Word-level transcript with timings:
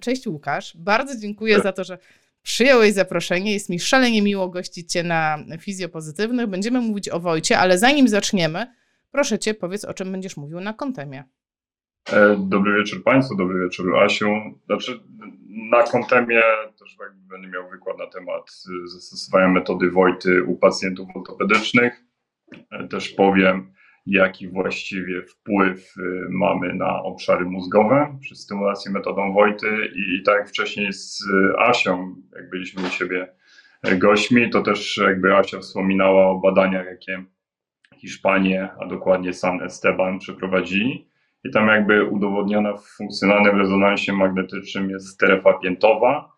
Cześć 0.00 0.26
Łukasz, 0.26 0.76
bardzo 0.76 1.20
dziękuję 1.20 1.60
za 1.60 1.72
to, 1.72 1.84
że 1.84 1.98
przyjąłeś 2.42 2.92
zaproszenie. 2.92 3.52
Jest 3.52 3.68
mi 3.68 3.80
szalenie 3.80 4.22
miło 4.22 4.48
gościć 4.48 4.92
Cię 4.92 5.02
na 5.02 5.38
Fizjopozytywnych. 5.60 6.46
Będziemy 6.46 6.80
mówić 6.80 7.08
o 7.08 7.20
Wojcie, 7.20 7.58
ale 7.58 7.78
zanim 7.78 8.08
zaczniemy, 8.08 8.66
proszę 9.10 9.38
Cię, 9.38 9.54
powiedz, 9.54 9.84
o 9.84 9.94
czym 9.94 10.12
będziesz 10.12 10.36
mówił 10.36 10.60
na 10.60 10.72
Kontemie. 10.72 11.24
E, 12.12 12.36
dobry 12.38 12.78
wieczór 12.78 13.04
Państwu, 13.04 13.36
dobry 13.36 13.64
wieczór 13.64 13.98
Asiu. 13.98 14.26
Znaczy, 14.66 15.00
na 15.70 15.82
Kontemie 15.82 16.42
też 16.78 16.96
będę 17.28 17.48
miał 17.48 17.70
wykład 17.70 17.98
na 17.98 18.06
temat 18.06 18.62
zastosowania 18.84 19.48
metody 19.48 19.90
Wojty 19.90 20.44
u 20.44 20.56
pacjentów 20.56 21.08
ortopedycznych. 21.14 22.04
E, 22.70 22.88
też 22.88 23.08
powiem, 23.08 23.72
jaki 24.06 24.48
właściwie 24.48 25.22
wpływ 25.22 25.94
y, 25.96 26.26
mamy 26.30 26.74
na 26.74 27.02
obszary 27.02 27.44
mózgowe 27.44 28.18
przy 28.20 28.36
stymulacji 28.36 28.92
metodą 28.92 29.32
Wojty. 29.32 29.90
I, 29.94 30.22
tak 30.22 30.38
jak 30.38 30.48
wcześniej 30.48 30.92
z 30.92 31.22
Asią, 31.58 32.14
jak 32.36 32.50
byliśmy 32.50 32.86
u 32.86 32.90
siebie 32.90 33.28
e, 33.82 33.96
gośćmi, 33.96 34.50
to 34.50 34.62
też 34.62 34.96
jakby 34.96 35.36
Asia 35.36 35.58
wspominała 35.58 36.26
o 36.26 36.38
badaniach, 36.38 36.86
jakie 36.86 37.24
Hiszpanie, 37.96 38.68
a 38.80 38.86
dokładnie 38.86 39.32
San 39.32 39.62
Esteban 39.62 40.18
przeprowadzili. 40.18 41.08
I 41.44 41.50
tam 41.50 41.68
jakby 41.68 42.04
udowodniona 42.04 42.76
w 42.76 42.84
funkcjonalnym 42.84 43.58
rezonansie 43.58 44.12
magnetycznym 44.12 44.90
jest 44.90 45.08
strefa 45.08 45.52
piętowa, 45.52 46.32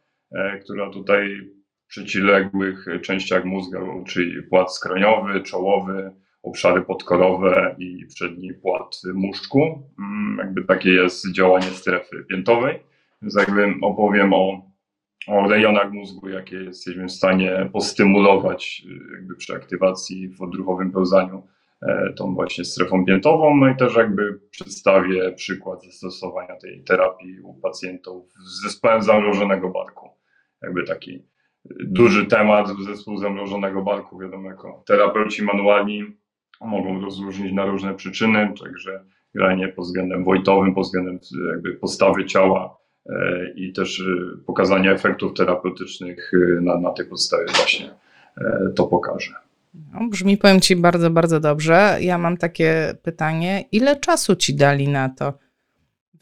która 0.64 0.90
tutaj 0.90 1.40
w 1.84 1.86
przeciwległych 1.88 2.86
częściach 3.02 3.44
mózgu, 3.44 4.04
czyli 4.06 4.42
płat 4.42 4.74
skroniowy, 4.74 5.40
czołowy, 5.40 6.12
obszary 6.42 6.82
podkorowe 6.82 7.76
i 7.78 8.06
przedni 8.06 8.54
płat 8.54 9.00
muszczku. 9.14 9.82
Mm, 9.98 10.38
jakby 10.38 10.64
takie 10.64 10.90
jest 10.90 11.32
działanie 11.32 11.66
strefy 11.66 12.24
piętowej. 12.30 12.78
Więc 13.22 13.34
jakby 13.34 13.74
opowiem 13.82 14.32
o, 14.32 14.62
o 15.28 15.48
rejonach 15.48 15.92
mózgu, 15.92 16.28
jakie 16.28 16.56
jesteśmy 16.56 17.06
w 17.06 17.12
stanie 17.12 17.70
postymulować 17.72 18.82
jakby 19.14 19.36
przy 19.36 19.54
aktywacji 19.54 20.28
w 20.28 20.42
odruchowym 20.42 20.92
pełzaniu 20.92 21.42
e, 21.82 22.12
tą 22.12 22.34
właśnie 22.34 22.64
strefą 22.64 23.04
piętową. 23.04 23.56
No 23.56 23.68
i 23.68 23.76
też 23.76 23.96
jakby 23.96 24.40
przedstawię 24.50 25.32
przykład 25.32 25.84
zastosowania 25.84 26.56
tej 26.56 26.84
terapii 26.84 27.40
u 27.40 27.54
pacjentów 27.54 28.32
z 28.32 28.62
zespołem 28.62 29.02
zamrożonego 29.02 29.68
barku. 29.68 30.10
Jakby 30.62 30.84
taki 30.84 31.22
duży 31.80 32.26
temat 32.26 32.68
zespół 32.84 33.18
zamrożonego 33.18 33.82
barku, 33.82 34.18
wiadomo, 34.18 34.48
jako 34.48 34.82
terapeuci 34.86 35.44
manualni 35.44 36.04
mogą 36.60 37.00
rozróżnić 37.00 37.52
na 37.52 37.64
różne 37.64 37.94
przyczyny, 37.94 38.52
także 38.64 39.04
granie 39.34 39.68
pod 39.68 39.84
względem 39.84 40.24
wojtowym, 40.24 40.74
pod 40.74 40.84
względem 40.84 41.18
jakby 41.52 41.74
postawy 41.74 42.24
ciała 42.24 42.78
e, 43.06 43.50
i 43.56 43.72
też 43.72 44.00
e, 44.00 44.04
pokazania 44.46 44.92
efektów 44.92 45.34
terapeutycznych 45.34 46.32
e, 46.34 46.60
na, 46.60 46.80
na 46.80 46.90
tej 46.90 47.06
podstawie 47.06 47.46
właśnie 47.46 47.90
to 48.76 48.86
pokaże. 48.86 49.34
No, 49.92 50.08
brzmi, 50.08 50.36
powiem 50.36 50.60
Ci, 50.60 50.76
bardzo, 50.76 51.10
bardzo 51.10 51.40
dobrze. 51.40 51.98
Ja 52.00 52.18
mam 52.18 52.36
takie 52.36 52.94
pytanie. 53.02 53.64
Ile 53.72 53.96
czasu 53.96 54.36
Ci 54.36 54.54
dali 54.54 54.88
na 54.88 55.08
to? 55.08 55.38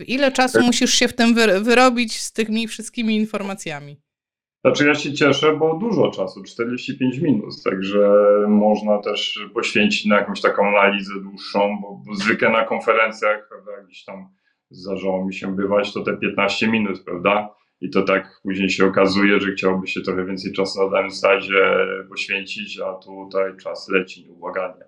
Ile 0.07 0.33
czasu 0.33 0.63
musisz 0.63 0.95
się 0.95 1.09
w 1.09 1.15
tym 1.15 1.35
wyrobić 1.63 2.21
z 2.21 2.33
tymi 2.33 2.69
wszystkimi 2.69 3.17
informacjami? 3.17 4.01
Znaczy 4.67 4.87
ja 4.87 4.95
się 4.95 5.13
cieszę, 5.13 5.57
bo 5.57 5.79
dużo 5.79 6.11
czasu, 6.11 6.43
45 6.43 7.19
minut, 7.19 7.63
także 7.65 8.09
można 8.49 8.99
też 8.99 9.47
poświęcić 9.55 10.07
na 10.07 10.17
jakąś 10.17 10.41
taką 10.41 10.69
analizę 10.69 11.13
dłuższą, 11.23 11.79
bo, 11.83 12.03
bo 12.07 12.15
zwykle 12.15 12.51
na 12.51 12.65
konferencjach, 12.65 13.49
prawda, 13.49 13.73
gdzieś 13.85 14.05
tam 14.05 14.29
zdarzało 14.71 15.27
mi 15.27 15.35
się 15.35 15.57
bywać, 15.57 15.93
to 15.93 16.03
te 16.03 16.17
15 16.17 16.69
minut, 16.69 17.05
prawda? 17.05 17.55
I 17.81 17.91
to 17.91 18.03
tak 18.03 18.41
później 18.43 18.71
się 18.71 18.87
okazuje, 18.87 19.41
że 19.41 19.53
chciałoby 19.53 19.87
się 19.87 20.01
trochę 20.01 20.25
więcej 20.25 20.53
czasu 20.53 20.85
na 20.85 20.91
danym 20.91 21.11
stadzie 21.11 21.77
poświęcić, 22.09 22.81
a 22.81 22.95
tutaj 22.95 23.57
czas 23.57 23.89
leci 23.89 24.25
nieubłaganie. 24.25 24.85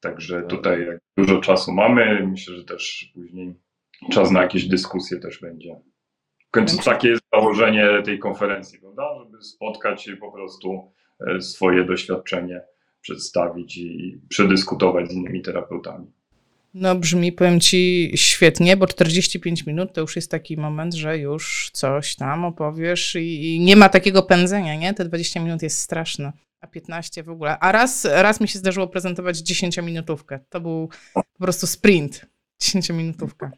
Także 0.00 0.42
tutaj 0.42 0.86
dużo 1.16 1.40
czasu 1.40 1.72
mamy. 1.72 2.26
Myślę, 2.30 2.56
że 2.56 2.64
też 2.64 3.10
później 3.14 3.54
czas 4.12 4.30
na 4.30 4.42
jakieś 4.42 4.64
dyskusje 4.64 5.20
też 5.20 5.40
będzie. 5.40 5.80
Końcu 6.50 6.82
takie 6.84 7.08
jest 7.08 7.22
założenie 7.32 8.02
tej 8.04 8.18
konferencji, 8.18 8.78
prawda? 8.78 9.02
Żeby 9.18 9.42
spotkać 9.42 10.02
się 10.02 10.16
po 10.16 10.32
prostu 10.32 10.92
e, 11.26 11.40
swoje 11.40 11.84
doświadczenie 11.84 12.60
przedstawić 13.00 13.76
i 13.76 14.20
przedyskutować 14.28 15.08
z 15.08 15.12
innymi 15.12 15.42
terapeutami. 15.42 16.06
No 16.74 16.94
brzmi, 16.94 17.32
powiem 17.32 17.60
Ci, 17.60 18.12
świetnie, 18.14 18.76
bo 18.76 18.86
45 18.86 19.66
minut 19.66 19.92
to 19.92 20.00
już 20.00 20.16
jest 20.16 20.30
taki 20.30 20.56
moment, 20.56 20.94
że 20.94 21.18
już 21.18 21.70
coś 21.72 22.16
tam 22.16 22.44
opowiesz 22.44 23.14
i, 23.14 23.54
i 23.54 23.60
nie 23.60 23.76
ma 23.76 23.88
takiego 23.88 24.22
pędzenia, 24.22 24.74
nie? 24.74 24.94
Te 24.94 25.04
20 25.04 25.40
minut 25.40 25.62
jest 25.62 25.78
straszne, 25.78 26.32
a 26.60 26.66
15 26.66 27.22
w 27.22 27.28
ogóle. 27.28 27.58
A 27.58 27.72
raz, 27.72 28.04
raz 28.04 28.40
mi 28.40 28.48
się 28.48 28.58
zdarzyło 28.58 28.88
prezentować 28.88 29.36
10-minutówkę. 29.36 30.38
To 30.48 30.60
był 30.60 30.88
po 31.14 31.22
prostu 31.38 31.66
sprint, 31.66 32.26
10-minutówka. 32.62 33.50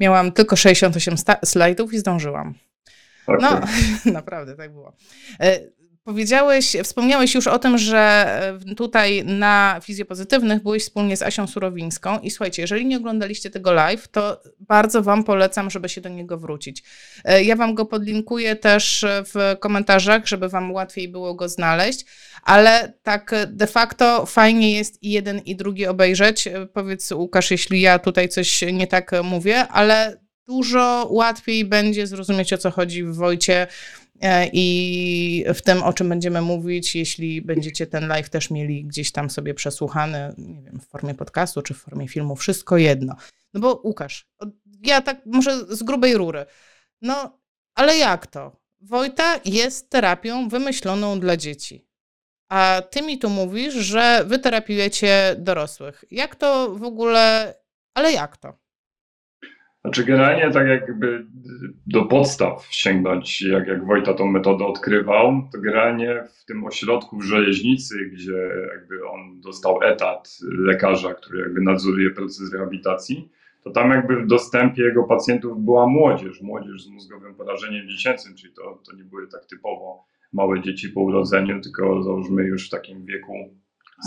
Miałam 0.00 0.32
tylko 0.32 0.56
68 0.56 1.14
slajdów 1.44 1.92
i 1.92 1.98
zdążyłam. 1.98 2.54
No, 3.28 3.60
naprawdę 4.12 4.56
tak 4.56 4.72
było. 4.72 4.96
E, 6.10 6.12
powiedziałeś, 6.12 6.76
wspomniałeś 6.84 7.34
już 7.34 7.46
o 7.46 7.58
tym, 7.58 7.78
że 7.78 7.98
e, 8.70 8.74
tutaj 8.74 9.24
na 9.24 9.80
Fizjopozytywnych 9.82 10.62
byłeś 10.62 10.82
wspólnie 10.82 11.16
z 11.16 11.22
Asią 11.22 11.46
Surowińską 11.46 12.18
i 12.18 12.30
słuchajcie, 12.30 12.62
jeżeli 12.62 12.86
nie 12.86 12.96
oglądaliście 12.96 13.50
tego 13.50 13.72
live, 13.72 14.08
to 14.08 14.40
bardzo 14.60 15.02
Wam 15.02 15.24
polecam, 15.24 15.70
żeby 15.70 15.88
się 15.88 16.00
do 16.00 16.08
niego 16.08 16.38
wrócić. 16.38 16.82
E, 17.24 17.44
ja 17.44 17.56
Wam 17.56 17.74
go 17.74 17.86
podlinkuję 17.86 18.56
też 18.56 19.04
w 19.08 19.56
komentarzach, 19.60 20.26
żeby 20.26 20.48
Wam 20.48 20.72
łatwiej 20.72 21.08
było 21.08 21.34
go 21.34 21.48
znaleźć, 21.48 22.04
ale 22.42 22.92
tak 23.02 23.34
de 23.48 23.66
facto 23.66 24.26
fajnie 24.26 24.72
jest 24.72 25.02
i 25.02 25.10
jeden 25.10 25.38
i 25.38 25.56
drugi 25.56 25.86
obejrzeć. 25.86 26.48
Powiedz 26.72 27.12
Łukasz, 27.12 27.50
jeśli 27.50 27.80
ja 27.80 27.98
tutaj 27.98 28.28
coś 28.28 28.64
nie 28.72 28.86
tak 28.86 29.10
mówię, 29.22 29.68
ale 29.68 30.20
dużo 30.50 31.08
łatwiej 31.10 31.64
będzie 31.64 32.06
zrozumieć 32.06 32.52
o 32.52 32.58
co 32.58 32.70
chodzi 32.70 33.04
w 33.04 33.14
Wojcie 33.14 33.62
e, 33.62 33.68
i 34.52 35.44
w 35.54 35.62
tym, 35.62 35.82
o 35.82 35.92
czym 35.92 36.08
będziemy 36.08 36.40
mówić, 36.40 36.96
jeśli 36.96 37.42
będziecie 37.42 37.86
ten 37.86 38.08
live 38.08 38.30
też 38.30 38.50
mieli 38.50 38.84
gdzieś 38.84 39.12
tam 39.12 39.30
sobie 39.30 39.54
przesłuchany, 39.54 40.34
nie 40.38 40.62
wiem, 40.62 40.80
w 40.80 40.86
formie 40.86 41.14
podcastu 41.14 41.62
czy 41.62 41.74
w 41.74 41.78
formie 41.78 42.08
filmu, 42.08 42.36
wszystko 42.36 42.76
jedno. 42.76 43.16
No 43.54 43.60
bo 43.60 43.80
Łukasz, 43.84 44.28
ja 44.82 45.00
tak 45.00 45.26
może 45.26 45.58
z 45.58 45.82
grubej 45.82 46.16
rury, 46.16 46.46
no 47.02 47.40
ale 47.74 47.96
jak 47.96 48.26
to? 48.26 48.60
Wojta 48.80 49.40
jest 49.44 49.90
terapią 49.90 50.48
wymyśloną 50.48 51.20
dla 51.20 51.36
dzieci. 51.36 51.86
A 52.48 52.82
ty 52.90 53.02
mi 53.02 53.18
tu 53.18 53.30
mówisz, 53.30 53.74
że 53.74 54.24
wy 54.26 54.38
terapiujecie 54.38 55.36
dorosłych. 55.38 56.04
Jak 56.10 56.36
to 56.36 56.74
w 56.74 56.82
ogóle, 56.82 57.54
ale 57.94 58.12
jak 58.12 58.36
to? 58.36 58.58
Znaczy 59.80 60.04
generalnie 60.04 60.50
tak 60.50 60.66
jakby 60.66 61.26
do 61.86 62.04
podstaw 62.04 62.66
sięgnąć, 62.70 63.42
jak, 63.42 63.66
jak 63.66 63.86
Wojta 63.86 64.14
tą 64.14 64.26
metodę 64.26 64.64
odkrywał, 64.64 65.48
to 65.52 65.60
generalnie 65.60 66.24
w 66.40 66.44
tym 66.44 66.64
ośrodku 66.64 67.18
w 67.18 67.22
Żeleźnicy, 67.22 68.10
gdzie 68.12 68.50
jakby 68.72 69.08
on 69.08 69.40
dostał 69.40 69.82
etat 69.82 70.38
lekarza, 70.42 71.14
który 71.14 71.38
jakby 71.38 71.60
nadzoruje 71.60 72.10
proces 72.10 72.52
rehabilitacji, 72.52 73.28
to 73.64 73.70
tam 73.70 73.90
jakby 73.90 74.16
w 74.16 74.26
dostępie 74.26 74.82
jego 74.82 75.04
pacjentów 75.04 75.64
była 75.64 75.86
młodzież, 75.86 76.42
młodzież 76.42 76.82
z 76.82 76.90
mózgowym 76.90 77.34
porażeniem 77.34 77.88
dziecięcym, 77.88 78.34
czyli 78.34 78.52
to, 78.52 78.82
to 78.86 78.96
nie 78.96 79.04
były 79.04 79.26
tak 79.26 79.46
typowo 79.46 80.04
małe 80.32 80.60
dzieci 80.60 80.88
po 80.88 81.00
urodzeniu, 81.00 81.60
tylko 81.60 82.02
załóżmy 82.02 82.42
już 82.42 82.66
w 82.66 82.70
takim 82.70 83.04
wieku 83.04 83.32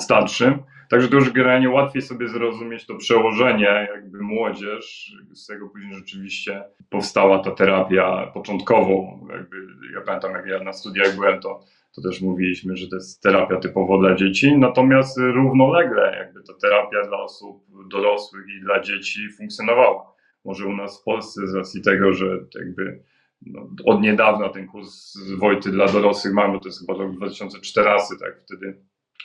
starszym. 0.01 0.59
Także 0.89 1.07
to 1.07 1.15
już 1.15 1.31
generalnie 1.31 1.69
łatwiej 1.69 2.01
sobie 2.01 2.27
zrozumieć 2.27 2.85
to 2.85 2.95
przełożenie, 2.95 3.87
jakby 3.95 4.21
młodzież, 4.21 5.13
z 5.33 5.47
tego 5.47 5.69
później 5.69 5.93
rzeczywiście 5.93 6.63
powstała 6.89 7.39
ta 7.39 7.51
terapia 7.51 8.31
początkowo. 8.33 9.19
Jakby, 9.29 9.57
ja 9.93 10.01
pamiętam, 10.01 10.31
jak 10.31 10.45
ja 10.45 10.63
na 10.63 10.73
studiach 10.73 11.15
byłem, 11.15 11.41
to, 11.41 11.63
to 11.95 12.01
też 12.01 12.21
mówiliśmy, 12.21 12.77
że 12.77 12.87
to 12.87 12.95
jest 12.95 13.23
terapia 13.23 13.57
typowo 13.57 13.97
dla 13.97 14.15
dzieci, 14.15 14.57
natomiast 14.57 15.17
równolegle 15.17 16.17
jakby 16.17 16.43
ta 16.43 16.53
terapia 16.61 17.07
dla 17.07 17.17
osób 17.17 17.65
dorosłych 17.91 18.45
i 18.57 18.61
dla 18.61 18.81
dzieci 18.81 19.19
funkcjonowała. 19.37 20.13
Może 20.45 20.67
u 20.67 20.75
nas 20.75 21.01
w 21.01 21.03
Polsce 21.03 21.47
z 21.47 21.55
racji 21.55 21.81
tego, 21.81 22.13
że 22.13 22.39
jakby 22.55 23.03
no, 23.45 23.69
od 23.85 24.01
niedawna 24.01 24.49
ten 24.49 24.67
kurs 24.67 25.17
Wojty 25.37 25.71
dla 25.71 25.87
dorosłych 25.87 26.33
mamy, 26.33 26.59
to 26.59 26.67
jest 26.67 26.79
chyba 26.79 26.93
rok 26.93 27.15
2014, 27.15 28.15
tak, 28.19 28.41
wtedy 28.45 28.77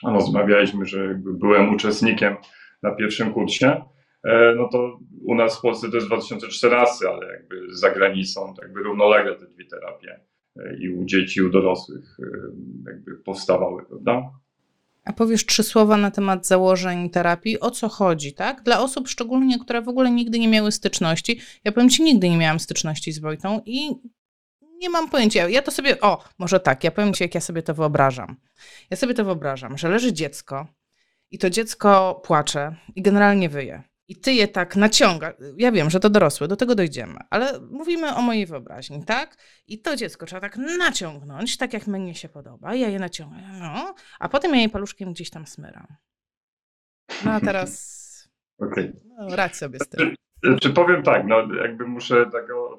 rozmawialiśmy, 0.04 0.86
że 0.86 1.20
byłem 1.24 1.74
uczestnikiem 1.74 2.36
na 2.82 2.90
pierwszym 2.90 3.32
kursie, 3.32 3.84
e, 4.24 4.54
no 4.56 4.68
to 4.68 4.98
u 5.24 5.34
nas 5.34 5.58
w 5.58 5.60
Polsce 5.60 5.90
to 5.90 5.94
jest 5.94 6.06
2014, 6.06 7.08
ale 7.08 7.32
jakby 7.32 7.66
za 7.70 7.90
granicą 7.90 8.54
to 8.54 8.62
jakby 8.62 8.82
równolegle 8.82 9.34
te 9.34 9.46
dwie 9.46 9.64
terapie 9.64 10.20
e, 10.56 10.76
i 10.80 10.88
u 10.88 11.04
dzieci, 11.04 11.40
i 11.40 11.42
u 11.42 11.50
dorosłych 11.50 12.16
e, 12.20 12.26
jakby 12.90 13.16
powstawały, 13.16 13.86
prawda? 13.86 14.30
A 15.04 15.12
powiesz 15.12 15.46
trzy 15.46 15.62
słowa 15.62 15.96
na 15.96 16.10
temat 16.10 16.46
założeń 16.46 17.10
terapii, 17.10 17.60
o 17.60 17.70
co 17.70 17.88
chodzi, 17.88 18.32
tak? 18.32 18.62
Dla 18.62 18.80
osób 18.80 19.08
szczególnie, 19.08 19.58
które 19.58 19.82
w 19.82 19.88
ogóle 19.88 20.10
nigdy 20.10 20.38
nie 20.38 20.48
miały 20.48 20.72
styczności. 20.72 21.40
Ja 21.64 21.72
powiem 21.72 21.88
Ci, 21.88 22.02
nigdy 22.02 22.28
nie 22.28 22.36
miałam 22.36 22.60
styczności 22.60 23.12
z 23.12 23.18
Wojtą 23.18 23.62
i 23.66 23.90
nie 24.78 24.90
mam 24.90 25.08
pojęcia. 25.08 25.48
Ja 25.48 25.62
to 25.62 25.70
sobie, 25.70 26.00
o, 26.00 26.24
może 26.38 26.60
tak, 26.60 26.84
ja 26.84 26.90
powiem 26.90 27.14
Ci, 27.14 27.24
jak 27.24 27.34
ja 27.34 27.40
sobie 27.40 27.62
to 27.62 27.74
wyobrażam. 27.74 28.36
Ja 28.90 28.96
sobie 28.96 29.14
to 29.14 29.24
wyobrażam, 29.24 29.78
że 29.78 29.88
leży 29.88 30.12
dziecko 30.12 30.66
i 31.30 31.38
to 31.38 31.50
dziecko 31.50 32.20
płacze 32.24 32.76
i 32.96 33.02
generalnie 33.02 33.48
wyje. 33.48 33.82
I 34.08 34.16
ty 34.16 34.32
je 34.32 34.48
tak 34.48 34.76
naciąga. 34.76 35.32
Ja 35.56 35.72
wiem, 35.72 35.90
że 35.90 36.00
to 36.00 36.10
dorosłe, 36.10 36.48
do 36.48 36.56
tego 36.56 36.74
dojdziemy, 36.74 37.18
ale 37.30 37.60
mówimy 37.60 38.14
o 38.14 38.22
mojej 38.22 38.46
wyobraźni, 38.46 39.04
tak? 39.04 39.36
I 39.66 39.78
to 39.82 39.96
dziecko 39.96 40.26
trzeba 40.26 40.40
tak 40.40 40.56
naciągnąć, 40.56 41.56
tak 41.56 41.72
jak 41.72 41.86
mnie 41.86 42.14
się 42.14 42.28
podoba. 42.28 42.74
Ja 42.74 42.88
je 42.88 42.98
naciągam, 42.98 43.58
no, 43.60 43.94
a 44.18 44.28
potem 44.28 44.54
ja 44.54 44.60
je 44.60 44.68
paluszkiem 44.68 45.12
gdzieś 45.12 45.30
tam 45.30 45.46
smyram. 45.46 45.86
No 47.24 47.32
a 47.32 47.40
teraz. 47.48 48.08
Okay. 48.58 48.92
No, 49.04 49.36
radź 49.36 49.56
sobie 49.56 49.78
z 49.78 49.88
tym. 49.88 50.14
Czy 50.60 50.70
powiem 50.70 51.02
tak, 51.02 51.26
no 51.26 51.54
jakby 51.54 51.86
muszę 51.86 52.22
od 52.22 52.34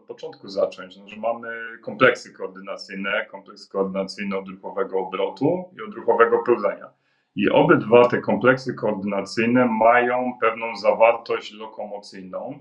początku 0.09 0.47
zacząć, 0.47 0.97
no, 0.97 1.07
że 1.07 1.17
mamy 1.17 1.47
kompleksy 1.81 2.33
koordynacyjne, 2.33 3.25
kompleks 3.31 3.67
koordynacyjny 3.67 4.38
odruchowego 4.38 5.00
obrotu 5.00 5.69
i 5.77 5.81
odruchowego 5.88 6.44
pełzania. 6.45 6.89
I 7.35 7.50
obydwa 7.50 8.07
te 8.07 8.21
kompleksy 8.21 8.73
koordynacyjne 8.73 9.65
mają 9.65 10.33
pewną 10.41 10.75
zawartość 10.75 11.53
lokomocyjną. 11.53 12.59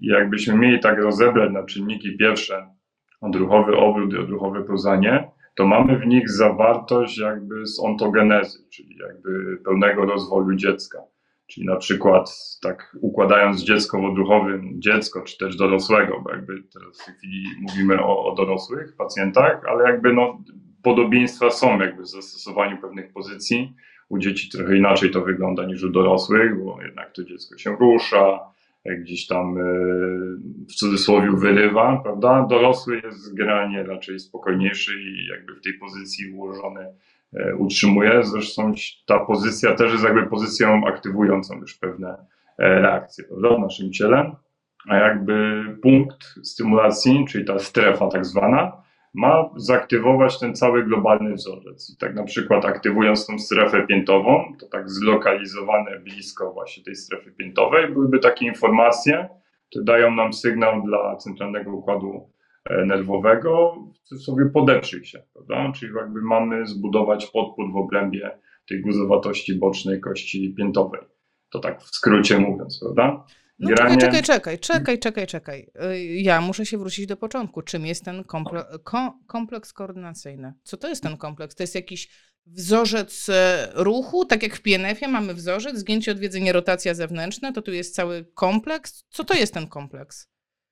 I 0.00 0.06
jakbyśmy 0.06 0.58
mieli 0.58 0.80
tak 0.80 0.98
rozebrać 0.98 1.52
na 1.52 1.62
czynniki 1.62 2.16
pierwsze, 2.16 2.74
odruchowy 3.20 3.76
obrót 3.76 4.12
i 4.12 4.18
odruchowe 4.18 4.64
pełzanie, 4.64 5.30
to 5.54 5.66
mamy 5.66 5.98
w 5.98 6.06
nich 6.06 6.30
zawartość 6.30 7.18
jakby 7.18 7.66
z 7.66 7.80
ontogenezy, 7.80 8.58
czyli 8.70 8.96
jakby 8.96 9.56
pełnego 9.64 10.04
rozwoju 10.04 10.54
dziecka. 10.54 10.98
Czyli 11.50 11.66
na 11.66 11.76
przykład 11.76 12.30
tak 12.62 12.96
układając 13.00 13.62
dziecko 13.62 14.00
w 14.00 14.04
odruchowym 14.04 14.80
dziecko, 14.80 15.22
czy 15.22 15.38
też 15.38 15.56
dorosłego, 15.56 16.20
bo 16.20 16.30
jakby 16.30 16.62
teraz 16.62 17.02
w 17.02 17.06
tej 17.06 17.14
chwili 17.14 17.44
mówimy 17.60 18.02
o, 18.02 18.32
o 18.32 18.34
dorosłych 18.34 18.96
pacjentach, 18.96 19.62
ale 19.68 19.84
jakby 19.84 20.12
no, 20.12 20.44
podobieństwa 20.82 21.50
są 21.50 21.80
jakby 21.80 22.02
w 22.02 22.08
zastosowaniu 22.08 22.78
pewnych 22.78 23.12
pozycji. 23.12 23.74
U 24.08 24.18
dzieci 24.18 24.50
trochę 24.50 24.76
inaczej 24.76 25.10
to 25.10 25.20
wygląda 25.20 25.66
niż 25.66 25.84
u 25.84 25.90
dorosłych, 25.90 26.64
bo 26.64 26.82
jednak 26.82 27.12
to 27.12 27.24
dziecko 27.24 27.58
się 27.58 27.76
rusza, 27.80 28.40
gdzieś 28.84 29.26
tam 29.26 29.58
e, 29.58 29.62
w 30.68 30.74
cudzysłowie 30.74 31.30
wyrywa, 31.36 32.00
prawda? 32.02 32.46
Dorosły 32.50 33.00
jest 33.04 33.34
generalnie 33.34 33.82
raczej 33.82 34.18
spokojniejszy 34.18 34.92
i 35.02 35.26
jakby 35.26 35.54
w 35.54 35.60
tej 35.60 35.74
pozycji 35.74 36.32
ułożony 36.32 36.86
E, 36.86 37.19
utrzymuje. 37.58 38.24
Zresztą 38.24 38.72
ta 39.06 39.20
pozycja 39.20 39.74
też 39.74 39.92
jest 39.92 40.04
jakby 40.04 40.26
pozycją 40.26 40.86
aktywującą 40.86 41.60
już 41.60 41.74
pewne 41.74 42.16
e, 42.58 42.80
reakcje 42.80 43.24
prawda, 43.24 43.56
w 43.56 43.60
naszym 43.60 43.92
ciele. 43.92 44.36
A 44.88 44.96
jakby 44.96 45.64
punkt 45.82 46.24
stymulacji, 46.42 47.24
czyli 47.28 47.44
ta 47.44 47.58
strefa 47.58 48.08
tak 48.08 48.26
zwana, 48.26 48.82
ma 49.14 49.50
zaktywować 49.56 50.38
ten 50.38 50.54
cały 50.54 50.84
globalny 50.84 51.34
wzorzec. 51.34 51.90
I 51.94 51.96
tak 51.96 52.14
na 52.14 52.24
przykład 52.24 52.64
aktywując 52.64 53.26
tą 53.26 53.38
strefę 53.38 53.86
piętową, 53.86 54.52
to 54.60 54.66
tak 54.66 54.90
zlokalizowane 54.90 55.98
blisko 55.98 56.52
właśnie 56.52 56.84
tej 56.84 56.96
strefy 56.96 57.32
piętowej, 57.32 57.88
byłyby 57.88 58.18
takie 58.18 58.46
informacje, 58.46 59.28
które 59.70 59.84
dają 59.84 60.10
nam 60.10 60.32
sygnał 60.32 60.82
dla 60.82 61.16
centralnego 61.16 61.72
układu 61.72 62.30
E, 62.64 62.84
nerwowego, 62.84 63.76
sobie 64.18 64.46
podeprzyj 64.46 65.04
się, 65.04 65.22
prawda? 65.32 65.72
Czyli 65.72 65.92
jakby 65.96 66.22
mamy 66.22 66.66
zbudować 66.66 67.26
podpór 67.26 67.72
w 67.72 67.76
obrębie 67.76 68.38
tej 68.68 68.80
guzowatości 68.80 69.54
bocznej 69.54 70.00
kości 70.00 70.54
piętowej. 70.58 71.00
To 71.50 71.58
tak 71.58 71.82
w 71.82 71.96
skrócie 71.96 72.38
mówiąc, 72.38 72.80
prawda? 72.80 73.24
No 73.58 73.68
Granie... 73.68 73.96
czekaj, 73.96 74.22
czekaj, 74.22 74.58
czekaj, 74.58 74.98
czekaj, 74.98 75.26
czekaj. 75.26 75.70
Y, 75.92 76.04
ja 76.04 76.40
muszę 76.40 76.66
się 76.66 76.78
wrócić 76.78 77.06
do 77.06 77.16
początku. 77.16 77.62
Czym 77.62 77.86
jest 77.86 78.04
ten 78.04 78.24
komple 78.24 78.64
kompleks 79.26 79.72
koordynacyjny? 79.72 80.52
Co 80.62 80.76
to 80.76 80.88
jest 80.88 81.02
ten 81.02 81.16
kompleks? 81.16 81.54
To 81.54 81.62
jest 81.62 81.74
jakiś 81.74 82.08
wzorzec 82.46 83.28
e, 83.28 83.68
ruchu, 83.74 84.24
tak 84.24 84.42
jak 84.42 84.56
w 84.56 84.62
PNF-ie 84.62 85.08
mamy 85.12 85.34
wzorzec, 85.34 85.76
zgięcie, 85.76 86.12
odwiedzenie, 86.12 86.52
rotacja 86.52 86.94
zewnętrzna, 86.94 87.52
to 87.52 87.62
tu 87.62 87.72
jest 87.72 87.94
cały 87.94 88.24
kompleks. 88.34 89.04
Co 89.08 89.24
to 89.24 89.34
jest 89.34 89.54
ten 89.54 89.66
kompleks? 89.66 90.30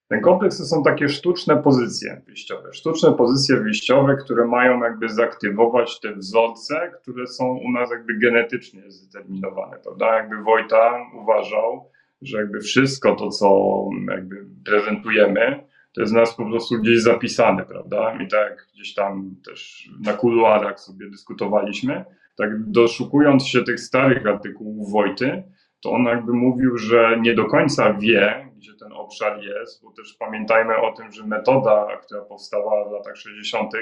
Ten 0.09 0.21
kompleks 0.21 0.59
to 0.59 0.65
są 0.65 0.83
takie 0.83 1.09
sztuczne 1.09 1.63
pozycje 1.63 2.23
wyjściowe. 2.27 2.73
Sztuczne 2.73 3.13
pozycje 3.13 3.57
wyjściowe, 3.57 4.17
które 4.17 4.47
mają 4.47 4.83
jakby 4.83 5.09
zaktywować 5.09 6.01
te 6.01 6.15
wzorce, 6.15 6.93
które 7.03 7.27
są 7.27 7.59
u 7.59 7.73
nas 7.73 7.91
jakby 7.91 8.19
genetycznie 8.19 8.83
zdeterminowane, 8.91 9.77
prawda? 9.79 10.17
Jakby 10.17 10.43
Wojta 10.43 11.07
uważał, 11.23 11.91
że 12.23 12.39
jakby 12.39 12.61
wszystko 12.61 13.17
to, 13.17 13.29
co 13.29 13.89
jakby 14.11 14.47
prezentujemy, 14.65 15.65
to 15.95 16.01
jest 16.01 16.13
nas 16.13 16.35
po 16.35 16.45
prostu 16.45 16.79
gdzieś 16.79 17.03
zapisane, 17.03 17.65
prawda? 17.65 18.19
I 18.23 18.29
tak 18.29 18.67
gdzieś 18.75 18.95
tam 18.95 19.31
też 19.45 19.91
na 20.05 20.13
kuluarach 20.13 20.81
sobie 20.81 21.11
dyskutowaliśmy, 21.11 22.05
tak 22.37 22.71
doszukując 22.71 23.47
się 23.47 23.63
tych 23.63 23.81
starych 23.81 24.27
artykułów 24.27 24.93
Wojty, 24.93 25.43
to 25.81 25.91
on 25.91 26.05
jakby 26.05 26.33
mówił, 26.33 26.77
że 26.77 27.19
nie 27.21 27.35
do 27.35 27.45
końca 27.45 27.95
wie, 27.95 28.48
gdzie 28.59 28.75
ten 28.75 28.93
obszar 28.93 29.43
jest, 29.43 29.83
bo 29.83 29.93
też 29.93 30.17
pamiętajmy 30.19 30.77
o 30.77 30.93
tym, 30.93 31.13
że 31.13 31.27
metoda, 31.27 31.97
która 32.03 32.21
powstała 32.21 32.89
w 32.89 32.93
latach 32.93 33.17
60., 33.17 33.73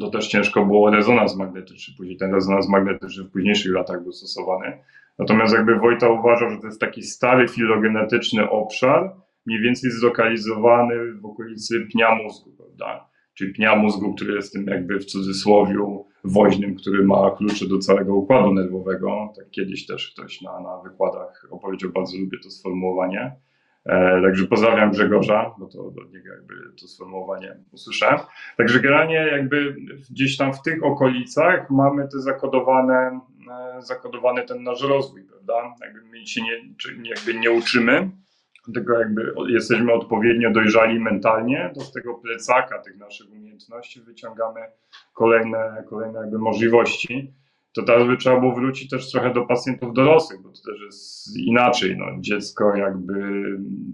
to 0.00 0.10
też 0.10 0.28
ciężko 0.28 0.64
było 0.64 0.90
rezonans 0.90 1.36
magnetyczny, 1.36 1.94
później 1.96 2.16
ten 2.16 2.34
rezonans 2.34 2.68
magnetyczny 2.68 3.24
w 3.24 3.30
późniejszych 3.30 3.72
latach 3.72 4.02
był 4.02 4.12
stosowany. 4.12 4.78
Natomiast 5.18 5.54
jakby 5.54 5.78
Wojta 5.78 6.08
uważał, 6.08 6.50
że 6.50 6.58
to 6.58 6.66
jest 6.66 6.80
taki 6.80 7.02
stary 7.02 7.48
filogenetyczny 7.48 8.50
obszar, 8.50 9.12
mniej 9.46 9.60
więcej 9.60 9.90
zlokalizowany 9.90 11.12
w 11.12 11.26
okolicy 11.26 11.86
pnia 11.92 12.14
mózgu, 12.14 12.52
prawda? 12.56 13.08
Czyli 13.34 13.54
pnia 13.54 13.76
mózgu, 13.76 14.14
który 14.14 14.34
jest 14.34 14.52
tym 14.52 14.66
jakby 14.66 14.98
w 14.98 15.04
cudzysłowiu 15.04 16.06
woźnym, 16.24 16.74
który 16.74 17.04
ma 17.04 17.30
klucze 17.30 17.66
do 17.66 17.78
całego 17.78 18.14
układu 18.14 18.54
nerwowego. 18.54 19.32
Tak 19.36 19.50
kiedyś 19.50 19.86
też 19.86 20.12
ktoś 20.12 20.42
na, 20.42 20.60
na 20.60 20.82
wykładach 20.82 21.46
opowiedział, 21.50 21.90
bardzo 21.90 22.18
lubię 22.18 22.38
to 22.42 22.50
sformułowanie. 22.50 23.32
E, 23.88 24.22
także 24.22 24.46
pozdrawiam 24.46 24.90
Grzegorza, 24.90 25.54
bo 25.58 25.66
to 25.66 25.86
od 25.86 26.12
niego 26.12 26.32
jakby 26.32 26.54
to 26.80 26.88
sformułowanie 26.88 27.56
usłyszałem. 27.72 28.18
Także 28.56 28.80
generalnie 28.80 29.14
jakby 29.14 29.76
gdzieś 30.10 30.36
tam 30.36 30.52
w 30.52 30.62
tych 30.62 30.84
okolicach 30.84 31.70
mamy 31.70 32.08
te 32.08 32.20
zakodowane, 32.20 33.20
e, 33.50 33.82
zakodowany 33.82 34.42
ten 34.42 34.62
nasz 34.62 34.82
rozwój, 34.82 35.22
prawda? 35.22 35.74
Jakby 35.84 36.02
my 36.02 36.26
się 36.26 36.42
nie, 36.42 37.10
jakby 37.10 37.34
nie 37.34 37.50
uczymy, 37.50 38.10
tylko 38.74 38.98
jakby 38.98 39.32
jesteśmy 39.48 39.92
odpowiednio 39.92 40.50
dojrzali 40.50 41.00
mentalnie, 41.00 41.70
to 41.74 41.80
z 41.80 41.92
tego 41.92 42.14
plecaka 42.14 42.78
tych 42.78 42.98
naszych 42.98 43.32
umiejętności 43.32 44.00
wyciągamy 44.00 44.60
kolejne, 45.12 45.84
kolejne 45.88 46.20
jakby 46.20 46.38
możliwości 46.38 47.32
to 47.78 47.84
teraz 47.84 48.06
by 48.06 48.16
trzeba 48.16 48.40
było 48.40 48.54
wrócić 48.54 48.90
też 48.90 49.10
trochę 49.10 49.32
do 49.32 49.46
pacjentów 49.46 49.92
dorosłych, 49.94 50.42
bo 50.42 50.48
to 50.48 50.72
też 50.72 50.80
jest 50.80 51.36
inaczej. 51.36 51.96
No, 51.98 52.06
dziecko 52.20 52.76
jakby 52.76 53.14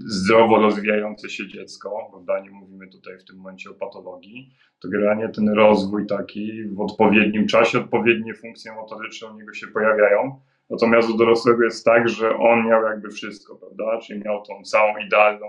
zdrowo 0.07 0.61
rozwijające 0.61 1.31
się 1.31 1.49
dziecko, 1.49 2.09
prawda, 2.11 2.41
nie 2.41 2.51
mówimy 2.51 2.89
tutaj 2.89 3.19
w 3.19 3.25
tym 3.25 3.37
momencie 3.37 3.71
o 3.71 3.75
patologii, 3.75 4.55
to 4.81 4.89
generalnie 4.89 5.29
ten 5.29 5.49
rozwój 5.49 6.07
taki 6.07 6.65
w 6.65 6.81
odpowiednim 6.81 7.47
czasie, 7.47 7.79
odpowiednie 7.79 8.35
funkcje 8.35 8.73
motoryczne 8.73 9.29
u 9.29 9.35
niego 9.35 9.55
się 9.55 9.67
pojawiają. 9.67 10.41
Natomiast 10.71 11.11
u 11.11 11.17
dorosłego 11.17 11.65
jest 11.65 11.85
tak, 11.85 12.09
że 12.09 12.37
on 12.37 12.69
miał 12.69 12.83
jakby 12.83 13.11
wszystko, 13.11 13.57
prawda, 13.57 13.99
czyli 13.99 14.21
miał 14.25 14.43
tą 14.43 14.63
całą 14.63 14.99
idealną 15.07 15.47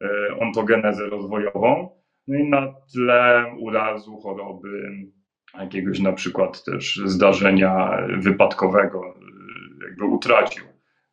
e, 0.00 0.38
ontogenezę 0.40 1.06
rozwojową, 1.06 1.88
no 2.28 2.38
i 2.38 2.48
na 2.48 2.74
tle 2.92 3.44
urazu, 3.58 4.16
choroby, 4.16 4.90
jakiegoś 5.54 6.00
na 6.00 6.12
przykład 6.12 6.64
też 6.64 7.00
zdarzenia 7.04 8.02
wypadkowego, 8.18 9.14
jakby 9.82 10.04
utracił 10.04 10.64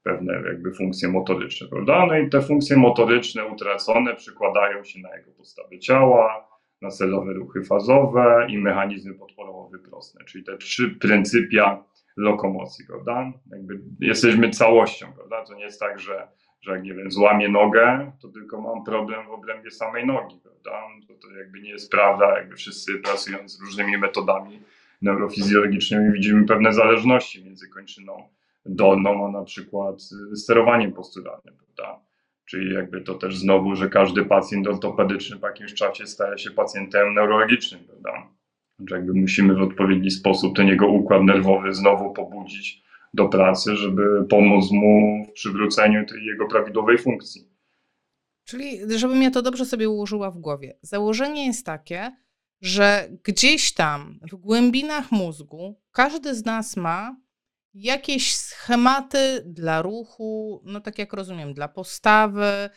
pewne 0.04 0.34
jakby 0.34 0.74
funkcje 0.74 1.10
motoryczne, 1.10 1.68
prawda? 1.68 2.06
No 2.06 2.18
i 2.18 2.30
te 2.30 2.42
funkcje 2.42 2.77
motoryczne 2.77 3.46
utracone 3.46 4.15
przekładają 4.15 4.84
się 4.84 5.00
na 5.00 5.18
jego 5.18 5.32
postawę 5.32 5.80
ciała, 5.80 6.48
na 6.82 6.89
celowe 6.89 7.34
ruchy 7.34 7.63
fazowe 7.63 8.48
i 8.50 8.58
mechanizmy 8.58 9.13
podporowo-wyprostne, 9.13 10.25
czyli 10.25 10.44
te 10.44 10.58
trzy 10.58 10.89
pryncypia 10.89 11.84
lokomocji, 12.18 12.86
prawda? 12.88 13.32
Jakby 13.51 13.80
jesteśmy 14.00 14.50
całością, 14.50 15.13
prawda? 15.13 15.44
To 15.46 15.56
nie 15.56 15.63
jest 15.63 15.80
tak, 15.80 16.00
że 16.00 16.27
że 16.65 16.72
jak 16.72 16.84
nie 16.84 16.93
wiem, 16.93 17.12
złamię 17.12 17.50
nogę, 17.50 18.12
to 18.22 18.27
tylko 18.27 18.62
mam 18.62 18.84
problem 18.84 19.27
w 19.27 19.31
obrębie 19.31 19.72
samej 19.72 20.05
nogi, 20.05 20.39
prawda? 20.43 20.81
To, 21.07 21.13
to 21.13 21.36
jakby 21.36 21.62
nie 21.62 21.69
jest 21.69 21.91
prawda, 21.91 22.38
jakby 22.38 22.55
wszyscy 22.55 22.98
pracując 22.98 23.57
z 23.57 23.62
różnymi 23.62 23.98
metodami 23.98 24.60
neurofizjologicznymi 25.01 26.13
widzimy 26.13 26.45
pewne 26.45 26.74
zależności 26.74 27.45
między 27.45 27.69
kończyną 27.69 28.29
dolną, 28.65 29.27
a 29.27 29.31
na 29.31 29.43
przykład 29.43 30.01
sterowaniem 30.36 30.93
posturalnym, 30.93 31.55
prawda? 31.57 32.00
Czyli 32.45 32.74
jakby 32.74 33.01
to 33.01 33.13
też 33.13 33.38
znowu, 33.38 33.75
że 33.75 33.89
każdy 33.89 34.25
pacjent 34.25 34.67
ortopedyczny 34.67 35.38
po 35.38 35.48
jakimś 35.48 35.74
czasie 35.74 36.07
staje 36.07 36.38
się 36.38 36.51
pacjentem 36.51 37.13
neurologicznym, 37.13 37.84
prawda? 37.84 38.27
Że 38.89 38.95
jakby 38.95 39.13
musimy 39.13 39.55
w 39.55 39.62
odpowiedni 39.62 40.12
sposób 40.12 40.55
ten 40.55 40.67
jego 40.67 40.88
układ 40.88 41.24
nerwowy 41.24 41.74
znowu 41.74 42.13
pobudzić 42.13 42.85
do 43.15 43.29
pracy, 43.29 43.75
żeby 43.75 44.25
pomóc 44.29 44.72
mu 44.72 45.25
w 45.29 45.31
przywróceniu 45.31 46.05
tej 46.05 46.25
jego 46.25 46.48
prawidłowej 46.48 46.98
funkcji. 46.98 47.50
Czyli, 48.45 48.79
żebym 48.98 49.22
ja 49.22 49.31
to 49.31 49.41
dobrze 49.41 49.65
sobie 49.65 49.89
ułożyła 49.89 50.31
w 50.31 50.38
głowie. 50.38 50.77
Założenie 50.81 51.45
jest 51.45 51.65
takie, 51.65 52.12
że 52.62 53.10
gdzieś 53.24 53.74
tam 53.74 54.19
w 54.31 54.36
głębinach 54.36 55.12
mózgu 55.12 55.81
każdy 55.91 56.36
z 56.36 56.45
nas 56.45 56.77
ma 56.77 57.15
jakieś 57.74 58.36
schematy 58.36 59.43
dla 59.45 59.81
ruchu, 59.81 60.62
no 60.65 60.81
tak 60.81 61.00
jak 61.00 61.13
rozumiem, 61.13 61.53
dla 61.53 61.67
postawy, 61.67 62.69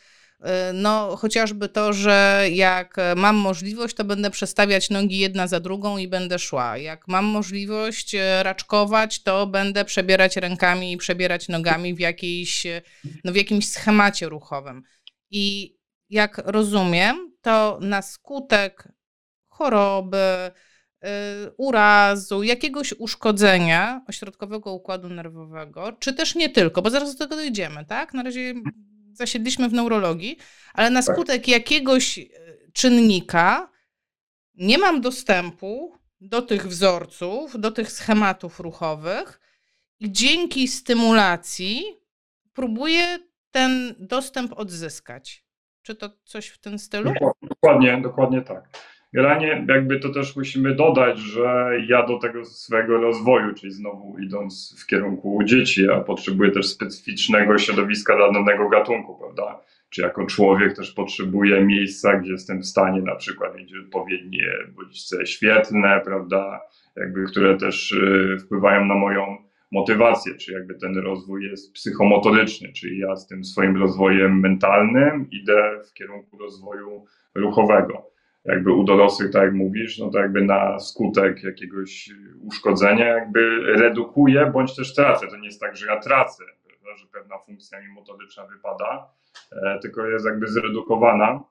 no, 0.73 1.15
chociażby 1.15 1.69
to, 1.69 1.93
że 1.93 2.45
jak 2.51 2.95
mam 3.15 3.35
możliwość, 3.35 3.95
to 3.95 4.03
będę 4.03 4.31
przestawiać 4.31 4.89
nogi 4.89 5.17
jedna 5.17 5.47
za 5.47 5.59
drugą 5.59 5.97
i 5.97 6.07
będę 6.07 6.39
szła. 6.39 6.77
Jak 6.77 7.07
mam 7.07 7.25
możliwość 7.25 8.15
y, 8.15 8.43
raczkować, 8.43 9.23
to 9.23 9.47
będę 9.47 9.85
przebierać 9.85 10.37
rękami 10.37 10.91
i 10.91 10.97
przebierać 10.97 11.47
nogami 11.47 11.95
w, 11.95 11.99
jakiejś, 11.99 12.65
y, 12.65 12.81
no, 13.23 13.31
w 13.31 13.35
jakimś 13.35 13.69
schemacie 13.69 14.29
ruchowym. 14.29 14.83
I 15.31 15.75
jak 16.09 16.41
rozumiem, 16.45 17.33
to 17.41 17.79
na 17.81 18.01
skutek 18.01 18.87
choroby, 19.47 20.51
urazu, 21.57 22.43
jakiegoś 22.43 22.93
uszkodzenia 22.93 24.01
ośrodkowego 24.07 24.73
układu 24.73 25.09
nerwowego, 25.09 25.91
czy 25.99 26.13
też 26.13 26.35
nie 26.35 26.49
tylko, 26.49 26.81
bo 26.81 26.89
zaraz 26.89 27.15
do 27.15 27.25
tego 27.25 27.35
dojdziemy, 27.35 27.85
tak? 27.85 28.13
Na 28.13 28.23
razie 28.23 28.53
zasiedliśmy 29.11 29.69
w 29.69 29.73
neurologii, 29.73 30.37
ale 30.73 30.89
na 30.89 31.01
tak. 31.03 31.15
skutek 31.15 31.47
jakiegoś 31.47 32.17
e, 32.17 32.29
czynnika 32.73 33.69
nie 34.55 34.77
mam 34.77 35.01
dostępu 35.01 35.97
do 36.21 36.41
tych 36.41 36.67
wzorców, 36.67 37.59
do 37.59 37.71
tych 37.71 37.91
schematów 37.91 38.59
ruchowych 38.59 39.39
i 39.99 40.11
dzięki 40.11 40.67
stymulacji 40.67 41.83
próbuję 42.53 43.19
ten 43.51 43.95
dostęp 43.99 44.53
odzyskać. 44.59 45.45
Czy 45.81 45.95
to 45.95 46.09
coś 46.23 46.47
w 46.47 46.57
tym 46.57 46.79
stylu? 46.79 47.13
Dokładnie, 47.41 48.01
dokładnie 48.01 48.41
tak. 48.41 48.69
Generalnie 49.13 49.65
jakby 49.67 49.99
to 49.99 50.09
też 50.09 50.35
musimy 50.35 50.75
dodać, 50.75 51.19
że 51.19 51.71
ja 51.87 52.05
do 52.05 52.19
tego 52.19 52.45
swojego 52.45 52.97
rozwoju, 52.97 53.53
czyli 53.53 53.71
znowu 53.71 54.17
idąc 54.19 54.75
w 54.83 54.85
kierunku 54.85 55.43
dzieci, 55.43 55.85
ja 55.85 55.99
potrzebuję 55.99 56.51
też 56.51 56.67
specyficznego 56.67 57.57
środowiska 57.57 58.15
dla 58.15 58.31
danego 58.31 58.69
gatunku, 58.69 59.15
prawda? 59.15 59.61
Czy 59.89 60.01
jako 60.01 60.25
człowiek 60.25 60.75
też 60.75 60.91
potrzebuję 60.91 61.65
miejsca, 61.65 62.17
gdzie 62.17 62.31
jestem 62.31 62.61
w 62.61 62.65
stanie 62.65 63.01
na 63.01 63.15
przykład 63.15 63.55
mieć 63.55 63.73
odpowiednie 63.85 64.45
bodźce 64.75 65.25
świetlne, 65.25 66.01
prawda? 66.05 66.61
Jakby, 66.95 67.25
które 67.25 67.57
też 67.57 67.91
y, 67.91 68.37
wpływają 68.39 68.85
na 68.85 68.95
moją 68.95 69.37
motywację, 69.71 70.35
czy 70.35 70.53
jakby 70.53 70.75
ten 70.75 70.97
rozwój 70.97 71.45
jest 71.45 71.73
psychomotoryczny, 71.73 72.73
czyli 72.73 72.99
ja 72.99 73.15
z 73.15 73.27
tym 73.27 73.43
swoim 73.43 73.77
rozwojem 73.77 74.39
mentalnym 74.39 75.27
idę 75.31 75.79
w 75.89 75.93
kierunku 75.93 76.37
rozwoju 76.37 77.05
ruchowego 77.35 78.09
jakby 78.49 78.73
u 78.73 78.83
dorosłych, 78.83 79.31
tak 79.31 79.43
jak 79.43 79.53
mówisz, 79.53 79.97
no 79.99 80.09
to 80.09 80.19
jakby 80.19 80.45
na 80.45 80.79
skutek 80.79 81.43
jakiegoś 81.43 82.09
uszkodzenia 82.41 83.05
jakby 83.05 83.59
redukuje 83.75 84.45
bądź 84.45 84.75
też 84.75 84.93
tracę. 84.93 85.27
To 85.27 85.37
nie 85.37 85.45
jest 85.45 85.61
tak, 85.61 85.77
że 85.77 85.85
ja 85.85 85.99
tracę, 85.99 86.43
że 86.99 87.07
pewna 87.07 87.37
funkcja 87.37 87.81
mi 87.81 87.87
motoryczna 87.87 88.45
wypada, 88.45 89.07
e, 89.51 89.79
tylko 89.79 90.05
jest 90.05 90.25
jakby 90.25 90.47
zredukowana. 90.47 91.43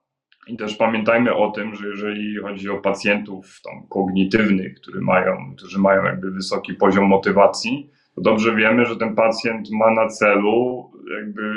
I 0.46 0.56
też 0.56 0.76
pamiętajmy 0.76 1.34
o 1.34 1.50
tym, 1.50 1.74
że 1.74 1.88
jeżeli 1.88 2.36
chodzi 2.36 2.70
o 2.70 2.78
pacjentów 2.78 3.60
tam, 3.64 3.88
kognitywnych, 3.88 4.74
którzy 4.74 5.00
mają, 5.00 5.54
którzy 5.56 5.78
mają 5.78 6.04
jakby 6.04 6.30
wysoki 6.30 6.74
poziom 6.74 7.04
motywacji, 7.04 7.90
to 8.14 8.20
dobrze 8.20 8.54
wiemy, 8.54 8.86
że 8.86 8.96
ten 8.96 9.14
pacjent 9.14 9.70
ma 9.70 9.90
na 9.90 10.08
celu 10.08 10.90
jakby 11.18 11.54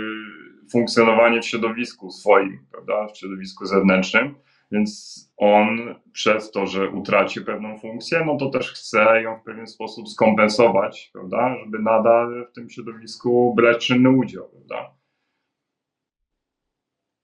funkcjonowanie 0.71 1.41
w 1.41 1.45
środowisku 1.45 2.11
swoim, 2.11 2.59
prawda, 2.71 3.07
w 3.07 3.17
środowisku 3.17 3.65
zewnętrznym. 3.65 4.35
Więc 4.71 5.21
on 5.37 5.95
przez 6.13 6.51
to, 6.51 6.67
że 6.67 6.89
utraci 6.89 7.41
pewną 7.41 7.79
funkcję, 7.79 8.23
no 8.25 8.37
to 8.37 8.49
też 8.49 8.71
chce 8.71 9.21
ją 9.21 9.39
w 9.39 9.43
pewien 9.43 9.67
sposób 9.67 10.09
skompensować, 10.09 11.09
prawda, 11.13 11.55
żeby 11.63 11.79
nadal 11.79 12.47
w 12.51 12.55
tym 12.55 12.69
środowisku 12.69 13.53
brać 13.55 13.87
czynny 13.87 14.09
udział, 14.09 14.49
prawda. 14.49 14.93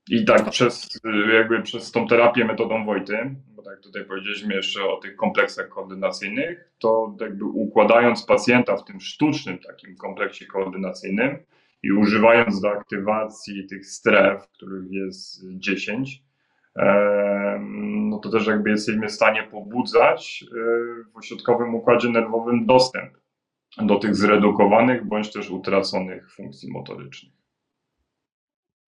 I 0.10 0.26
tak 0.26 0.50
przez, 0.50 1.00
jakby 1.34 1.62
przez 1.62 1.92
tą 1.92 2.08
terapię 2.08 2.46
metodą 2.46 2.86
Wojty, 2.86 3.36
bo 3.48 3.64
tak 3.64 3.80
tutaj 3.82 4.06
powiedzieliśmy 4.06 4.56
jeszcze 4.56 4.84
o 4.84 4.98
tych 4.98 5.16
kompleksach 5.16 5.70
koordynacyjnych, 5.70 6.72
to 6.80 7.16
jakby 7.22 7.46
układając 7.46 8.26
pacjenta 8.26 8.78
w 8.78 8.86
tym 8.86 9.00
sztucznym 9.02 9.60
takim 9.60 9.96
kompleksie 9.96 10.48
koordynacyjnym 10.48 11.38
i 11.84 11.92
używając 11.92 12.62
do 12.62 12.72
aktywacji 12.72 13.68
tych 13.68 13.86
stref, 13.86 14.48
których 14.48 14.92
jest 14.92 15.42
10, 15.50 16.27
no 18.10 18.20
to 18.20 18.30
też 18.30 18.48
jakby 18.48 18.70
jesteśmy 18.70 19.08
w 19.08 19.12
stanie 19.12 19.44
pobudzać 19.44 20.44
e, 20.44 20.56
w 21.14 21.18
ośrodkowym 21.18 21.76
układzie 21.76 22.10
nerwowym 22.10 22.66
dostęp 22.66 23.18
do 23.78 23.96
tych 23.96 24.16
zredukowanych 24.16 25.06
bądź 25.06 25.34
też 25.34 25.50
utraconych 25.50 26.32
funkcji 26.32 26.72
motorycznych. 26.72 27.34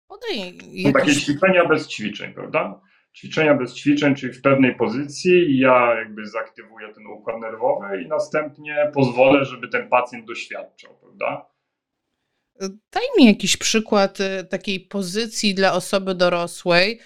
Podaj 0.08 0.38
jakieś... 0.72 0.92
Takie 0.92 1.14
ćwiczenia 1.14 1.64
bez 1.68 1.88
ćwiczeń, 1.88 2.34
prawda? 2.34 2.80
Ćwiczenia 3.16 3.54
bez 3.54 3.74
ćwiczeń, 3.74 4.14
czyli 4.14 4.32
w 4.32 4.42
pewnej 4.42 4.74
pozycji 4.74 5.58
ja 5.58 5.94
jakby 5.94 6.26
zaktywuję 6.26 6.94
ten 6.94 7.06
układ 7.06 7.40
nerwowy 7.40 8.02
i 8.02 8.08
następnie 8.08 8.90
pozwolę, 8.94 9.44
żeby 9.44 9.68
ten 9.68 9.88
pacjent 9.88 10.26
doświadczał, 10.26 10.98
prawda? 11.00 11.46
Daj 12.92 13.04
mi 13.18 13.26
jakiś 13.26 13.56
przykład 13.56 14.20
e, 14.20 14.44
takiej 14.44 14.80
pozycji 14.80 15.54
dla 15.54 15.72
osoby 15.72 16.14
dorosłej, 16.14 17.00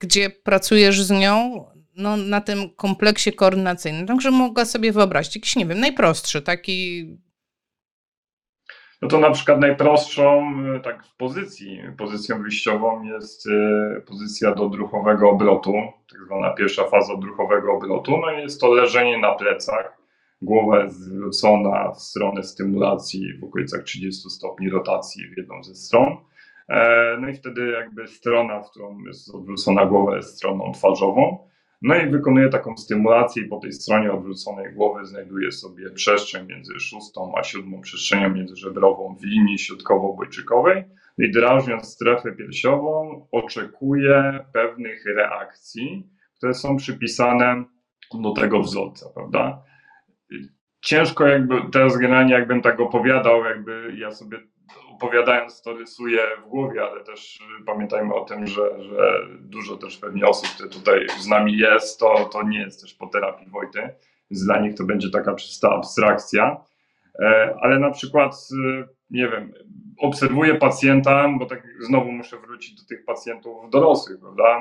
gdzie 0.00 0.30
pracujesz 0.30 1.02
z 1.02 1.10
nią 1.10 1.64
no, 1.98 2.16
na 2.16 2.40
tym 2.40 2.70
kompleksie 2.76 3.32
koordynacyjnym. 3.32 4.06
Także 4.06 4.30
mogę 4.30 4.66
sobie 4.66 4.92
wyobrazić 4.92 5.36
jakiś, 5.36 5.56
nie 5.56 5.66
wiem, 5.66 5.80
najprostszy, 5.80 6.42
taki. 6.42 7.08
No 9.02 9.08
to 9.08 9.18
na 9.18 9.30
przykład 9.30 9.60
najprostszą 9.60 10.52
e, 10.76 10.80
tak 10.80 11.06
w 11.06 11.16
pozycji, 11.16 11.82
pozycją 11.98 12.42
wyjściową 12.42 13.02
jest 13.02 13.46
e, 13.46 14.00
pozycja 14.00 14.54
do 14.54 14.66
odruchowego 14.66 15.30
obrotu, 15.30 15.72
tak 16.12 16.20
zwana 16.26 16.50
pierwsza 16.50 16.84
faza 16.84 17.12
odruchowego 17.12 17.72
obrotu. 17.72 18.18
No 18.18 18.30
i 18.32 18.42
jest 18.42 18.60
to 18.60 18.74
leżenie 18.74 19.18
na 19.18 19.34
plecach, 19.34 19.98
głowa 20.42 20.88
zwrócona 20.88 21.92
w 21.92 22.00
stronę 22.00 22.42
stymulacji 22.42 23.38
w 23.40 23.44
okolicach 23.44 23.82
30 23.82 24.30
stopni 24.30 24.70
rotacji 24.70 25.28
w 25.34 25.36
jedną 25.36 25.62
ze 25.62 25.74
stron 25.74 26.16
E, 26.16 26.37
no 27.20 27.28
i 27.28 27.34
wtedy 27.34 27.70
jakby 27.70 28.08
strona, 28.08 28.60
w 28.60 28.70
którą 28.70 28.98
jest 28.98 29.34
odwrócona 29.34 29.86
głowa, 29.86 30.16
jest 30.16 30.36
stroną 30.36 30.72
twarzową. 30.72 31.48
No 31.82 31.96
i 31.96 32.10
wykonuje 32.10 32.48
taką 32.48 32.76
stymulację 32.76 33.42
i 33.42 33.48
po 33.48 33.58
tej 33.58 33.72
stronie 33.72 34.12
odwróconej 34.12 34.74
głowy 34.74 35.06
znajduje 35.06 35.52
sobie 35.52 35.90
przestrzeń 35.90 36.46
między 36.46 36.80
szóstą 36.80 37.32
a 37.36 37.42
siódmą 37.42 37.80
przestrzenią 37.80 38.34
międzyżebrową 38.34 39.16
w 39.16 39.24
linii 39.24 39.58
środkowo-bojczykowej. 39.58 40.84
I 41.18 41.30
drażniąc 41.30 41.88
strefę 41.88 42.32
piersiową 42.32 43.26
oczekuje 43.32 44.44
pewnych 44.52 45.04
reakcji, 45.16 46.10
które 46.36 46.54
są 46.54 46.76
przypisane 46.76 47.64
do 48.14 48.32
tego 48.32 48.60
wzorca, 48.60 49.10
prawda? 49.14 49.62
Ciężko 50.80 51.26
jakby, 51.26 51.54
teraz 51.72 51.96
generalnie 51.96 52.34
jakbym 52.34 52.62
tak 52.62 52.80
opowiadał, 52.80 53.44
jakby 53.44 53.94
ja 53.98 54.10
sobie 54.10 54.38
opowiadając 54.98 55.62
to 55.62 55.72
rysuję 55.72 56.20
w 56.44 56.48
głowie, 56.48 56.82
ale 56.82 57.04
też 57.04 57.38
pamiętajmy 57.66 58.14
o 58.14 58.24
tym, 58.24 58.46
że, 58.46 58.82
że 58.82 59.26
dużo 59.40 59.76
też 59.76 59.96
pewnie 59.96 60.26
osób, 60.26 60.48
które 60.48 60.68
tutaj 60.68 61.06
z 61.20 61.26
nami 61.26 61.56
jest, 61.56 62.00
to, 62.00 62.24
to 62.32 62.42
nie 62.42 62.60
jest 62.60 62.80
też 62.80 62.94
po 62.94 63.06
terapii 63.06 63.50
Wojty, 63.50 63.80
więc 64.30 64.44
dla 64.44 64.60
nich 64.60 64.74
to 64.74 64.84
będzie 64.84 65.10
taka 65.10 65.34
czysta 65.34 65.70
abstrakcja. 65.70 66.64
E, 67.20 67.54
ale 67.60 67.78
na 67.78 67.90
przykład, 67.90 68.32
e, 68.34 68.88
nie 69.10 69.28
wiem, 69.28 69.52
obserwuję 69.98 70.54
pacjenta, 70.54 71.28
bo 71.38 71.46
tak 71.46 71.62
znowu 71.80 72.12
muszę 72.12 72.38
wrócić 72.38 72.82
do 72.82 72.88
tych 72.88 73.04
pacjentów 73.04 73.70
dorosłych, 73.70 74.20
prawda? 74.20 74.60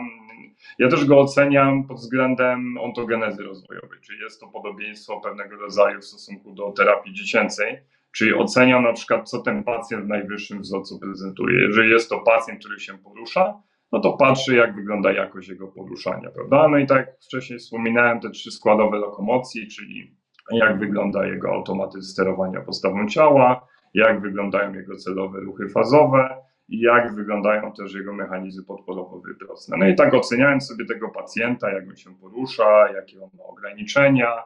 Ja 0.80 0.88
też 0.88 1.06
go 1.06 1.20
oceniam 1.20 1.88
pod 1.88 1.98
względem 1.98 2.78
ontogenezy 2.78 3.44
rozwojowej, 3.44 4.00
czyli 4.02 4.20
jest 4.20 4.40
to 4.40 4.48
podobieństwo 4.48 5.22
pewnego 5.22 5.56
rodzaju 5.56 6.00
w 6.00 6.06
stosunku 6.06 6.52
do 6.52 6.72
terapii 6.72 7.14
dziecięcej 7.14 7.82
Czyli 8.18 8.34
oceniam 8.34 8.84
na 8.84 8.94
przykład, 8.94 9.30
co 9.30 9.42
ten 9.42 9.64
pacjent 9.64 10.06
w 10.06 10.08
najwyższym 10.08 10.62
wzorcu 10.62 11.00
prezentuje. 11.00 11.62
Jeżeli 11.62 11.92
jest 11.92 12.10
to 12.10 12.20
pacjent, 12.20 12.60
który 12.60 12.80
się 12.80 12.98
porusza, 12.98 13.62
no 13.92 14.00
to 14.00 14.14
patrzy, 14.14 14.56
jak 14.56 14.76
wygląda 14.76 15.12
jakość 15.12 15.50
jego 15.50 15.68
poruszania, 15.68 16.30
prawda? 16.30 16.68
No 16.68 16.78
i 16.78 16.88
tak 16.88 16.98
jak 16.98 17.20
wcześniej 17.22 17.60
wspominałem, 17.60 18.20
te 18.20 18.30
trzy 18.30 18.52
składowe 18.52 18.98
lokomocji, 18.98 19.68
czyli 19.68 20.16
jak 20.52 20.80
wygląda 20.80 21.26
jego 21.26 21.50
automatyzm 21.50 22.12
sterowania 22.12 22.62
postawą 22.62 23.08
ciała, 23.08 23.68
jak 23.94 24.22
wyglądają 24.22 24.74
jego 24.74 24.96
celowe 24.96 25.40
ruchy 25.40 25.70
fazowe, 25.70 26.38
i 26.70 26.80
jak 26.80 27.16
wyglądają 27.16 27.74
też 27.74 27.94
jego 27.94 28.14
mechanizmy 28.14 28.64
podporowo-wyprostne. 28.64 29.78
No 29.78 29.88
i 29.88 29.96
tak 29.96 30.14
oceniając 30.14 30.68
sobie 30.68 30.86
tego 30.86 31.10
pacjenta, 31.10 31.72
jak 31.72 31.88
on 31.90 31.96
się 31.96 32.16
porusza, 32.16 32.92
jakie 32.96 33.24
on 33.24 33.30
ma 33.38 33.44
ograniczenia, 33.44 34.44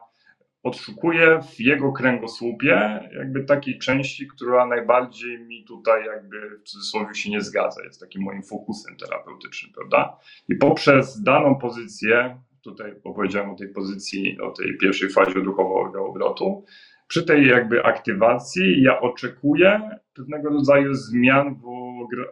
odszukuję 0.62 1.40
w 1.52 1.60
jego 1.60 1.92
kręgosłupie 1.92 3.08
jakby 3.18 3.44
takiej 3.44 3.78
części, 3.78 4.28
która 4.28 4.66
najbardziej 4.66 5.38
mi 5.38 5.64
tutaj 5.64 6.04
jakby 6.06 6.58
w 6.58 6.62
cudzysłowie 6.62 7.14
się 7.14 7.30
nie 7.30 7.40
zgadza, 7.40 7.84
jest 7.84 8.00
takim 8.00 8.22
moim 8.22 8.42
fokusem 8.42 8.96
terapeutycznym, 8.96 9.72
prawda? 9.72 10.18
I 10.48 10.54
poprzez 10.54 11.22
daną 11.22 11.54
pozycję, 11.54 12.38
tutaj 12.62 12.94
opowiedziałem 13.04 13.50
o 13.50 13.54
tej 13.54 13.68
pozycji, 13.68 14.40
o 14.40 14.50
tej 14.50 14.78
pierwszej 14.78 15.10
fazie 15.10 15.40
duchowego 15.40 16.06
obrotu, 16.06 16.64
przy 17.08 17.24
tej 17.26 17.46
jakby 17.46 17.84
aktywacji 17.84 18.82
ja 18.82 19.00
oczekuję 19.00 19.80
pewnego 20.14 20.50
rodzaju 20.50 20.94
zmian 20.94 21.54
w, 21.54 21.62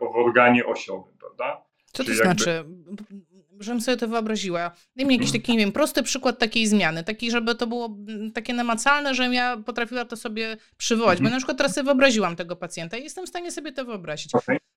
w 0.01 0.17
organie 0.17 0.67
osiowym, 0.67 1.15
prawda? 1.21 1.65
Co 1.85 2.03
to 2.03 2.05
Czyli 2.05 2.17
znaczy? 2.17 2.51
Jakby 2.51 3.30
żebym 3.61 3.81
sobie 3.81 3.97
to 3.97 4.09
wyobraziła. 4.09 4.71
Daj 4.97 5.07
mi 5.07 5.17
jakiś 5.17 5.33
taki, 5.33 5.53
nie 5.53 5.59
wiem, 5.59 5.73
prosty 5.73 6.03
przykład 6.03 6.39
takiej 6.39 6.67
zmiany, 6.67 7.05
taki, 7.05 7.31
żeby 7.31 7.55
to 7.55 7.67
było 7.67 7.97
mm, 8.09 8.33
takie 8.33 8.55
namacalne, 8.55 9.15
żebym 9.15 9.33
ja 9.33 9.57
potrafiła 9.57 10.05
to 10.05 10.17
sobie 10.17 10.57
przywołać. 10.77 11.21
Bo 11.21 11.31
na 11.31 11.37
przykład 11.37 11.59
teraz 11.59 11.75
sobie 11.75 11.85
wyobraziłam 11.85 12.37
tego 12.37 12.57
pacjenta 12.57 12.97
i 12.97 13.05
jestem 13.05 13.27
w 13.27 13.29
stanie 13.29 13.53
sobie 13.53 13.73
to 13.73 13.85
wyobrazić. 13.85 14.33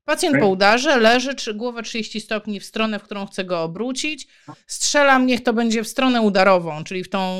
Pacjent 0.05 0.39
po 0.39 0.47
udarze 0.47 0.97
leży, 0.97 1.35
czy 1.35 1.53
głowa 1.53 1.81
30 1.81 2.21
stopni 2.21 2.59
w 2.59 2.65
stronę, 2.65 2.99
w 2.99 3.03
którą 3.03 3.25
chcę 3.25 3.43
go 3.43 3.63
obrócić. 3.63 4.27
Strzelam, 4.67 5.25
niech 5.25 5.43
to 5.43 5.53
będzie 5.53 5.83
w 5.83 5.87
stronę 5.87 6.21
udarową, 6.21 6.83
czyli 6.83 7.03
w 7.03 7.09
tą 7.09 7.37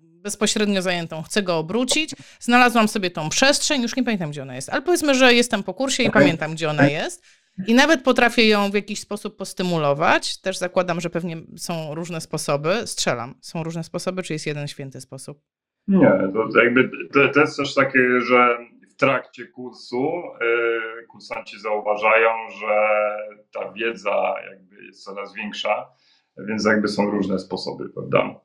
bezpośrednio 0.00 0.82
zajętą, 0.82 1.22
chcę 1.22 1.42
go 1.42 1.58
obrócić. 1.58 2.10
Znalazłam 2.40 2.88
sobie 2.88 3.10
tą 3.10 3.28
przestrzeń, 3.28 3.82
już 3.82 3.96
nie 3.96 4.04
pamiętam, 4.04 4.30
gdzie 4.30 4.42
ona 4.42 4.54
jest, 4.54 4.68
ale 4.68 4.82
powiedzmy, 4.82 5.14
że 5.14 5.34
jestem 5.34 5.62
po 5.62 5.74
kursie 5.74 6.02
i 6.02 6.10
pamiętam, 6.10 6.54
gdzie 6.54 6.70
ona 6.70 6.88
jest. 6.88 7.22
I 7.66 7.74
nawet 7.74 8.02
potrafię 8.02 8.48
ją 8.48 8.70
w 8.70 8.74
jakiś 8.74 9.00
sposób 9.00 9.36
postymulować. 9.36 10.40
Też 10.40 10.58
zakładam, 10.58 11.00
że 11.00 11.10
pewnie 11.10 11.36
są 11.56 11.94
różne 11.94 12.20
sposoby. 12.20 12.86
Strzelam. 12.86 13.34
Są 13.40 13.62
różne 13.62 13.84
sposoby, 13.84 14.22
czy 14.22 14.32
jest 14.32 14.46
jeden 14.46 14.68
święty 14.68 15.00
sposób? 15.00 15.40
Nie, 15.88 16.10
to 16.52 16.60
jakby 16.60 16.90
to, 17.12 17.28
to 17.28 17.40
jest 17.40 17.56
też 17.56 17.74
takie, 17.74 18.20
że 18.20 18.58
w 18.90 18.94
trakcie 18.94 19.46
kursu 19.46 20.12
yy, 20.40 21.06
kursanci 21.06 21.60
zauważają, 21.60 22.30
że 22.60 22.76
ta 23.52 23.72
wiedza 23.72 24.34
jakby 24.50 24.84
jest 24.84 25.04
coraz 25.04 25.34
większa, 25.34 25.86
więc 26.38 26.64
jakby 26.64 26.88
są 26.88 27.10
różne 27.10 27.38
sposoby, 27.38 27.88
prawda? 27.88 28.40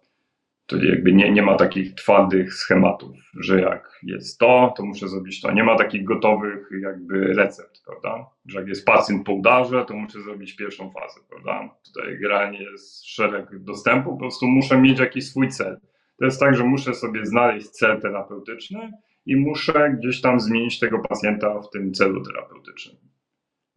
Czyli 0.72 0.90
jakby 0.90 1.14
nie, 1.14 1.32
nie 1.32 1.42
ma 1.42 1.56
takich 1.56 1.96
twardych 1.96 2.54
schematów, 2.54 3.18
że 3.40 3.62
jak 3.62 4.00
jest 4.04 4.40
to, 4.40 4.74
to 4.78 4.86
muszę 4.86 5.08
zrobić 5.08 5.42
to. 5.42 5.52
Nie 5.52 5.64
ma 5.64 5.78
takich 5.78 6.04
gotowych 6.04 6.70
jakby 6.82 7.34
recept, 7.34 7.84
prawda? 7.86 8.30
Że 8.46 8.60
jak 8.60 8.68
jest 8.68 8.86
pacjent 8.86 9.26
po 9.26 9.34
udarze, 9.34 9.86
to 9.86 9.96
muszę 9.96 10.22
zrobić 10.22 10.56
pierwszą 10.56 10.92
fazę, 10.92 11.20
prawda? 11.30 11.76
Tutaj 11.86 12.20
generalnie 12.20 12.64
jest 12.64 13.06
szereg 13.06 13.64
dostępu, 13.64 14.12
po 14.12 14.18
prostu 14.18 14.48
muszę 14.48 14.82
mieć 14.82 15.00
jakiś 15.00 15.30
swój 15.30 15.50
cel. 15.50 15.80
To 16.18 16.26
jest 16.26 16.40
tak, 16.40 16.56
że 16.56 16.64
muszę 16.64 16.94
sobie 16.94 17.26
znaleźć 17.26 17.70
cel 17.70 18.02
terapeutyczny 18.02 18.92
i 19.26 19.36
muszę 19.36 19.96
gdzieś 20.00 20.22
tam 20.22 20.40
zmienić 20.40 20.80
tego 20.80 21.00
pacjenta 21.00 21.62
w 21.62 21.70
tym 21.70 21.94
celu 21.94 22.24
terapeutycznym. 22.24 22.96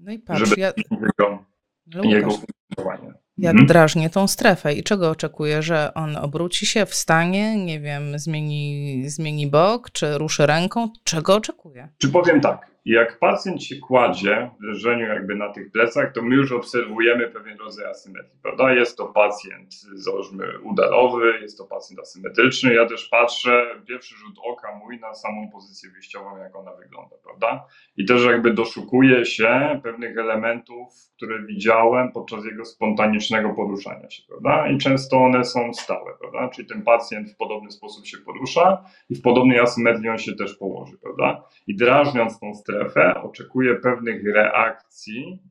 No 0.00 0.12
i 0.12 0.18
patrz, 0.18 0.40
żeby 0.40 0.60
ja... 0.60 0.72
jego, 0.90 1.44
no, 1.86 2.04
jego 2.04 2.30
funkcjonowanie 2.30 3.23
jak 3.38 3.52
mhm. 3.52 3.66
drażnie 3.66 4.10
tą 4.10 4.28
strefę 4.28 4.74
i 4.74 4.82
czego 4.82 5.10
oczekuje, 5.10 5.62
że 5.62 5.94
on 5.94 6.16
obróci 6.16 6.66
się, 6.66 6.86
wstanie, 6.86 7.64
nie 7.64 7.80
wiem, 7.80 8.18
zmieni, 8.18 9.02
zmieni 9.06 9.46
bok, 9.46 9.90
czy 9.90 10.18
ruszy 10.18 10.46
ręką? 10.46 10.88
Czego 11.04 11.34
oczekuje? 11.34 11.88
Czy 11.98 12.08
powiem 12.08 12.40
tak, 12.40 12.73
jak 12.84 13.18
pacjent 13.18 13.62
się 13.62 13.76
kładzie 13.76 14.50
w 14.60 14.62
leżeniu 14.62 15.06
jakby 15.06 15.36
na 15.36 15.52
tych 15.52 15.72
plecach, 15.72 16.12
to 16.12 16.22
my 16.22 16.34
już 16.34 16.52
obserwujemy 16.52 17.28
pewien 17.28 17.58
rodzaj 17.58 17.86
asymetrii, 17.86 18.38
prawda? 18.42 18.72
Jest 18.72 18.96
to 18.96 19.06
pacjent, 19.06 19.74
załóżmy, 19.94 20.58
udarowy, 20.62 21.38
jest 21.42 21.58
to 21.58 21.64
pacjent 21.64 22.00
asymetryczny. 22.00 22.74
Ja 22.74 22.86
też 22.86 23.08
patrzę, 23.08 23.66
pierwszy 23.88 24.14
rzut 24.16 24.38
oka 24.44 24.74
mój 24.74 25.00
na 25.00 25.14
samą 25.14 25.50
pozycję 25.52 25.90
wyjściową, 25.90 26.36
jak 26.36 26.56
ona 26.56 26.72
wygląda, 26.72 27.16
prawda? 27.24 27.66
I 27.96 28.04
też 28.04 28.24
jakby 28.24 28.54
doszukuję 28.54 29.24
się 29.24 29.80
pewnych 29.82 30.18
elementów, 30.18 30.92
które 31.16 31.42
widziałem 31.42 32.12
podczas 32.12 32.44
jego 32.44 32.64
spontanicznego 32.64 33.54
poruszania 33.54 34.10
się, 34.10 34.22
prawda? 34.28 34.68
I 34.68 34.78
często 34.78 35.16
one 35.16 35.44
są 35.44 35.74
stałe, 35.74 36.12
prawda? 36.20 36.48
Czyli 36.48 36.68
ten 36.68 36.82
pacjent 36.82 37.30
w 37.30 37.36
podobny 37.36 37.70
sposób 37.70 38.06
się 38.06 38.18
porusza 38.18 38.84
i 39.10 39.14
w 39.14 39.22
podobnej 39.22 39.58
asymetrii 39.58 40.08
on 40.08 40.18
się 40.18 40.34
też 40.34 40.54
położy, 40.54 40.98
prawda? 41.02 41.42
I 41.66 41.76
drażniąc 41.76 42.40
tą 42.40 42.54
stronę, 42.54 42.73
strefę, 42.74 43.14
oczekuje 43.22 43.74
pewnych 43.74 44.34
reakcji, 44.34 45.42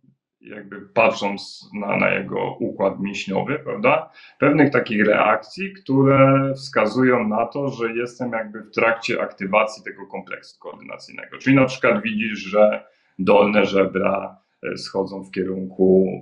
jakby 0.41 0.81
patrząc 0.81 1.69
na, 1.73 1.97
na 1.97 2.09
jego 2.09 2.57
układ 2.59 2.99
mięśniowy, 2.99 3.59
prawda? 3.59 4.09
Pewnych 4.39 4.71
takich 4.71 5.05
reakcji, 5.05 5.73
które 5.73 6.51
wskazują 6.55 7.27
na 7.27 7.45
to, 7.45 7.69
że 7.69 7.93
jestem 7.93 8.31
jakby 8.31 8.61
w 8.61 8.71
trakcie 8.71 9.21
aktywacji 9.21 9.83
tego 9.83 10.07
kompleksu 10.07 10.59
koordynacyjnego. 10.59 11.37
Czyli 11.37 11.55
na 11.55 11.65
przykład 11.65 12.01
widzisz, 12.01 12.39
że 12.39 12.83
dolne 13.19 13.65
żebra 13.65 14.37
e, 14.63 14.77
schodzą 14.77 15.23
w 15.23 15.31
kierunku, 15.31 16.21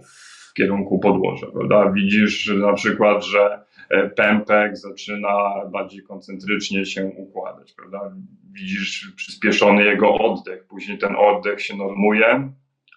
w 0.50 0.54
kierunku 0.54 1.00
podłoża, 1.00 1.48
prawda? 1.54 1.92
Widzisz 1.92 2.48
na 2.48 2.74
przykład, 2.74 3.26
że 3.26 3.60
pępek 4.16 4.78
zaczyna 4.78 5.66
bardziej 5.72 6.04
koncentrycznie 6.04 6.86
się 6.86 7.06
układać, 7.06 7.74
prawda? 7.74 8.12
widzisz 8.52 9.12
przyspieszony 9.16 9.86
jego 9.86 10.14
oddech, 10.14 10.68
później 10.68 10.98
ten 10.98 11.16
oddech 11.16 11.62
się 11.62 11.78
normuje 11.78 12.52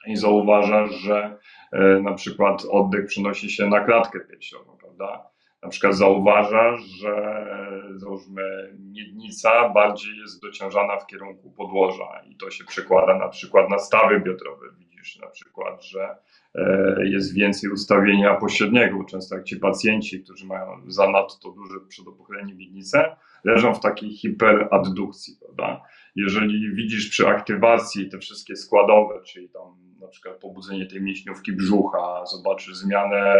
i 0.07 0.17
zauważasz, 0.17 0.91
że 0.91 1.39
e, 1.73 2.01
na 2.01 2.15
przykład 2.15 2.65
oddech 2.71 3.07
przenosi 3.07 3.51
się 3.51 3.67
na 3.67 3.81
klatkę 3.81 4.21
piersiową, 4.21 4.77
prawda? 4.77 5.27
Na 5.63 5.69
przykład 5.69 5.95
zauważasz, 5.95 6.81
że 6.81 7.47
załóżmy 7.95 8.77
miednica 8.79 9.69
bardziej 9.69 10.19
jest 10.19 10.43
dociążana 10.43 10.97
w 10.97 11.07
kierunku 11.07 11.51
podłoża 11.51 12.23
i 12.31 12.37
to 12.37 12.51
się 12.51 12.65
przekłada 12.65 13.19
na 13.19 13.29
przykład 13.29 13.71
na 13.71 13.79
stawy 13.79 14.21
biodrowe. 14.21 14.67
Widzisz 15.05 15.21
na 15.21 15.31
przykład, 15.31 15.85
że 15.85 16.17
e, 16.55 16.97
jest 17.07 17.35
więcej 17.35 17.71
ustawienia 17.71 18.35
pośredniego. 18.35 19.05
Często 19.05 19.35
jak 19.35 19.45
ci 19.45 19.57
pacjenci, 19.57 20.23
którzy 20.23 20.47
mają 20.47 20.67
zanadto 20.87 21.51
duże 21.51 21.75
przedopochylenie 21.89 22.55
miednicy, 22.55 22.99
leżą 23.45 23.75
w 23.75 23.81
takiej 23.81 24.11
hiperaddukcji, 24.11 25.37
prawda? 25.41 25.83
Jeżeli 26.17 26.75
widzisz 26.75 27.11
przy 27.11 27.29
aktywacji 27.29 28.09
te 28.09 28.19
wszystkie 28.19 28.57
składowe, 28.57 29.21
czyli 29.25 29.49
tam 29.49 29.77
na 30.01 30.09
przykład 30.09 30.37
pobudzenie 30.37 30.87
tej 30.87 31.03
mięśniówki 31.03 31.53
brzucha, 31.53 32.27
zobaczysz 32.27 32.77
zmianę 32.77 33.37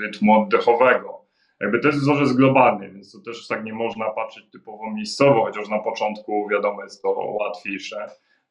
rytmu 0.00 0.42
oddechowego, 0.42 1.26
jakby 1.60 1.80
to 1.80 1.88
jest 1.88 2.00
wzorzec 2.00 2.32
globalny, 2.32 2.90
więc 2.90 3.12
to 3.12 3.20
też 3.20 3.48
tak 3.48 3.64
nie 3.64 3.72
można 3.72 4.10
patrzeć 4.10 4.50
typowo 4.50 4.90
miejscowo, 4.90 5.44
chociaż 5.44 5.68
na 5.68 5.78
początku 5.78 6.48
wiadomo 6.48 6.82
jest 6.82 7.02
to 7.02 7.10
łatwiejsze, 7.10 8.06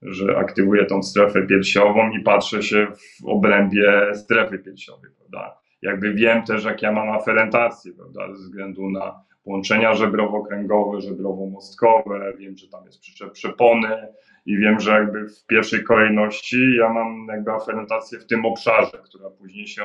że 0.06 0.38
aktywuję 0.38 0.86
tą 0.86 1.04
strefę 1.04 1.48
piersiową 1.48 2.12
i 2.12 2.20
patrzę 2.20 2.64
się 2.64 2.88
w 3.22 3.26
obrębie 3.26 4.16
strefy 4.16 4.60
piersiowej, 4.60 5.12
prawda? 5.18 5.58
Jakby 5.82 6.14
wiem 6.14 6.44
też, 6.44 6.64
jak 6.64 6.82
ja 6.82 6.92
mam 6.92 7.10
aferentację, 7.10 7.94
prawda, 7.94 8.28
ze 8.28 8.44
względu 8.44 8.90
na 8.90 9.24
połączenia 9.44 9.94
żebrowo-kręgowe, 9.94 11.02
żebrowo-mostkowe, 11.02 12.38
wiem, 12.38 12.58
że 12.58 12.68
tam 12.68 12.86
jest 12.86 13.02
przyczep 13.02 13.32
przepony 13.32 14.08
i 14.46 14.58
wiem, 14.58 14.80
że 14.80 14.92
jakby 14.92 15.30
w 15.30 15.46
pierwszej 15.46 15.84
kolejności 15.84 16.76
ja 16.80 16.90
mam 16.90 17.28
jakby 17.28 17.52
aferentację 17.52 18.20
w 18.20 18.26
tym 18.26 18.46
obszarze, 18.46 18.98
która 19.04 19.30
później 19.30 19.68
się 19.68 19.84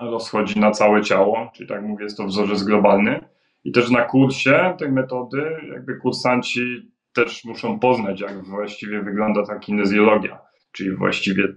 rozchodzi 0.00 0.60
na 0.60 0.70
całe 0.70 1.02
ciało, 1.02 1.50
czyli 1.54 1.68
tak 1.68 1.82
mówię, 1.82 2.04
jest 2.04 2.16
to 2.16 2.24
wzorzec 2.24 2.62
globalny. 2.62 3.20
I 3.64 3.72
też 3.72 3.90
na 3.90 4.02
kursie 4.02 4.74
tej 4.78 4.92
metody 4.92 5.56
jakby 5.72 5.96
kursanci 5.96 6.93
też 7.14 7.44
muszą 7.44 7.78
poznać, 7.78 8.20
jak 8.20 8.44
właściwie 8.44 9.02
wygląda 9.02 9.46
ta 9.46 9.58
kinezjologia, 9.58 10.38
czyli 10.72 10.96
właściwie 10.96 11.48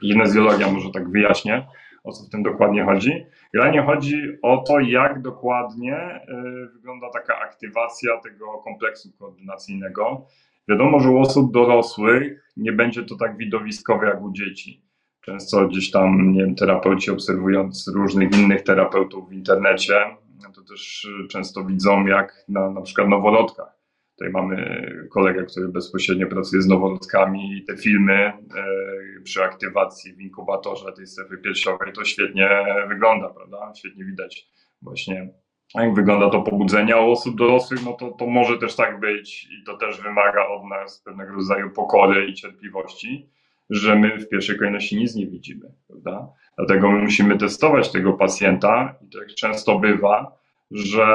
kinezjologia, 0.00 0.72
może 0.72 0.90
tak 0.90 1.10
wyjaśnię, 1.10 1.66
o 2.04 2.12
co 2.12 2.24
w 2.24 2.30
tym 2.30 2.42
dokładnie 2.42 2.84
chodzi. 2.84 3.26
Generalnie 3.54 3.82
chodzi 3.82 4.22
o 4.42 4.64
to, 4.68 4.80
jak 4.80 5.22
dokładnie 5.22 6.20
y, 6.66 6.72
wygląda 6.72 7.10
taka 7.10 7.38
aktywacja 7.38 8.20
tego 8.20 8.58
kompleksu 8.64 9.08
koordynacyjnego. 9.18 10.26
Wiadomo, 10.68 11.00
że 11.00 11.10
u 11.10 11.18
osób 11.18 11.52
dorosłych 11.52 12.52
nie 12.56 12.72
będzie 12.72 13.02
to 13.04 13.16
tak 13.16 13.36
widowiskowe 13.36 14.06
jak 14.06 14.22
u 14.22 14.32
dzieci. 14.32 14.82
Często 15.20 15.68
gdzieś 15.68 15.90
tam, 15.90 16.32
nie 16.32 16.44
wiem, 16.44 16.54
terapeuci 16.54 17.10
obserwując 17.10 17.88
różnych 17.94 18.38
innych 18.38 18.62
terapeutów 18.62 19.28
w 19.28 19.32
internecie, 19.32 19.94
to 20.54 20.62
też 20.62 21.08
często 21.30 21.64
widzą, 21.64 22.06
jak 22.06 22.44
na, 22.48 22.70
na 22.70 22.80
przykład 22.80 23.08
noworodkach 23.08 23.77
Tutaj 24.18 24.32
mamy 24.32 24.82
kolegę, 25.10 25.44
który 25.44 25.68
bezpośrednio 25.68 26.26
pracuje 26.26 26.62
z 26.62 26.66
noworodkami 26.66 27.56
i 27.56 27.64
te 27.64 27.76
filmy 27.76 28.14
e, 28.14 28.34
przy 29.24 29.44
aktywacji 29.44 30.12
w 30.12 30.20
inkubatorze 30.20 30.92
tej 30.92 31.06
strefy 31.06 31.38
piersiowej 31.38 31.92
to 31.92 32.04
świetnie 32.04 32.50
wygląda, 32.88 33.28
prawda? 33.28 33.72
Świetnie 33.76 34.04
widać 34.04 34.48
właśnie 34.82 35.28
jak 35.74 35.94
wygląda 35.94 36.30
to 36.30 36.42
pobudzenie, 36.42 36.96
u 36.96 37.10
osób 37.10 37.36
dorosłych 37.36 37.84
no 37.84 37.92
to, 37.92 38.10
to 38.10 38.26
może 38.26 38.58
też 38.58 38.76
tak 38.76 39.00
być 39.00 39.44
i 39.44 39.64
to 39.66 39.76
też 39.76 40.00
wymaga 40.00 40.46
od 40.46 40.64
nas 40.64 41.02
pewnego 41.04 41.34
rodzaju 41.34 41.70
pokory 41.70 42.26
i 42.26 42.34
cierpliwości, 42.34 43.28
że 43.70 43.96
my 43.96 44.18
w 44.18 44.28
pierwszej 44.28 44.58
kolejności 44.58 44.96
nic 44.96 45.14
nie 45.14 45.26
widzimy, 45.26 45.72
prawda? 45.88 46.28
Dlatego 46.56 46.90
my 46.90 46.98
musimy 46.98 47.38
testować 47.38 47.92
tego 47.92 48.12
pacjenta 48.12 48.94
i 49.00 49.18
tak 49.18 49.28
często 49.28 49.78
bywa, 49.78 50.38
że 50.70 51.06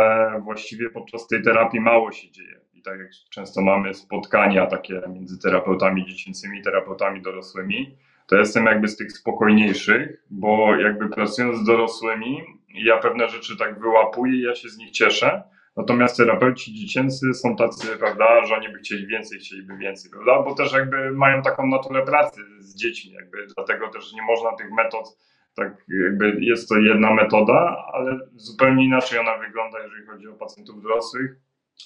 właściwie 0.43 0.89
podczas 0.89 1.27
tej 1.27 1.43
terapii 1.43 1.79
mało 1.79 2.11
się 2.11 2.31
dzieje. 2.31 2.62
Tak 2.85 2.99
jak 2.99 3.09
często 3.29 3.61
mamy 3.61 3.93
spotkania 3.93 4.67
takie 4.67 5.01
między 5.13 5.39
terapeutami 5.39 6.05
dziecięcymi 6.05 6.61
terapeutami 6.61 7.21
dorosłymi, 7.21 7.97
to 8.27 8.35
jestem 8.37 8.65
jakby 8.65 8.87
z 8.87 8.97
tych 8.97 9.11
spokojniejszych, 9.11 10.23
bo 10.29 10.75
jakby 10.75 11.09
pracując 11.09 11.57
z 11.57 11.65
dorosłymi, 11.65 12.43
ja 12.73 12.97
pewne 12.97 13.29
rzeczy 13.29 13.57
tak 13.57 13.79
wyłapuję 13.79 14.33
i 14.33 14.41
ja 14.41 14.55
się 14.55 14.69
z 14.69 14.77
nich 14.77 14.91
cieszę. 14.91 15.43
Natomiast 15.77 16.17
terapeuci 16.17 16.73
dziecięcy 16.73 17.33
są 17.33 17.55
tacy, 17.55 17.97
prawda, 17.97 18.45
że 18.45 18.55
oni 18.55 18.69
by 18.69 18.79
chcieli 18.79 19.07
więcej, 19.07 19.39
chcieliby 19.39 19.77
więcej, 19.77 20.11
prawda, 20.11 20.41
bo 20.41 20.55
też 20.55 20.73
jakby 20.73 21.11
mają 21.11 21.41
taką 21.41 21.67
naturę 21.67 22.05
pracy 22.05 22.41
z 22.59 22.75
dziećmi, 22.75 23.11
jakby 23.11 23.47
dlatego 23.55 23.89
też 23.89 24.13
nie 24.13 24.21
można 24.21 24.55
tych 24.55 24.71
metod, 24.71 25.17
tak 25.55 25.85
jakby 26.05 26.37
jest 26.39 26.69
to 26.69 26.77
jedna 26.77 27.13
metoda, 27.13 27.85
ale 27.93 28.19
zupełnie 28.35 28.85
inaczej 28.85 29.19
ona 29.19 29.37
wygląda, 29.37 29.79
jeżeli 29.79 30.05
chodzi 30.05 30.27
o 30.27 30.33
pacjentów 30.33 30.83
dorosłych 30.83 31.35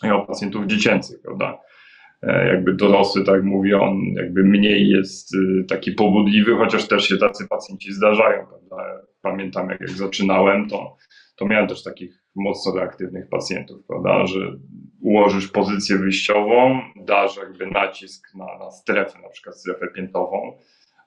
o 0.03 0.25
pacjentów 0.25 0.65
dziecięcych, 0.65 1.21
prawda. 1.21 1.59
E, 2.23 2.47
jakby 2.47 2.73
dorosły, 2.73 3.23
tak 3.23 3.43
mówię, 3.43 3.79
on 3.79 4.01
jakby 4.15 4.43
mniej 4.43 4.89
jest 4.89 5.35
y, 5.35 5.65
taki 5.69 5.91
pobudliwy, 5.91 6.55
chociaż 6.55 6.87
też 6.87 7.07
się 7.07 7.17
tacy 7.17 7.47
pacjenci 7.47 7.93
zdarzają, 7.93 8.45
prawda. 8.47 9.01
Pamiętam, 9.21 9.69
jak, 9.69 9.81
jak 9.81 9.89
zaczynałem, 9.89 10.69
to, 10.69 10.95
to 11.35 11.45
miałem 11.45 11.67
też 11.67 11.83
takich 11.83 12.23
mocno 12.35 12.75
reaktywnych 12.75 13.29
pacjentów, 13.29 13.85
prawda, 13.87 14.25
że 14.25 14.39
ułożysz 15.01 15.47
pozycję 15.47 15.97
wyjściową, 15.97 16.81
dasz 16.95 17.37
jakby 17.37 17.67
nacisk 17.67 18.35
na, 18.35 18.57
na 18.65 18.71
strefę, 18.71 19.21
na 19.21 19.29
przykład 19.29 19.57
strefę 19.57 19.87
piętową, 19.95 20.57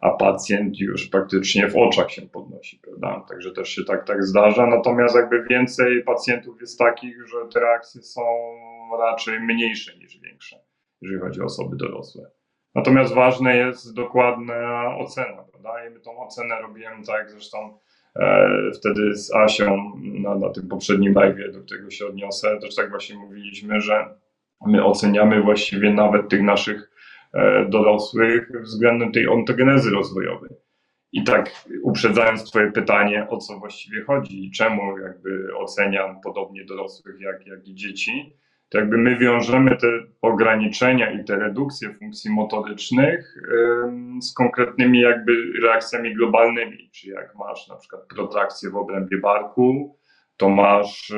a 0.00 0.10
pacjent 0.10 0.78
już 0.78 1.08
praktycznie 1.08 1.68
w 1.68 1.76
oczach 1.76 2.10
się 2.10 2.22
podnosi, 2.22 2.80
prawda? 2.82 3.26
Także 3.28 3.52
też 3.52 3.68
się 3.68 3.84
tak, 3.84 4.06
tak 4.06 4.24
zdarza. 4.24 4.66
Natomiast 4.66 5.14
jakby 5.14 5.44
więcej 5.50 6.04
pacjentów 6.04 6.60
jest 6.60 6.78
takich, 6.78 7.28
że 7.28 7.36
te 7.52 7.60
reakcje 7.60 8.02
są 8.02 8.22
raczej 8.96 9.40
mniejsze 9.40 9.96
niż 9.98 10.18
większe 10.18 10.56
jeżeli 11.02 11.20
chodzi 11.20 11.40
o 11.40 11.44
osoby 11.44 11.76
dorosłe. 11.76 12.30
Natomiast 12.74 13.14
ważne 13.14 13.56
jest 13.56 13.94
dokładna 13.94 14.96
ocena, 14.96 15.44
prawda? 15.50 15.86
I 15.86 15.90
my 15.90 16.00
tą 16.00 16.18
ocenę 16.18 16.60
robiłem 16.60 17.04
tak, 17.04 17.30
zresztą 17.30 17.78
e, 18.16 18.48
wtedy 18.74 19.14
z 19.14 19.34
Asią 19.34 19.92
na, 19.96 20.34
na 20.34 20.50
tym 20.50 20.68
poprzednim 20.68 21.14
live, 21.14 21.52
do 21.52 21.60
którego 21.60 21.90
się 21.90 22.06
odniosę, 22.06 22.58
też 22.60 22.74
tak 22.74 22.90
właśnie 22.90 23.16
mówiliśmy, 23.16 23.80
że 23.80 24.14
my 24.66 24.84
oceniamy 24.84 25.42
właściwie 25.42 25.90
nawet 25.90 26.28
tych 26.28 26.42
naszych 26.42 26.90
e, 27.34 27.66
dorosłych 27.68 28.50
względem 28.62 29.12
tej 29.12 29.28
ontogenezy 29.28 29.90
rozwojowej. 29.90 30.50
I 31.12 31.24
tak 31.24 31.64
uprzedzając 31.82 32.50
Twoje 32.50 32.72
pytanie, 32.72 33.26
o 33.28 33.36
co 33.36 33.58
właściwie 33.58 34.04
chodzi 34.04 34.46
i 34.46 34.50
czemu 34.50 34.98
jakby 34.98 35.56
oceniam 35.56 36.20
podobnie 36.20 36.64
dorosłych 36.64 37.20
jak, 37.20 37.46
jak 37.46 37.68
i 37.68 37.74
dzieci, 37.74 38.36
to 38.70 38.78
jakby 38.78 38.98
my 38.98 39.18
wiążemy 39.18 39.76
te 39.76 39.86
ograniczenia 40.22 41.10
i 41.10 41.24
te 41.24 41.36
redukcje 41.36 41.94
funkcji 41.94 42.30
motorycznych 42.30 43.34
z 44.22 44.34
konkretnymi 44.34 45.00
jakby 45.00 45.32
reakcjami 45.62 46.14
globalnymi, 46.14 46.90
czyli 46.92 47.12
jak 47.12 47.34
masz 47.34 47.68
na 47.68 47.76
przykład 47.76 48.02
protrakcję 48.16 48.70
w 48.70 48.76
obrębie 48.76 49.18
barku, 49.18 49.96
to 50.36 50.48
masz 50.48 51.12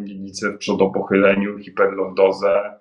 miednicę 0.00 0.50
w 0.50 0.58
przodopochyleniu, 0.58 1.58
hiperlordozę, 1.58 2.80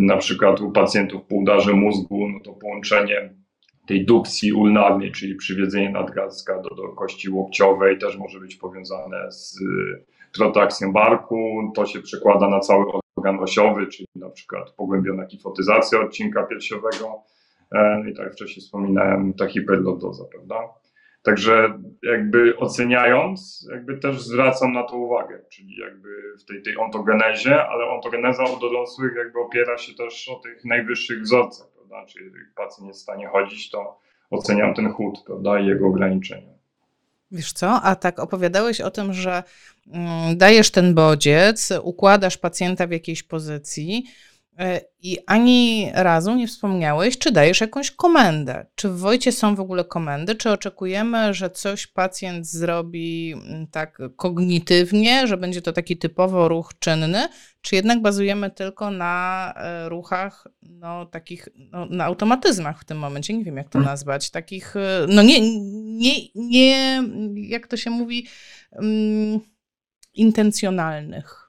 na 0.00 0.16
przykład 0.16 0.60
u 0.60 0.72
pacjentów 0.72 1.22
po 1.26 1.34
udarze 1.34 1.72
mózgu, 1.72 2.28
no 2.28 2.40
to 2.40 2.52
połączenie 2.52 3.34
tej 3.86 4.06
dukcji 4.06 4.52
ulnarnej, 4.52 5.12
czyli 5.12 5.34
przywiedzenie 5.34 5.90
nadgarstka 5.90 6.62
do, 6.62 6.74
do 6.74 6.88
kości 6.88 7.30
łokciowej 7.30 7.98
też 7.98 8.16
może 8.16 8.40
być 8.40 8.56
powiązane 8.56 9.32
z 9.32 9.60
protrakcją 10.34 10.92
barku, 10.92 11.72
to 11.74 11.86
się 11.86 12.00
przekłada 12.00 12.48
na 12.48 12.60
cały 12.60 12.84
organ 13.18 13.40
osiowy, 13.40 13.86
czyli 13.86 14.08
na 14.16 14.30
przykład 14.30 14.70
pogłębiona 14.70 15.26
kifotyzacja 15.26 16.00
odcinka 16.00 16.42
piersiowego. 16.42 17.22
E, 17.72 18.00
no 18.02 18.10
I 18.10 18.14
tak 18.14 18.24
jak 18.24 18.32
wcześniej 18.34 18.64
wspominałem, 18.64 19.34
ta 19.34 19.46
hiperlordoza, 19.46 20.24
prawda? 20.24 20.68
Także 21.22 21.78
jakby 22.02 22.56
oceniając, 22.56 23.68
jakby 23.72 23.98
też 23.98 24.20
zwracam 24.20 24.72
na 24.72 24.82
to 24.82 24.96
uwagę, 24.96 25.40
czyli 25.50 25.76
jakby 25.76 26.08
w 26.40 26.44
tej, 26.44 26.62
tej 26.62 26.76
ontogenezie, 26.76 27.66
ale 27.66 27.84
ontogeneza 27.90 28.44
u 28.44 28.60
dorosłych 28.60 29.12
jakby 29.16 29.40
opiera 29.40 29.78
się 29.78 29.94
też 29.94 30.28
o 30.28 30.34
tych 30.34 30.64
najwyższych 30.64 31.20
wzorcach, 31.20 31.68
prawda? 31.74 32.06
Czyli 32.06 32.24
jeżeli 32.24 32.44
pacjent 32.56 32.88
jest 32.88 33.00
w 33.00 33.02
stanie 33.02 33.26
chodzić, 33.26 33.70
to 33.70 33.98
oceniam 34.30 34.74
ten 34.74 34.92
chód, 34.92 35.22
prawda, 35.26 35.60
i 35.60 35.66
jego 35.66 35.86
ograniczenia. 35.86 36.57
Wiesz 37.30 37.52
co, 37.52 37.82
a 37.82 37.96
tak 37.96 38.18
opowiadałeś 38.18 38.80
o 38.80 38.90
tym, 38.90 39.12
że 39.12 39.42
mm, 39.92 40.36
dajesz 40.36 40.70
ten 40.70 40.94
bodziec, 40.94 41.72
układasz 41.82 42.36
pacjenta 42.36 42.86
w 42.86 42.90
jakiejś 42.90 43.22
pozycji 43.22 44.04
i 45.00 45.18
ani 45.26 45.90
razu 45.94 46.34
nie 46.34 46.46
wspomniałeś, 46.46 47.18
czy 47.18 47.32
dajesz 47.32 47.60
jakąś 47.60 47.90
komendę. 47.90 48.66
Czy 48.74 48.88
w 48.88 48.98
Wojcie 48.98 49.32
są 49.32 49.54
w 49.54 49.60
ogóle 49.60 49.84
komendy? 49.84 50.34
Czy 50.34 50.50
oczekujemy, 50.50 51.34
że 51.34 51.50
coś 51.50 51.86
pacjent 51.86 52.46
zrobi 52.46 53.32
mm, 53.32 53.66
tak 53.66 53.98
kognitywnie, 54.16 55.26
że 55.26 55.36
będzie 55.36 55.62
to 55.62 55.72
taki 55.72 55.96
typowo 55.96 56.48
ruch 56.48 56.72
czynny, 56.78 57.28
czy 57.60 57.76
jednak 57.76 58.02
bazujemy 58.02 58.50
tylko 58.50 58.90
na 58.90 59.54
e, 59.56 59.88
ruchach, 59.88 60.46
no 60.62 61.06
takich, 61.06 61.48
no, 61.56 61.86
na 61.86 62.04
automatyzmach 62.04 62.80
w 62.80 62.84
tym 62.84 62.98
momencie, 62.98 63.34
nie 63.34 63.44
wiem 63.44 63.56
jak 63.56 63.68
to 63.68 63.78
hmm. 63.78 63.90
nazwać, 63.90 64.30
takich, 64.30 64.76
e, 64.76 65.06
no 65.08 65.22
nie, 65.22 65.40
nie, 65.98 66.14
nie 66.34 67.02
jak 67.34 67.66
to 67.66 67.76
się 67.76 67.90
mówi, 67.90 68.26
um, 68.72 69.40
intencjonalnych. 70.14 71.47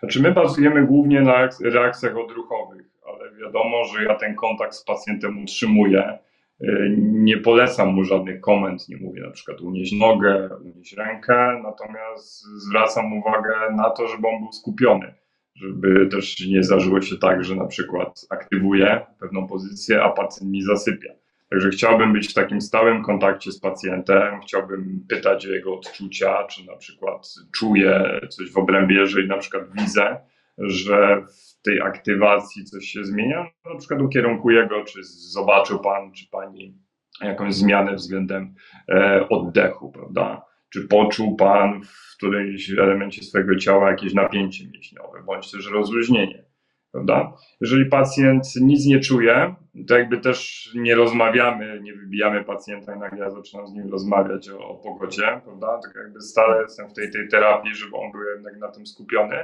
Znaczy 0.00 0.22
my 0.22 0.32
bazujemy 0.32 0.86
głównie 0.86 1.20
na 1.20 1.48
reakcjach 1.64 2.16
odruchowych, 2.16 2.86
ale 3.06 3.32
wiadomo, 3.36 3.84
że 3.84 4.04
ja 4.04 4.14
ten 4.14 4.34
kontakt 4.34 4.74
z 4.74 4.84
pacjentem 4.84 5.42
utrzymuję. 5.42 6.18
E, 6.60 6.88
nie 6.98 7.36
polecam 7.36 7.88
mu 7.88 8.04
żadnych 8.04 8.40
komend, 8.40 8.88
nie 8.88 8.96
mówię 8.96 9.22
na 9.22 9.30
przykład 9.30 9.60
unieść 9.60 9.92
nogę, 9.92 10.48
unieść 10.64 10.96
rękę, 10.96 11.60
natomiast 11.62 12.44
zwracam 12.44 13.18
uwagę 13.18 13.54
na 13.76 13.90
to, 13.90 14.08
żeby 14.08 14.28
on 14.28 14.40
był 14.40 14.52
skupiony 14.52 15.14
żeby 15.54 16.06
też 16.06 16.46
nie 16.48 16.62
zdarzyło 16.62 17.00
się 17.00 17.18
tak, 17.18 17.44
że 17.44 17.56
na 17.56 17.66
przykład 17.66 18.26
aktywuję 18.30 19.06
pewną 19.20 19.46
pozycję, 19.46 20.02
a 20.02 20.10
pacjent 20.10 20.50
mi 20.50 20.62
zasypia. 20.62 21.12
Także 21.52 21.70
chciałbym 21.70 22.12
być 22.12 22.28
w 22.28 22.34
takim 22.34 22.60
stałym 22.60 23.02
kontakcie 23.02 23.52
z 23.52 23.60
pacjentem, 23.60 24.40
chciałbym 24.40 25.04
pytać 25.08 25.46
o 25.46 25.50
jego 25.50 25.74
odczucia, 25.74 26.44
czy 26.44 26.66
na 26.66 26.76
przykład 26.76 27.34
czuję 27.54 28.20
coś 28.28 28.52
w 28.52 28.58
obrębie, 28.58 28.96
jeżeli 28.96 29.28
na 29.28 29.38
przykład 29.38 29.62
widzę, 29.72 30.20
że 30.58 31.22
w 31.22 31.62
tej 31.62 31.80
aktywacji 31.80 32.64
coś 32.64 32.84
się 32.84 33.04
zmienia, 33.04 33.46
na 33.64 33.78
przykład 33.78 34.02
ukierunkuję 34.02 34.66
go, 34.66 34.84
czy 34.84 34.98
zobaczył 35.32 35.78
pan, 35.78 36.12
czy 36.12 36.30
pani 36.30 36.78
jakąś 37.20 37.54
zmianę 37.54 37.94
względem 37.94 38.54
e, 38.88 39.28
oddechu, 39.28 39.92
prawda? 39.92 40.44
Czy 40.72 40.88
poczuł 40.88 41.36
pan 41.36 41.82
w 41.84 42.16
którymś 42.16 42.70
elemencie 42.70 43.22
swojego 43.22 43.56
ciała 43.56 43.90
jakieś 43.90 44.14
napięcie 44.14 44.64
mięśniowe, 44.72 45.22
bądź 45.26 45.50
też 45.50 45.70
rozluźnienie? 45.70 46.44
Prawda? 46.92 47.32
Jeżeli 47.60 47.86
pacjent 47.86 48.44
nic 48.60 48.86
nie 48.86 49.00
czuje, 49.00 49.54
to 49.88 49.98
jakby 49.98 50.18
też 50.18 50.70
nie 50.74 50.94
rozmawiamy, 50.94 51.80
nie 51.82 51.94
wybijamy 51.94 52.44
pacjenta, 52.44 52.96
nagle 52.96 53.18
ja 53.18 53.30
zaczynam 53.30 53.66
z 53.66 53.72
nim 53.72 53.90
rozmawiać 53.90 54.50
o, 54.50 54.68
o 54.68 54.74
pogodzie, 54.74 55.40
prawda? 55.44 55.80
Tak 55.82 55.94
jakby 55.96 56.20
stale 56.20 56.62
jestem 56.62 56.88
w 56.88 56.92
tej, 56.92 57.10
tej 57.10 57.28
terapii, 57.28 57.74
żeby 57.74 57.96
on 57.96 58.12
był 58.12 58.20
jednak 58.34 58.58
na 58.58 58.68
tym 58.68 58.86
skupiony. 58.86 59.36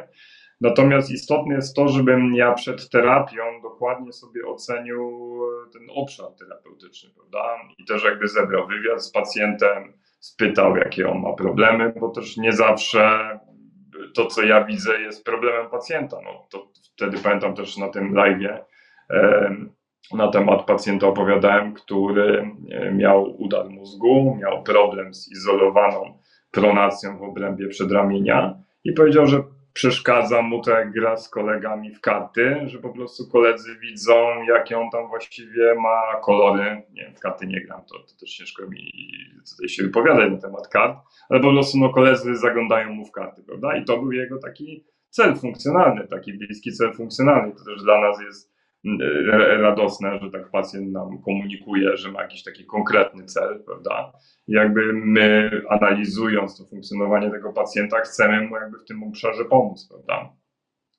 Natomiast 0.60 1.10
istotne 1.10 1.54
jest 1.54 1.76
to, 1.76 1.88
żebym 1.88 2.34
ja 2.34 2.54
przed 2.54 2.90
terapią 2.90 3.42
dokładnie 3.62 4.12
sobie 4.12 4.46
ocenił 4.46 5.18
ten 5.72 5.82
obszar 5.94 6.26
terapeutyczny, 6.38 7.10
prawda? 7.14 7.56
I 7.78 7.84
też 7.84 8.04
jakby 8.04 8.28
zebrał 8.28 8.66
wywiad 8.66 9.04
z 9.04 9.10
pacjentem, 9.10 9.92
spytał, 10.18 10.76
jakie 10.76 11.08
on 11.08 11.20
ma 11.20 11.32
problemy, 11.32 11.92
bo 12.00 12.08
też 12.08 12.36
nie 12.36 12.52
zawsze 12.52 13.18
to, 14.14 14.26
co 14.26 14.42
ja 14.42 14.64
widzę, 14.64 15.00
jest 15.00 15.24
problemem 15.24 15.70
pacjenta. 15.70 16.16
No, 16.24 16.46
to 16.50 16.68
wtedy 16.94 17.18
pamiętam 17.18 17.54
też 17.54 17.76
na 17.76 17.88
tym 17.88 18.14
live 18.14 18.60
na 20.14 20.28
temat 20.28 20.66
pacjenta 20.66 21.06
opowiadałem, 21.06 21.74
który 21.74 22.50
e, 22.70 22.92
miał 22.92 23.42
udar 23.42 23.70
mózgu, 23.70 24.38
miał 24.40 24.62
problem 24.62 25.14
z 25.14 25.32
izolowaną 25.32 26.18
pronacją 26.50 27.18
w 27.18 27.22
obrębie 27.22 27.68
przedramienia 27.68 28.54
i 28.84 28.92
powiedział, 28.92 29.26
że 29.26 29.42
przeszkadza 29.78 30.42
mu 30.42 30.62
ta 30.62 30.84
gra 30.84 31.16
z 31.16 31.28
kolegami 31.28 31.94
w 31.94 32.00
karty, 32.00 32.56
że 32.66 32.78
po 32.78 32.88
prostu 32.88 33.28
koledzy 33.28 33.78
widzą, 33.78 34.42
jakie 34.48 34.78
on 34.78 34.90
tam 34.90 35.08
właściwie 35.08 35.74
ma 35.74 36.20
kolory. 36.22 36.82
Nie 36.92 37.02
wiem, 37.02 37.14
w 37.14 37.20
karty 37.20 37.46
nie 37.46 37.60
gram, 37.60 37.80
to, 37.80 37.98
to 37.98 38.20
też 38.20 38.36
ciężko 38.36 38.66
mi 38.66 38.92
tutaj 39.50 39.68
się 39.68 39.82
wypowiadać 39.82 40.32
na 40.32 40.38
temat 40.38 40.68
kart, 40.68 40.98
ale 41.28 41.40
po 41.40 41.52
prostu 41.52 41.78
no, 41.78 41.90
koledzy 41.90 42.36
zaglądają 42.36 42.92
mu 42.92 43.04
w 43.04 43.12
karty, 43.12 43.42
prawda? 43.42 43.76
I 43.76 43.84
to 43.84 43.98
był 43.98 44.12
jego 44.12 44.38
taki 44.38 44.84
cel 45.10 45.36
funkcjonalny, 45.36 46.08
taki 46.08 46.32
bliski 46.32 46.72
cel 46.72 46.92
funkcjonalny. 46.92 47.52
To 47.52 47.64
też 47.64 47.82
dla 47.82 48.00
nas 48.00 48.20
jest 48.20 48.47
radosne, 49.58 50.18
że 50.22 50.30
tak 50.30 50.50
pacjent 50.50 50.92
nam 50.92 51.22
komunikuje, 51.22 51.96
że 51.96 52.12
ma 52.12 52.22
jakiś 52.22 52.42
taki 52.42 52.64
konkretny 52.64 53.24
cel, 53.24 53.62
prawda? 53.66 54.12
I 54.48 54.52
jakby 54.52 54.92
my 54.92 55.50
analizując 55.68 56.58
to 56.58 56.64
funkcjonowanie 56.64 57.30
tego 57.30 57.52
pacjenta, 57.52 58.00
chcemy 58.00 58.46
mu 58.48 58.56
jakby 58.56 58.78
w 58.78 58.84
tym 58.84 59.02
obszarze 59.02 59.44
pomóc, 59.44 59.88
prawda? 59.88 60.32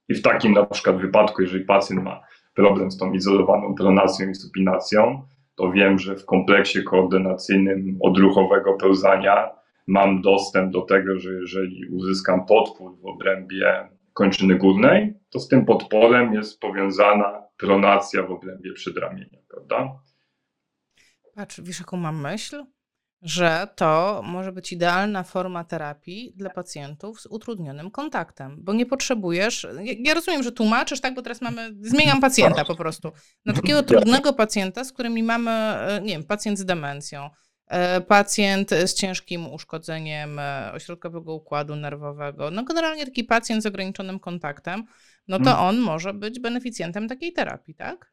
I 0.09 0.15
w 0.15 0.21
takim 0.21 0.53
na 0.53 0.65
przykład 0.65 0.97
wypadku, 0.97 1.41
jeżeli 1.41 1.65
pacjent 1.65 2.03
ma 2.03 2.21
problem 2.53 2.91
z 2.91 2.97
tą 2.97 3.13
izolowaną 3.13 3.75
pronacją 3.75 4.29
i 4.29 4.35
supinacją, 4.35 5.21
to 5.55 5.71
wiem, 5.71 5.99
że 5.99 6.15
w 6.15 6.25
kompleksie 6.25 6.83
koordynacyjnym 6.83 7.97
odruchowego 8.01 8.73
pełzania 8.73 9.49
mam 9.87 10.21
dostęp 10.21 10.73
do 10.73 10.81
tego, 10.81 11.19
że 11.19 11.33
jeżeli 11.33 11.85
uzyskam 11.91 12.45
podpór 12.45 12.97
w 13.01 13.05
obrębie 13.05 13.89
kończyny 14.13 14.55
górnej, 14.55 15.13
to 15.29 15.39
z 15.39 15.47
tym 15.47 15.65
podporem 15.65 16.33
jest 16.33 16.59
powiązana 16.59 17.48
pronacja 17.59 18.23
w 18.23 18.31
obrębie 18.31 18.73
przedramienia, 18.73 19.39
prawda? 19.49 19.99
Patrz, 21.35 21.61
wiesz 21.61 21.79
jaką 21.79 21.97
mam 21.97 22.21
myśl? 22.21 22.65
Że 23.21 23.67
to 23.75 24.21
może 24.25 24.51
być 24.51 24.71
idealna 24.71 25.23
forma 25.23 25.63
terapii 25.63 26.33
dla 26.35 26.49
pacjentów 26.49 27.21
z 27.21 27.25
utrudnionym 27.25 27.91
kontaktem, 27.91 28.57
bo 28.59 28.73
nie 28.73 28.85
potrzebujesz. 28.85 29.67
Ja 29.99 30.13
rozumiem, 30.13 30.43
że 30.43 30.51
tłumaczysz, 30.51 31.01
tak, 31.01 31.13
bo 31.13 31.21
teraz 31.21 31.41
mamy. 31.41 31.75
Zmieniam 31.81 32.21
pacjenta 32.21 32.65
po 32.65 32.75
prostu. 32.75 33.11
Na 33.45 33.53
takiego 33.53 33.83
trudnego 33.83 34.33
pacjenta, 34.33 34.83
z 34.83 34.93
którymi 34.93 35.23
mamy, 35.23 35.51
e, 35.51 36.01
nie 36.01 36.13
wiem, 36.13 36.23
pacjent 36.23 36.59
z 36.59 36.65
demencją, 36.65 37.29
E, 37.69 38.01
pacjent 38.01 38.69
z 38.69 38.93
ciężkim 38.93 39.53
uszkodzeniem 39.53 40.39
e, 40.39 40.71
ośrodkowego 40.73 41.33
układu 41.33 41.75
nerwowego, 41.75 42.51
no 42.51 42.63
generalnie 42.63 43.05
taki 43.05 43.23
pacjent 43.23 43.63
z 43.63 43.65
ograniczonym 43.65 44.19
kontaktem, 44.19 44.83
no 45.29 45.37
to 45.37 45.43
hmm. 45.43 45.65
on 45.65 45.79
może 45.79 46.13
być 46.13 46.39
beneficjentem 46.39 47.07
takiej 47.07 47.33
terapii, 47.33 47.75
tak? 47.75 48.11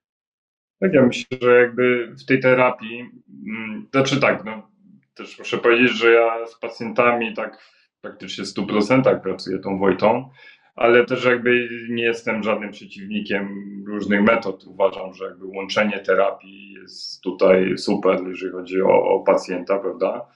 Tak, 0.80 0.92
ja 0.92 1.06
myślę, 1.06 1.38
że 1.42 1.60
jakby 1.60 2.14
w 2.22 2.24
tej 2.24 2.40
terapii, 2.40 3.10
mm, 3.46 3.88
znaczy 3.92 4.20
tak, 4.20 4.44
no, 4.44 4.70
też 5.14 5.38
muszę 5.38 5.58
powiedzieć, 5.58 5.96
że 5.96 6.12
ja 6.12 6.46
z 6.46 6.58
pacjentami 6.58 7.34
tak 7.34 7.58
praktycznie 8.00 8.44
w 8.44 8.48
100% 8.48 9.20
pracuję 9.20 9.58
tą 9.58 9.78
Wojtą, 9.78 10.30
ale 10.74 11.04
też 11.04 11.24
jakby 11.24 11.68
nie 11.90 12.04
jestem 12.04 12.42
żadnym 12.42 12.70
przeciwnikiem 12.70 13.48
różnych 13.86 14.22
metod. 14.22 14.64
Uważam, 14.64 15.14
że 15.14 15.24
jakby 15.24 15.46
łączenie 15.46 15.98
terapii 15.98 16.72
jest 16.72 17.22
tutaj 17.22 17.78
super, 17.78 18.20
jeżeli 18.26 18.52
chodzi 18.52 18.82
o, 18.82 19.04
o 19.04 19.20
pacjenta, 19.20 19.78
prawda? 19.78 20.26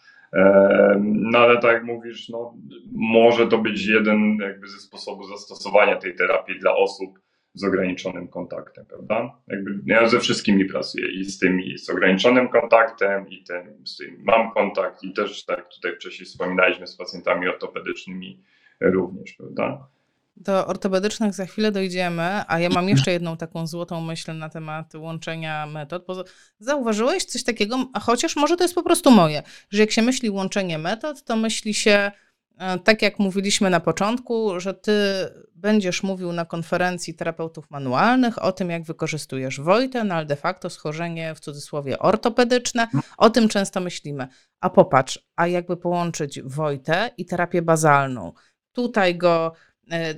No 1.02 1.38
ale 1.38 1.60
tak 1.60 1.72
jak 1.72 1.84
mówisz, 1.84 2.28
no, 2.28 2.54
może 2.92 3.46
to 3.46 3.58
być 3.58 3.86
jeden 3.86 4.38
jakby 4.40 4.68
ze 4.68 4.78
sposobów 4.78 5.28
zastosowania 5.28 5.96
tej 5.96 6.14
terapii 6.14 6.58
dla 6.58 6.76
osób 6.76 7.18
z 7.54 7.64
ograniczonym 7.64 8.28
kontaktem, 8.28 8.86
prawda? 8.86 9.36
Jakby 9.48 9.70
ja 9.86 10.08
ze 10.08 10.20
wszystkimi 10.20 10.64
pracuję 10.64 11.12
i 11.12 11.24
z 11.24 11.38
tymi 11.38 11.78
z 11.78 11.90
ograniczonym 11.90 12.48
kontaktem 12.48 13.28
i 13.28 13.44
tym, 13.44 13.86
z 13.86 13.96
tym 13.96 14.22
mam 14.24 14.50
kontakt 14.50 15.04
i 15.04 15.12
też 15.12 15.44
tak 15.44 15.68
tutaj 15.68 15.94
wcześniej 15.94 16.26
wspominaliśmy 16.26 16.86
z 16.86 16.96
pacjentami 16.96 17.48
ortopedycznymi 17.48 18.42
również, 18.80 19.32
prawda? 19.32 19.86
Do 20.40 20.66
ortopedycznych 20.66 21.34
za 21.34 21.46
chwilę 21.46 21.72
dojdziemy, 21.72 22.42
a 22.48 22.58
ja 22.58 22.68
mam 22.68 22.88
jeszcze 22.88 23.12
jedną 23.12 23.36
taką 23.36 23.66
złotą 23.66 24.00
myśl 24.00 24.38
na 24.38 24.48
temat 24.48 24.94
łączenia 24.94 25.66
metod. 25.66 26.04
Bo 26.06 26.24
zauważyłeś 26.58 27.24
coś 27.24 27.44
takiego, 27.44 27.88
chociaż 28.00 28.36
może 28.36 28.56
to 28.56 28.64
jest 28.64 28.74
po 28.74 28.82
prostu 28.82 29.10
moje, 29.10 29.42
że 29.70 29.80
jak 29.80 29.90
się 29.90 30.02
myśli 30.02 30.30
łączenie 30.30 30.78
metod, 30.78 31.24
to 31.24 31.36
myśli 31.36 31.74
się 31.74 32.10
e, 32.58 32.78
tak 32.78 33.02
jak 33.02 33.18
mówiliśmy 33.18 33.70
na 33.70 33.80
początku, 33.80 34.60
że 34.60 34.74
ty 34.74 34.92
będziesz 35.54 36.02
mówił 36.02 36.32
na 36.32 36.44
konferencji 36.44 37.14
terapeutów 37.14 37.70
manualnych 37.70 38.42
o 38.42 38.52
tym, 38.52 38.70
jak 38.70 38.82
wykorzystujesz 38.82 39.60
Wojtę, 39.60 40.04
no 40.04 40.14
ale 40.14 40.26
de 40.26 40.36
facto 40.36 40.70
schorzenie 40.70 41.34
w 41.34 41.40
cudzysłowie 41.40 41.98
ortopedyczne, 41.98 42.88
o 43.16 43.30
tym 43.30 43.48
często 43.48 43.80
myślimy. 43.80 44.28
A 44.60 44.70
popatrz, 44.70 45.18
a 45.36 45.46
jakby 45.46 45.76
połączyć 45.76 46.42
Wojtę 46.42 47.10
i 47.16 47.26
terapię 47.26 47.62
bazalną. 47.62 48.32
Tutaj 48.72 49.16
go 49.16 49.52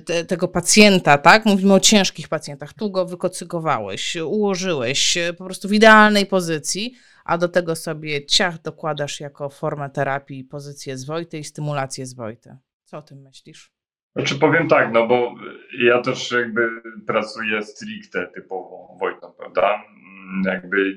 te, 0.05 0.25
tego 0.25 0.47
pacjenta, 0.47 1.17
tak? 1.17 1.45
Mówimy 1.45 1.73
o 1.73 1.79
ciężkich 1.79 2.27
pacjentach. 2.27 2.73
Tu 2.73 2.91
go 2.91 3.05
wykocygowałeś, 3.05 4.15
ułożyłeś 4.15 5.17
e, 5.17 5.33
po 5.33 5.45
prostu 5.45 5.67
w 5.67 5.73
idealnej 5.73 6.25
pozycji, 6.25 6.93
a 7.25 7.37
do 7.37 7.49
tego 7.49 7.75
sobie 7.75 8.25
ciach 8.25 8.61
dokładasz 8.61 9.19
jako 9.19 9.49
formę 9.49 9.89
terapii 9.89 10.43
pozycję 10.43 10.97
z 10.97 11.05
Wojty 11.05 11.37
i 11.37 11.43
stymulację 11.43 12.05
z 12.05 12.13
Wojty. 12.13 12.57
Co 12.83 12.97
o 12.97 13.01
tym 13.01 13.21
myślisz? 13.21 13.71
Znaczy 14.15 14.35
powiem 14.35 14.67
tak, 14.67 14.93
no 14.93 15.07
bo 15.07 15.35
ja 15.83 16.01
też 16.01 16.31
jakby 16.31 16.69
pracuję 17.07 17.63
stricte 17.63 18.27
typowo 18.35 18.97
Wojtą, 18.99 19.31
prawda? 19.31 19.75
Mm, 19.75 20.43
jakby 20.45 20.95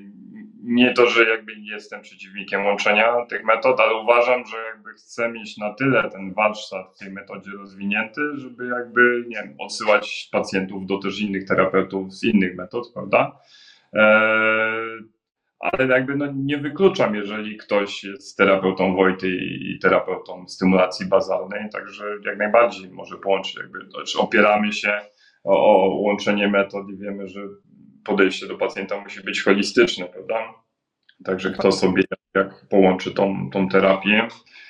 nie 0.66 0.92
to, 0.92 1.06
że 1.06 1.28
jakby 1.28 1.52
jestem 1.54 2.02
przeciwnikiem 2.02 2.64
łączenia 2.64 3.26
tych 3.28 3.44
metod, 3.44 3.80
ale 3.80 3.94
uważam, 3.94 4.46
że 4.46 4.56
jakby 4.74 4.92
chcę 4.92 5.28
mieć 5.32 5.56
na 5.58 5.74
tyle 5.74 6.10
ten 6.10 6.34
warsztat 6.34 6.94
w 6.94 6.98
tej 6.98 7.12
metodzie 7.12 7.50
rozwinięty, 7.50 8.20
żeby 8.34 8.66
jakby, 8.66 9.24
nie 9.28 9.36
wiem, 9.36 9.54
odsyłać 9.58 10.28
pacjentów 10.32 10.86
do 10.86 10.98
też 10.98 11.20
innych 11.20 11.44
terapeutów 11.44 12.14
z 12.14 12.24
innych 12.24 12.56
metod, 12.56 12.92
prawda? 12.94 13.38
Eee, 13.92 15.16
ale 15.60 15.86
jakby 15.86 16.16
no 16.16 16.26
nie 16.36 16.58
wykluczam, 16.58 17.14
jeżeli 17.14 17.56
ktoś 17.56 18.04
jest 18.04 18.36
terapeutą 18.36 18.96
Wojty 18.96 19.28
i 19.60 19.78
terapeutą 19.78 20.48
stymulacji 20.48 21.06
bazalnej, 21.06 21.70
także 21.72 22.04
jak 22.24 22.38
najbardziej 22.38 22.90
może 22.90 23.16
połączyć, 23.16 23.56
jakby 23.56 23.78
znaczy 23.90 24.18
opieramy 24.18 24.72
się 24.72 25.00
o, 25.44 25.74
o 25.74 25.94
łączenie 25.94 26.48
metod 26.48 26.88
i 26.88 26.96
wiemy, 26.96 27.28
że 27.28 27.40
podejście 28.06 28.46
do 28.46 28.58
pacjenta 28.58 29.00
musi 29.00 29.20
być 29.20 29.42
holistyczne, 29.42 30.06
prawda? 30.06 30.54
Także 31.24 31.50
kto 31.50 31.72
sobie 31.72 32.02
jak 32.34 32.66
połączy 32.68 33.14
tą, 33.14 33.50
tą 33.50 33.68
terapię, 33.68 34.28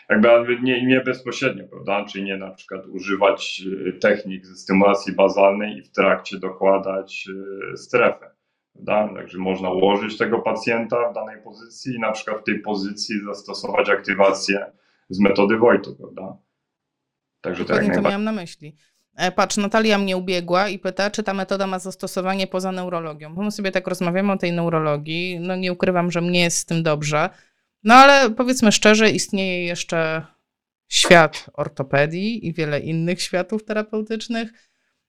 jakby 0.08 0.58
nie, 0.62 0.86
nie 0.86 1.00
bezpośrednio, 1.00 1.64
prawda? 1.68 2.04
Czyli 2.04 2.24
nie 2.24 2.36
na 2.36 2.50
przykład 2.50 2.86
używać 2.86 3.62
y, 3.88 3.92
technik 3.92 4.46
ze 4.46 4.56
stymulacji 4.56 5.14
bazalnej 5.14 5.76
i 5.76 5.82
w 5.82 5.90
trakcie 5.90 6.38
dokładać 6.38 7.28
y, 7.72 7.76
strefę. 7.76 8.30
Prawda? 8.72 9.14
Także 9.14 9.38
można 9.38 9.70
ułożyć 9.70 10.18
tego 10.18 10.38
pacjenta 10.38 11.10
w 11.10 11.14
danej 11.14 11.42
pozycji 11.42 11.94
i 11.94 12.00
na 12.00 12.12
przykład 12.12 12.40
w 12.40 12.44
tej 12.44 12.60
pozycji 12.60 13.24
zastosować 13.24 13.90
aktywację 13.90 14.72
z 15.08 15.20
metody 15.20 15.56
Wojty, 15.56 15.90
prawda? 15.98 16.36
Także 17.40 17.64
tak 17.64 17.94
to 17.94 18.02
miałam 18.02 18.24
na 18.24 18.32
myśli. 18.32 18.76
E, 19.16 19.32
patrz, 19.32 19.56
Natalia 19.56 19.98
mnie 19.98 20.16
ubiegła 20.16 20.68
i 20.68 20.78
pyta, 20.78 21.10
czy 21.10 21.22
ta 21.22 21.34
metoda 21.34 21.66
ma 21.66 21.78
zastosowanie 21.78 22.46
poza 22.46 22.72
neurologią. 22.72 23.34
Bo 23.34 23.42
my 23.42 23.50
sobie 23.50 23.70
tak 23.70 23.86
rozmawiamy 23.86 24.32
o 24.32 24.36
tej 24.36 24.52
neurologii. 24.52 25.40
No 25.40 25.56
nie 25.56 25.72
ukrywam, 25.72 26.10
że 26.10 26.20
mnie 26.20 26.40
jest 26.40 26.58
z 26.58 26.64
tym 26.64 26.82
dobrze. 26.82 27.30
No 27.84 27.94
ale 27.94 28.30
powiedzmy 28.30 28.72
szczerze, 28.72 29.10
istnieje 29.10 29.64
jeszcze 29.64 30.26
świat 30.88 31.50
ortopedii 31.52 32.46
i 32.46 32.52
wiele 32.52 32.80
innych 32.80 33.22
światów 33.22 33.64
terapeutycznych. 33.64 34.52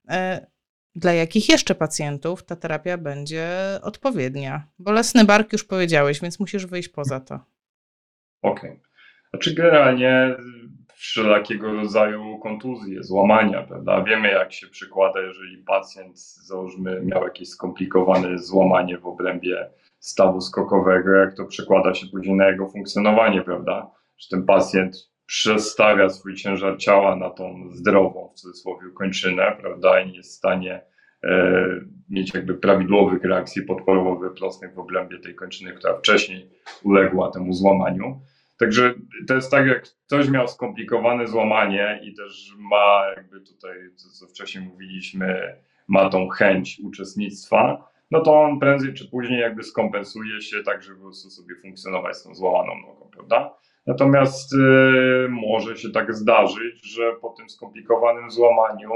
E, 0.10 0.48
dla 0.96 1.14
jakich 1.14 1.50
jeszcze 1.50 1.76
pacjentów 1.76 2.44
ta 2.44 2.56
terapia 2.56 2.98
będzie 2.98 3.48
odpowiednia? 3.82 4.68
Bolesny 4.80 5.26
bark 5.26 5.54
już 5.54 5.64
powiedziałeś, 5.64 6.22
więc 6.22 6.40
musisz 6.40 6.66
wyjść 6.66 6.90
poza 6.90 7.20
to. 7.20 7.40
Okej. 8.42 8.70
Okay. 8.70 8.82
Znaczy 9.30 9.54
generalnie 9.54 10.36
wszelakiego 10.98 11.74
rodzaju 11.74 12.40
kontuzje, 12.40 13.04
złamania, 13.04 13.64
prawda? 13.64 14.04
Wiemy, 14.04 14.32
jak 14.32 14.54
się 14.54 14.68
przykłada, 14.68 15.22
jeżeli 15.22 15.58
pacjent, 15.58 16.20
załóżmy, 16.20 17.02
miał 17.06 17.24
jakieś 17.24 17.50
skomplikowane 17.50 18.38
złamanie 18.38 18.98
w 18.98 19.06
obrębie 19.06 19.70
stawu 20.00 20.42
skokowego, 20.42 21.12
jak 21.12 21.36
to 21.36 21.46
przekłada 21.46 21.94
się 21.94 22.08
później 22.08 22.36
na 22.36 22.48
jego 22.48 22.68
funkcjonowanie, 22.70 23.42
prawda? 23.42 23.92
Że 24.18 24.28
ten 24.30 24.46
pacjent 24.46 24.96
przestawia 25.26 26.10
swój 26.10 26.36
ciężar 26.36 26.78
ciała 26.78 27.16
na 27.16 27.30
tą 27.30 27.70
zdrową, 27.72 28.30
w 28.30 28.40
cudzysłowie, 28.40 28.88
kończynę, 28.96 29.58
prawda? 29.62 30.02
I 30.02 30.08
nie 30.08 30.18
jest 30.18 30.32
w 30.32 30.38
stanie 30.38 30.82
e, 31.24 31.66
mieć 32.10 32.34
jakby 32.34 32.54
prawidłowych 32.54 33.24
reakcji 33.24 33.66
podporowo-wyprostnych 33.66 34.74
w 34.74 34.80
obrębie 34.80 35.20
tej 35.20 35.36
kończyny, 35.36 35.74
która 35.74 35.98
wcześniej 35.98 36.50
uległa 36.84 37.32
temu 37.32 37.54
złamaniu. 37.54 38.22
Także 38.60 38.94
to 39.28 39.36
jest 39.36 39.52
tak, 39.52 39.68
jak 39.68 39.84
ktoś 40.06 40.30
miał 40.30 40.48
skomplikowane 40.48 41.28
złamanie 41.28 42.00
i 42.04 42.14
też 42.14 42.54
ma, 42.58 43.04
jakby 43.18 43.42
tutaj, 43.42 43.78
co 43.96 44.28
wcześniej 44.28 44.66
mówiliśmy, 44.66 45.58
ma 45.88 46.10
tą 46.10 46.30
chęć 46.30 46.80
uczestnictwa, 46.84 47.90
no 48.12 48.22
to 48.22 48.42
on 48.42 48.60
prędzej 48.60 48.94
czy 48.94 49.10
później 49.10 49.40
jakby 49.40 49.64
skompensuje 49.64 50.42
się 50.42 50.64
tak, 50.64 50.84
żeby 50.84 50.96
po 50.96 51.04
prostu 51.04 51.30
sobie 51.30 51.56
funkcjonować 51.62 52.18
z 52.18 52.24
tą 52.24 52.36
złamaną 52.36 52.82
nogą, 52.88 53.10
prawda? 53.14 53.54
Natomiast 53.88 54.54
y, 54.54 54.58
może 55.30 55.78
się 55.78 55.90
tak 55.90 56.16
zdarzyć, 56.16 56.94
że 56.96 57.14
po 57.22 57.30
tym 57.30 57.50
skomplikowanym 57.50 58.32
złamaniu 58.32 58.92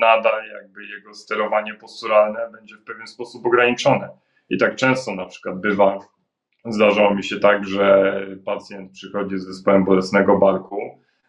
nadal 0.00 0.48
jakby 0.48 0.86
jego 0.86 1.14
sterowanie 1.14 1.74
posturalne 1.74 2.50
będzie 2.52 2.76
w 2.76 2.84
pewien 2.84 3.06
sposób 3.06 3.46
ograniczone. 3.46 4.08
I 4.50 4.58
tak 4.58 4.76
często 4.76 5.14
na 5.14 5.26
przykład 5.26 5.60
bywa, 5.60 5.98
Zdarzało 6.64 7.14
mi 7.14 7.24
się 7.24 7.40
tak, 7.40 7.64
że 7.64 8.26
pacjent 8.44 8.92
przychodzi 8.92 9.38
z 9.38 9.46
zespołem 9.46 9.84
bolesnego 9.84 10.38
barku, 10.38 10.78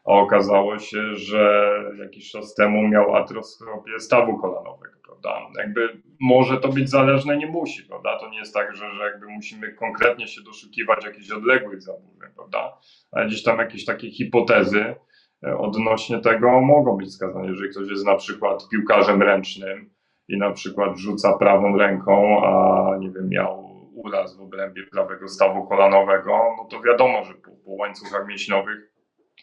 a 0.06 0.12
okazało 0.12 0.80
się, 0.80 1.16
że 1.16 1.74
jakiś 2.00 2.32
czas 2.32 2.56
temu 2.56 2.88
miał 2.88 3.16
atroskopię 3.16 4.00
stawu 4.00 4.38
kolanowego, 4.38 5.00
prawda? 5.06 5.30
Jakby 5.58 6.02
może 6.22 6.58
to 6.58 6.68
być 6.68 6.90
zależne, 6.90 7.38
nie 7.38 7.48
musi, 7.48 7.84
prawda? 7.84 8.20
To 8.20 8.30
nie 8.30 8.40
jest 8.40 8.54
tak, 8.54 8.76
że, 8.76 8.92
że 8.96 9.04
jakby 9.04 9.28
musimy 9.28 9.74
konkretnie 9.74 10.28
się 10.28 10.42
doszukiwać 10.42 11.06
jakichś 11.06 11.32
odległych 11.32 11.82
zaburzeń, 11.82 12.30
prawda? 12.36 12.78
Ale 13.12 13.28
gdzieś 13.28 13.44
tam 13.44 13.60
jakieś 13.60 13.86
takie 13.86 14.12
hipotezy 14.12 14.96
e, 15.44 15.58
odnośnie 15.58 16.20
tego 16.20 16.62
mogą 16.62 16.98
być 16.98 17.10
wskazane. 17.10 17.48
Jeżeli 17.48 17.70
ktoś 17.70 17.90
jest 17.90 18.06
na 18.06 18.16
przykład 18.16 18.68
piłkarzem 18.72 19.22
ręcznym 19.22 19.90
i 20.28 20.38
na 20.38 20.52
przykład 20.52 20.98
rzuca 20.98 21.38
prawą 21.38 21.78
ręką, 21.78 22.44
a 22.44 22.98
nie 23.00 23.12
wiem, 23.12 23.30
miał 23.30 23.69
uraz 24.04 24.38
w 24.38 24.42
obrębie 24.42 24.84
prawego 24.92 25.28
stawu 25.28 25.68
kolanowego, 25.68 26.40
no 26.58 26.66
to 26.66 26.82
wiadomo, 26.82 27.26
że 27.26 27.34
po, 27.34 27.52
po 27.52 27.72
łańcuchach 27.72 28.28
mięśniowych 28.28 28.94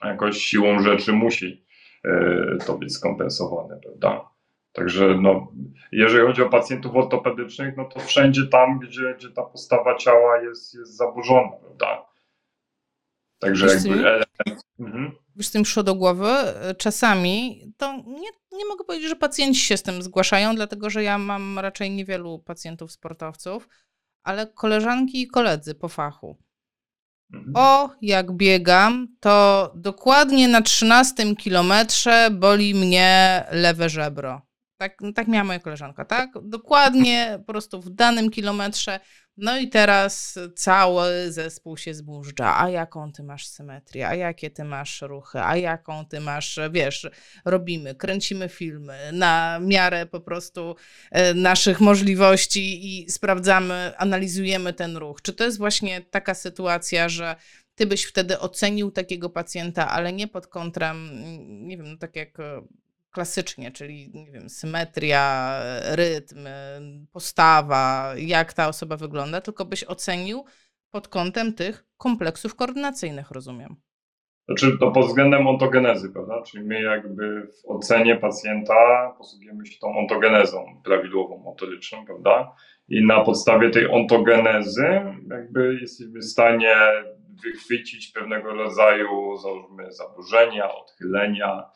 jakoś 0.05 0.39
siłą 0.39 0.79
rzeczy 0.79 1.13
musi 1.13 1.67
e, 2.05 2.57
to 2.67 2.79
być 2.79 2.93
skompensowane, 2.93 3.81
prawda? 3.83 4.31
Także 4.73 5.19
no, 5.23 5.53
jeżeli 5.93 6.27
chodzi 6.27 6.43
o 6.43 6.49
pacjentów 6.49 6.97
ortopedycznych, 6.97 7.77
no 7.77 7.85
to 7.85 8.01
wszędzie 8.01 8.47
tam, 8.47 8.79
gdzie, 8.79 9.15
gdzie 9.19 9.31
ta 9.31 9.43
postawa 9.43 9.97
ciała 9.97 10.43
jest, 10.43 10.75
jest 10.75 10.97
zaburzona, 10.97 11.51
prawda? 11.61 12.07
Także 13.39 13.67
Wiesz, 13.67 13.85
jakby 13.85 14.03
co? 14.03 14.09
element. 14.09 14.67
Mhm. 14.81 15.13
Wiesz, 15.37 15.51
tym 15.51 15.63
przyszło 15.63 15.83
do 15.83 15.95
głowy, 15.95 16.29
e, 16.29 16.75
czasami 16.75 17.61
to 17.77 17.93
nie, 18.07 18.31
nie 18.53 18.65
mogę 18.69 18.85
powiedzieć, 18.85 19.09
że 19.09 19.17
pacjenci 19.17 19.61
się 19.61 19.77
z 19.77 19.83
tym 19.83 20.03
zgłaszają, 20.03 20.55
dlatego 20.55 20.91
że 20.91 21.03
ja 21.03 21.19
mam 21.19 21.59
raczej 21.59 21.91
niewielu 21.91 22.39
pacjentów 22.39 22.93
sportowców, 22.93 23.69
ale 24.27 24.47
koleżanki 24.47 25.23
i 25.23 25.27
koledzy 25.27 25.75
po 25.75 25.89
fachu. 25.89 26.37
Mhm. 27.33 27.53
O, 27.57 27.91
jak 28.03 28.33
biegam, 28.33 29.09
to 29.21 29.73
dokładnie 29.75 30.49
na 30.49 30.63
13 30.63 31.37
kilometrze 31.37 32.29
boli 32.33 32.75
mnie 32.75 33.45
lewe 33.51 33.89
żebro. 33.89 34.46
Tak, 34.79 34.99
tak 35.15 35.29
miała 35.29 35.45
moja 35.45 35.59
koleżanka, 35.59 36.05
tak? 36.05 36.31
Dokładnie 36.43 37.35
po 37.47 37.53
prostu 37.53 37.81
w 37.81 37.91
danym 37.91 38.31
kilometrze. 38.31 39.01
No 39.37 39.59
i 39.59 39.69
teraz 39.69 40.39
cały 40.57 41.33
zespół 41.33 41.77
się 41.77 41.95
zburza. 41.95 42.61
A 42.61 42.71
jaką 42.71 43.13
ty 43.13 43.23
masz 43.23 43.47
symetrię? 43.47 44.09
A 44.09 44.15
jakie 44.15 44.51
ty 44.51 44.65
masz 44.65 45.03
ruchy? 45.03 45.41
A 45.41 45.57
jaką 45.57 46.07
ty 46.07 46.21
masz, 46.21 46.59
wiesz, 46.71 47.11
robimy, 47.45 47.95
kręcimy 47.95 48.49
filmy 48.49 48.99
na 49.13 49.59
miarę 49.63 50.07
po 50.07 50.21
prostu 50.21 50.77
e, 51.11 51.35
naszych 51.35 51.81
możliwości 51.81 53.01
i 53.01 53.11
sprawdzamy, 53.11 53.93
analizujemy 53.97 54.73
ten 54.73 54.97
ruch. 54.97 55.23
Czy 55.23 55.33
to 55.33 55.45
jest 55.45 55.59
właśnie 55.59 56.01
taka 56.01 56.35
sytuacja, 56.35 57.09
że 57.09 57.37
ty 57.75 57.87
byś 57.87 58.05
wtedy 58.05 58.39
ocenił 58.39 58.91
takiego 58.91 59.31
pacjenta, 59.31 59.91
ale 59.91 60.13
nie 60.13 60.29
pod 60.29 60.47
kątem, 60.47 61.09
mm, 61.09 61.67
nie 61.67 61.77
wiem, 61.77 61.87
no 61.91 61.97
tak 61.97 62.17
jak 62.17 62.41
e, 62.41 62.63
klasycznie, 63.17 63.73
czyli 63.73 64.11
nie 64.15 64.31
wiem, 64.33 64.49
symetria, 64.49 65.59
rytm, 65.95 66.49
postawa, 67.13 68.13
jak 68.17 68.53
ta 68.53 68.69
osoba 68.69 68.97
wygląda, 68.97 69.41
tylko 69.41 69.65
byś 69.65 69.85
ocenił 69.85 70.45
pod 70.91 71.09
kątem 71.09 71.55
tych 71.55 71.85
kompleksów 71.97 72.55
koordynacyjnych, 72.55 73.31
rozumiem. 73.31 73.77
Znaczy 74.49 74.79
to 74.81 74.91
pod 74.91 75.07
względem 75.07 75.47
ontogenezy, 75.47 76.13
prawda? 76.13 76.43
Czyli 76.43 76.65
my 76.65 76.83
jakby 76.83 77.43
w 77.43 77.71
ocenie 77.71 78.17
pacjenta 78.17 79.15
posługujemy 79.19 79.67
się 79.67 79.79
tą 79.79 79.99
ontogenezą 79.99 80.83
prawidłową, 80.85 81.39
motoryczną, 81.39 82.07
prawda? 82.07 82.55
I 82.89 83.07
na 83.07 83.21
podstawie 83.25 83.71
tej 83.71 83.91
ontogenezy 83.91 85.01
jakby 85.31 85.79
jesteśmy 85.81 86.21
w 86.21 86.25
stanie 86.25 86.77
wychwycić 87.45 88.13
pewnego 88.13 88.55
rodzaju, 88.55 89.37
załóżmy, 89.37 89.93
zaburzenia, 89.93 90.75
odchylenia, 90.75 91.71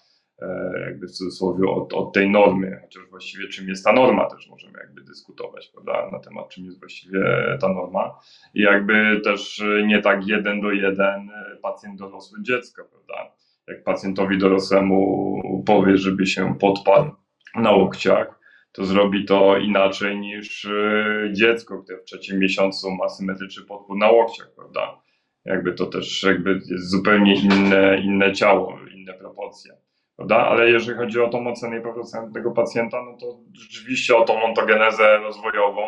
jakby 0.86 1.06
w 1.06 1.10
cudzysłowie 1.10 1.68
od, 1.68 1.94
od 1.94 2.12
tej 2.12 2.30
normy, 2.30 2.78
chociaż 2.82 3.02
właściwie 3.10 3.48
czym 3.48 3.68
jest 3.68 3.84
ta 3.84 3.92
norma 3.92 4.26
też 4.26 4.48
możemy 4.48 4.78
jakby 4.78 5.00
dyskutować, 5.00 5.68
prawda, 5.68 6.10
na 6.12 6.18
temat 6.18 6.48
czym 6.48 6.64
jest 6.64 6.78
właściwie 6.78 7.20
ta 7.60 7.68
norma. 7.68 8.18
I 8.54 8.60
jakby 8.60 9.20
też 9.24 9.62
nie 9.86 10.02
tak 10.02 10.26
jeden 10.26 10.60
do 10.60 10.72
jeden 10.72 11.30
pacjent 11.62 11.98
dorosły 11.98 12.42
dziecko, 12.42 12.84
prawda, 12.90 13.32
jak 13.66 13.84
pacjentowi 13.84 14.38
dorosłemu 14.38 15.62
powie, 15.66 15.96
żeby 15.96 16.26
się 16.26 16.54
podpadł 16.58 17.10
na 17.54 17.72
łokciach, 17.72 18.40
to 18.72 18.84
zrobi 18.84 19.24
to 19.24 19.56
inaczej 19.56 20.18
niż 20.18 20.64
e, 20.64 21.28
dziecko, 21.32 21.82
które 21.82 21.98
w 21.98 22.04
trzecim 22.04 22.38
miesiącu 22.38 22.90
ma 22.90 23.08
symetryczny 23.08 23.64
podpór 23.64 23.96
na 23.96 24.10
łokciach, 24.10 24.54
prawda, 24.56 25.00
jakby 25.44 25.72
to 25.72 25.86
też 25.86 26.22
jakby 26.22 26.50
jest 26.50 26.90
zupełnie 26.90 27.34
inne, 27.34 28.00
inne 28.00 28.32
ciało, 28.32 28.78
inne 28.94 29.14
proporcje 29.14 29.72
prawda? 30.20 30.36
Ale 30.36 30.70
jeżeli 30.70 30.98
chodzi 30.98 31.20
o 31.20 31.28
tą 31.28 31.46
ocenę 31.46 31.78
i 31.78 31.82
powracając 31.82 32.34
tego 32.34 32.50
pacjenta, 32.50 33.04
no 33.04 33.16
to 33.16 33.40
rzeczywiście 33.52 34.16
o 34.16 34.24
tą 34.24 34.42
ontogenezę 34.42 35.18
rozwojową 35.18 35.82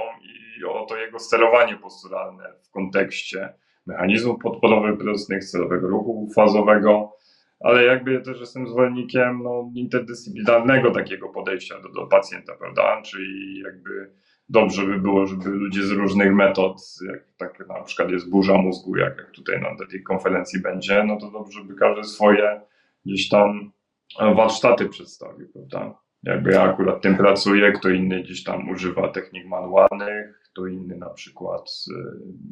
i 0.59 0.65
o 0.65 0.87
to 0.87 0.97
jego 0.97 1.19
sterowanie 1.19 1.77
posturalne 1.77 2.45
w 2.69 2.71
kontekście 2.71 3.55
mechanizmów 3.87 4.43
podporowych 4.43 4.99
prostych, 4.99 5.45
celowego 5.45 5.89
ruchu 5.89 6.29
fazowego, 6.35 7.13
ale 7.61 7.85
jakby 7.85 8.21
też 8.21 8.41
jestem 8.41 8.69
zwolennikiem 8.69 9.43
no, 9.43 9.71
interdyscyplinarnego 9.75 10.91
takiego 10.91 11.29
podejścia 11.29 11.75
do, 11.81 11.89
do 11.89 12.07
pacjenta, 12.07 12.53
prawda? 12.59 13.03
Czyli 13.03 13.61
jakby 13.61 14.13
dobrze 14.49 14.87
by 14.87 14.99
było, 14.99 15.27
żeby 15.27 15.51
ludzie 15.51 15.83
z 15.83 15.91
różnych 15.91 16.35
metod, 16.35 16.83
jak 17.13 17.25
tak 17.37 17.69
na 17.69 17.83
przykład 17.83 18.11
jest 18.11 18.31
burza 18.31 18.59
mózgu, 18.59 18.97
jak, 18.97 19.19
jak 19.19 19.31
tutaj 19.31 19.61
na 19.61 19.87
tej 19.91 20.03
konferencji 20.03 20.61
będzie, 20.61 21.05
no 21.05 21.17
to 21.17 21.31
dobrze, 21.31 21.59
żeby 21.59 21.75
każdy 21.75 22.05
swoje 22.05 22.61
gdzieś 23.05 23.29
tam 23.29 23.73
warsztaty 24.19 24.89
przedstawił, 24.89 25.49
prawda? 25.49 26.03
Jakby 26.23 26.53
ja 26.53 26.63
akurat 26.63 27.03
tym 27.03 27.17
pracuję, 27.17 27.73
kto 27.73 27.89
inny 27.89 28.23
gdzieś 28.23 28.45
tam 28.45 28.69
używa 28.69 29.09
technik 29.09 29.47
manualnych, 29.47 30.43
kto 30.45 30.67
inny 30.67 30.97
na 30.97 31.11
przykład 31.11 31.71
y, 31.91 31.95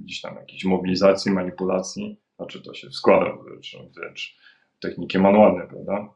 gdzieś 0.04 0.20
tam 0.20 0.36
jakiejś 0.36 0.64
mobilizacji, 0.64 1.32
manipulacji, 1.32 2.20
znaczy 2.36 2.62
to 2.62 2.74
się 2.74 2.90
składa 2.90 3.36
wręcz, 3.36 3.76
wręcz 3.96 4.36
techniki 4.80 5.18
manualne, 5.18 5.66
prawda? 5.66 6.14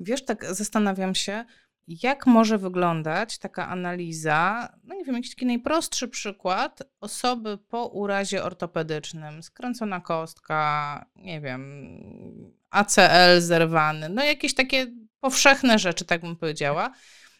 Wiesz, 0.00 0.24
tak 0.24 0.44
zastanawiam 0.44 1.14
się, 1.14 1.44
jak 1.88 2.26
może 2.26 2.58
wyglądać 2.58 3.38
taka 3.38 3.68
analiza, 3.68 4.72
no 4.84 4.94
nie 4.94 5.04
wiem, 5.04 5.14
jakiś 5.14 5.30
taki 5.30 5.46
najprostszy 5.46 6.08
przykład 6.08 6.82
osoby 7.00 7.58
po 7.58 7.86
urazie 7.86 8.44
ortopedycznym, 8.44 9.42
skręcona 9.42 10.00
kostka, 10.00 11.06
nie 11.16 11.40
wiem, 11.40 12.52
ACL 12.70 13.40
zerwany, 13.40 14.08
no 14.08 14.24
jakieś 14.24 14.54
takie 14.54 14.86
powszechne 15.20 15.78
rzeczy, 15.78 16.04
tak 16.04 16.20
bym 16.20 16.36
powiedziała. 16.36 16.92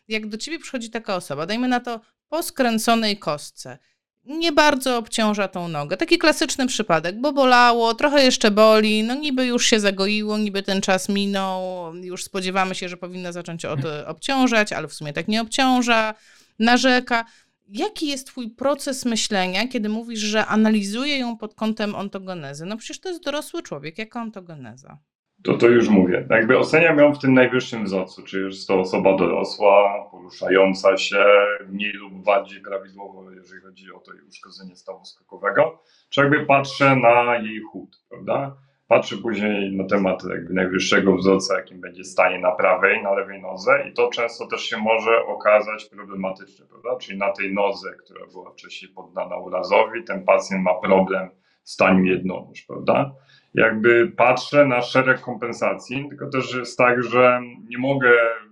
Jak 0.09 0.27
do 0.29 0.39
ciebie 0.39 0.59
przychodzi 0.59 0.91
taka 0.91 1.17
osoba, 1.17 1.47
dajmy 1.47 1.69
na 1.69 1.81
to 1.81 2.01
po 2.29 2.43
skręconej 2.43 3.19
kostce, 3.19 3.79
nie 4.25 4.53
bardzo 4.53 4.99
obciąża 4.99 5.49
tą 5.49 5.69
nogę. 5.69 5.97
Taki 5.97 6.19
klasyczny 6.19 6.67
przypadek, 6.67 7.21
bo 7.21 7.33
bolało, 7.33 7.95
trochę 7.95 8.25
jeszcze 8.25 8.51
boli, 8.51 9.03
no 9.03 9.15
niby 9.15 9.47
już 9.47 9.67
się 9.67 9.81
zagoiło, 9.81 10.39
niby 10.39 10.63
ten 10.63 10.81
czas 10.81 11.09
minął, 11.09 11.95
już 11.95 12.25
spodziewamy 12.25 12.75
się, 12.75 12.89
że 12.89 12.97
powinno 12.97 13.33
zacząć 13.33 13.65
od, 13.65 13.81
obciążać, 14.07 14.73
ale 14.73 14.89
w 14.89 14.95
sumie 14.95 15.13
tak 15.13 15.29
nie 15.29 15.41
obciąża, 15.41 16.15
narzeka. 16.59 17.25
Jaki 17.69 18.07
jest 18.07 18.27
twój 18.27 18.51
proces 18.51 19.05
myślenia, 19.05 19.69
kiedy 19.69 19.89
mówisz, 19.89 20.21
że 20.21 20.47
analizuje 20.47 21.19
ją 21.19 21.37
pod 21.37 21.55
kątem 21.55 21.95
ontogenezy? 21.95 22.67
No 22.67 22.77
przecież 22.77 23.01
to 23.01 23.09
jest 23.09 23.25
dorosły 23.25 23.63
człowiek, 23.63 23.99
jaka 23.99 24.23
ontogeneza? 24.23 24.99
To 25.43 25.55
to 25.55 25.69
już 25.69 25.89
mówię. 25.89 26.27
Jakby 26.31 26.59
oceniam 26.59 26.99
ją 26.99 27.15
w 27.15 27.19
tym 27.19 27.35
najwyższym 27.35 27.85
wzorcu, 27.85 28.23
czy 28.23 28.43
jest 28.43 28.69
to 28.69 28.81
osoba 28.81 29.17
dorosła, 29.17 30.05
poruszająca 30.11 30.97
się 30.97 31.25
mniej 31.69 31.93
lub 31.93 32.25
bardziej 32.25 32.61
prawidłowo, 32.61 33.31
jeżeli 33.31 33.63
chodzi 33.63 33.93
o 33.93 33.99
to 33.99 34.13
jej 34.15 34.23
uszkodzenie 34.23 34.77
stawu 34.77 35.05
skokowego, 35.05 35.83
czy 36.11 36.21
jakby 36.21 36.47
patrzę 36.47 36.97
na 36.97 37.37
jej 37.37 37.61
chód, 37.61 38.03
prawda? 38.09 38.57
Patrzę 38.89 39.17
później 39.17 39.77
na 39.77 39.85
temat 39.85 40.25
jakby 40.31 40.55
najwyższego 40.55 41.17
wzorca, 41.17 41.57
jakim 41.57 41.81
będzie 41.81 42.05
stanie 42.05 42.39
na 42.39 42.53
prawej, 42.53 43.03
na 43.03 43.15
lewej 43.15 43.43
nodze 43.43 43.85
i 43.91 43.93
to 43.93 44.09
często 44.09 44.47
też 44.47 44.61
się 44.61 44.79
może 44.79 45.27
okazać 45.27 45.85
problematyczne, 45.85 46.67
prawda? 46.67 46.97
Czyli 46.97 47.19
na 47.19 47.33
tej 47.33 47.55
nodze, 47.55 47.95
która 48.05 48.27
była 48.27 48.53
wcześniej 48.53 48.93
poddana 48.93 49.37
urazowi, 49.37 50.05
ten 50.05 50.25
pacjent 50.25 50.65
ma 50.65 50.75
problem 50.75 51.29
w 51.63 51.71
staniu 51.71 52.05
jednonóż, 52.05 52.63
prawda? 52.63 53.15
Jakby 53.55 54.13
patrzę 54.17 54.67
na 54.67 54.83
szereg 54.83 55.21
kompensacji, 55.21 56.09
tylko 56.09 56.31
też 56.31 56.55
jest 56.55 56.79
tak, 56.79 57.03
że 57.03 57.41
nie 57.69 57.79
mogę 57.79 58.11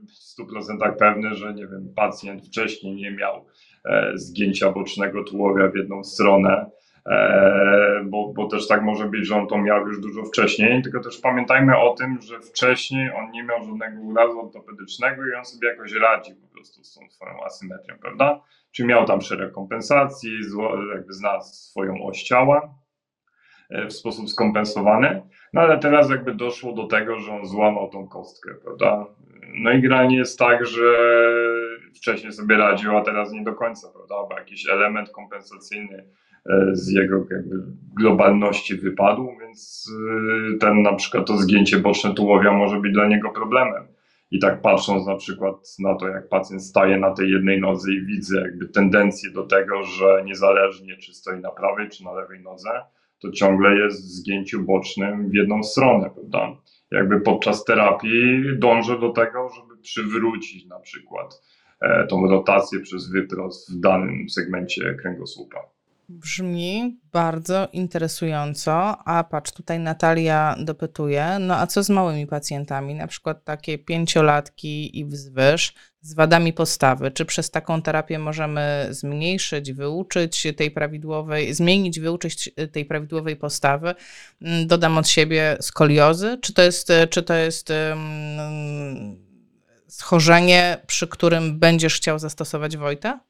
w 0.08 0.40
100% 0.40 0.96
pewny, 0.96 1.34
że 1.34 1.54
nie 1.54 1.66
wiem, 1.66 1.92
pacjent 1.96 2.46
wcześniej 2.46 2.94
nie 2.94 3.10
miał 3.10 3.46
e, 3.84 4.12
zgięcia 4.14 4.72
bocznego 4.72 5.24
tułowia 5.24 5.68
w 5.68 5.76
jedną 5.76 6.04
stronę, 6.04 6.70
e, 7.06 8.04
bo, 8.04 8.32
bo 8.32 8.46
też 8.46 8.68
tak 8.68 8.82
może 8.82 9.04
być, 9.04 9.26
że 9.26 9.36
on 9.36 9.46
to 9.46 9.58
miał 9.58 9.86
już 9.86 10.00
dużo 10.00 10.24
wcześniej, 10.24 10.82
tylko 10.82 11.00
też 11.00 11.18
pamiętajmy 11.18 11.78
o 11.78 11.94
tym, 11.94 12.18
że 12.22 12.40
wcześniej 12.40 13.10
on 13.12 13.30
nie 13.30 13.42
miał 13.42 13.64
żadnego 13.64 14.02
urazu 14.02 14.40
ortopedycznego 14.40 15.22
i 15.26 15.34
on 15.34 15.44
sobie 15.44 15.68
jakoś 15.68 15.92
radzi 15.92 16.34
po 16.34 16.54
prostu 16.54 16.84
z 16.84 16.94
tą 16.94 17.10
swoją 17.10 17.44
asymetrią, 17.44 17.94
prawda? 18.00 18.40
Czy 18.72 18.84
miał 18.84 19.06
tam 19.06 19.20
szereg 19.20 19.52
kompensacji, 19.52 20.30
jakby 20.94 21.12
zna 21.12 21.40
swoją 21.40 22.02
oś 22.02 22.22
ciała, 22.22 22.74
w 23.88 23.92
sposób 23.92 24.30
skompensowany. 24.30 25.22
No 25.52 25.60
ale 25.60 25.78
teraz 25.78 26.10
jakby 26.10 26.34
doszło 26.34 26.72
do 26.72 26.86
tego, 26.86 27.18
że 27.18 27.32
on 27.32 27.46
złamał 27.46 27.90
tą 27.90 28.08
kostkę, 28.08 28.54
prawda? 28.64 29.06
No 29.54 29.72
i 29.72 29.82
granie 29.82 30.16
jest 30.16 30.38
tak, 30.38 30.66
że 30.66 30.98
wcześniej 31.94 32.32
sobie 32.32 32.56
radził, 32.56 32.96
a 32.96 33.02
teraz 33.02 33.32
nie 33.32 33.44
do 33.44 33.54
końca, 33.54 33.88
prawda? 33.92 34.14
Bo 34.28 34.38
jakiś 34.38 34.68
element 34.68 35.10
kompensacyjny 35.10 36.04
e, 36.50 36.70
z 36.72 36.92
jego 36.92 37.16
jakby 37.30 37.56
globalności 37.96 38.76
wypadł, 38.76 39.28
więc 39.40 39.90
e, 40.54 40.58
ten 40.58 40.82
na 40.82 40.92
przykład 40.92 41.26
to 41.26 41.38
zgięcie 41.38 41.78
boczne 41.78 42.14
tułowia 42.14 42.52
może 42.52 42.80
być 42.80 42.92
dla 42.92 43.08
niego 43.08 43.30
problemem. 43.30 43.86
I 44.30 44.38
tak 44.38 44.60
patrząc 44.60 45.06
na 45.06 45.16
przykład 45.16 45.54
na 45.78 45.94
to, 45.94 46.08
jak 46.08 46.28
pacjent 46.28 46.64
staje 46.64 46.98
na 46.98 47.10
tej 47.10 47.30
jednej 47.30 47.60
nodze 47.60 47.92
i 47.92 48.06
widzę 48.06 48.40
jakby 48.40 48.68
tendencję 48.68 49.30
do 49.30 49.42
tego, 49.42 49.82
że 49.82 50.22
niezależnie 50.24 50.96
czy 50.96 51.14
stoi 51.14 51.40
na 51.40 51.50
prawej 51.50 51.88
czy 51.88 52.04
na 52.04 52.12
lewej 52.12 52.40
nodze, 52.40 52.70
to 53.20 53.30
ciągle 53.30 53.76
jest 53.76 54.04
w 54.04 54.08
zgięciu 54.08 54.62
bocznym 54.64 55.30
w 55.30 55.34
jedną 55.34 55.62
stronę, 55.62 56.10
prawda? 56.10 56.56
Jakby 56.90 57.20
podczas 57.20 57.64
terapii 57.64 58.44
dążę 58.58 58.98
do 58.98 59.10
tego, 59.10 59.48
żeby 59.48 59.82
przywrócić 59.82 60.66
na 60.66 60.80
przykład 60.80 61.42
e, 61.80 62.06
tą 62.06 62.26
rotację 62.26 62.80
przez 62.80 63.08
wyprost 63.08 63.72
w 63.72 63.80
danym 63.80 64.30
segmencie 64.30 64.94
kręgosłupa. 64.94 65.58
Brzmi 66.08 67.00
bardzo 67.12 67.68
interesująco, 67.72 68.98
a 69.04 69.24
patrz, 69.24 69.52
tutaj 69.52 69.80
Natalia 69.80 70.56
dopytuje, 70.64 71.36
no 71.40 71.56
a 71.56 71.66
co 71.66 71.82
z 71.82 71.90
małymi 71.90 72.26
pacjentami, 72.26 72.94
na 72.94 73.06
przykład 73.06 73.44
takie 73.44 73.78
pięciolatki 73.78 74.98
i 74.98 75.04
wzwyż 75.04 75.74
z 76.00 76.14
wadami 76.14 76.52
postawy? 76.52 77.10
Czy 77.10 77.24
przez 77.24 77.50
taką 77.50 77.82
terapię 77.82 78.18
możemy 78.18 78.86
zmniejszyć, 78.90 79.72
wyuczyć 79.72 80.46
tej 80.56 80.70
prawidłowej, 80.70 81.54
zmienić, 81.54 82.00
wyuczyć 82.00 82.50
tej 82.72 82.84
prawidłowej 82.84 83.36
postawy? 83.36 83.94
Mm, 84.42 84.66
dodam 84.66 84.98
od 84.98 85.08
siebie 85.08 85.56
skoliozy, 85.60 86.38
czy 86.42 86.54
to 86.54 86.62
jest, 86.62 86.92
czy 87.10 87.22
to 87.22 87.34
jest 87.34 87.70
um, 87.70 89.16
schorzenie, 89.88 90.78
przy 90.86 91.08
którym 91.08 91.58
będziesz 91.58 91.96
chciał 91.96 92.18
zastosować 92.18 92.76
Wojta? 92.76 93.20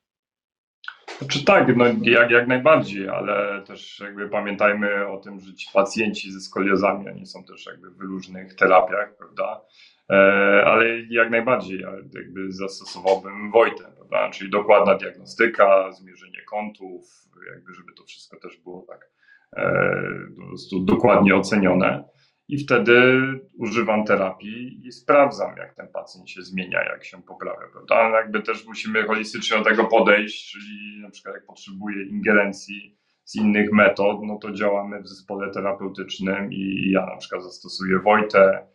Znaczy 1.18 1.44
tak, 1.44 1.76
no 1.76 1.84
jak, 2.02 2.30
jak 2.30 2.46
najbardziej, 2.48 3.08
ale 3.08 3.62
też 3.62 4.00
jakby 4.00 4.28
pamiętajmy 4.28 5.06
o 5.06 5.18
tym, 5.18 5.40
że 5.40 5.54
ci 5.54 5.68
pacjenci 5.72 6.32
ze 6.32 6.40
skoliozami, 6.40 7.08
oni 7.08 7.26
są 7.26 7.44
też 7.44 7.66
jakby 7.66 7.90
w 7.90 8.00
różnych 8.00 8.54
terapiach, 8.54 9.16
prawda? 9.16 9.60
E, 10.10 10.64
ale 10.66 11.00
jak 11.00 11.30
najbardziej 11.30 11.80
jakby 12.14 12.52
zastosowałbym 12.52 13.50
Wojtę, 13.50 13.84
prawda? 13.96 14.30
Czyli 14.30 14.50
dokładna 14.50 14.94
diagnostyka, 14.94 15.92
zmierzenie 15.92 16.42
kątów, 16.50 17.02
jakby 17.54 17.74
żeby 17.74 17.92
to 17.92 18.04
wszystko 18.04 18.36
też 18.40 18.56
było 18.56 18.86
tak 18.88 19.10
e, 19.56 19.82
po 20.40 20.46
prostu 20.46 20.80
dokładnie 20.80 21.36
ocenione 21.36 22.04
i 22.48 22.58
wtedy 22.58 23.22
używam 23.58 24.04
terapii 24.04 24.86
i 24.86 24.92
sprawdzam, 24.92 25.56
jak 25.56 25.74
ten 25.74 25.88
pacjent 25.88 26.30
się 26.30 26.42
zmienia, 26.42 26.82
jak 26.84 27.04
się 27.04 27.22
poprawia, 27.22 27.68
prawda? 27.72 27.94
Ale 27.94 28.16
jakby 28.16 28.42
też 28.42 28.66
musimy 28.66 29.02
holistycznie 29.02 29.58
do 29.58 29.64
tego 29.64 29.84
podejść, 29.84 30.52
czyli 30.52 31.02
na 31.02 31.10
przykład 31.10 31.34
jak 31.34 31.46
potrzebuje 31.46 32.06
ingerencji 32.06 32.96
z 33.24 33.36
innych 33.36 33.72
metod, 33.72 34.18
no 34.22 34.38
to 34.38 34.52
działamy 34.52 35.02
w 35.02 35.08
zespole 35.08 35.50
terapeutycznym 35.50 36.52
i 36.52 36.90
ja 36.90 37.06
na 37.06 37.16
przykład 37.16 37.42
zastosuję 37.42 37.98
Wojtę, 37.98 38.66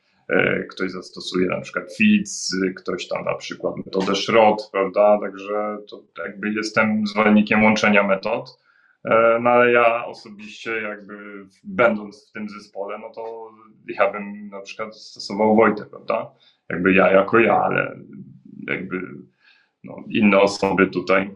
ktoś 0.71 0.91
zastosuje 0.91 1.47
na 1.47 1.61
przykład 1.61 1.85
FITS, 1.97 2.55
ktoś 2.75 3.07
tam 3.07 3.25
na 3.25 3.35
przykład 3.35 3.75
metodę 3.77 4.15
SHROT, 4.15 4.69
prawda? 4.71 5.19
Także 5.21 5.77
to 5.89 6.03
jakby 6.23 6.53
jestem 6.53 7.07
zwolennikiem 7.07 7.63
łączenia 7.63 8.03
metod 8.03 8.65
E, 9.05 9.39
no 9.41 9.49
ale 9.49 9.71
ja 9.71 10.05
osobiście 10.05 10.71
jakby 10.71 11.45
będąc 11.63 12.29
w 12.29 12.31
tym 12.31 12.49
zespole, 12.49 12.97
no 12.99 13.09
to 13.09 13.51
ja 13.87 14.11
bym 14.11 14.49
na 14.49 14.61
przykład 14.61 14.95
stosował 14.95 15.55
Wojtę, 15.55 15.85
prawda? 15.85 16.31
Jakby 16.69 16.93
ja 16.93 17.11
jako 17.11 17.39
ja, 17.39 17.57
ale 17.57 17.99
jakby 18.67 19.01
no, 19.83 20.03
inne 20.09 20.39
osoby 20.39 20.87
tutaj 20.87 21.35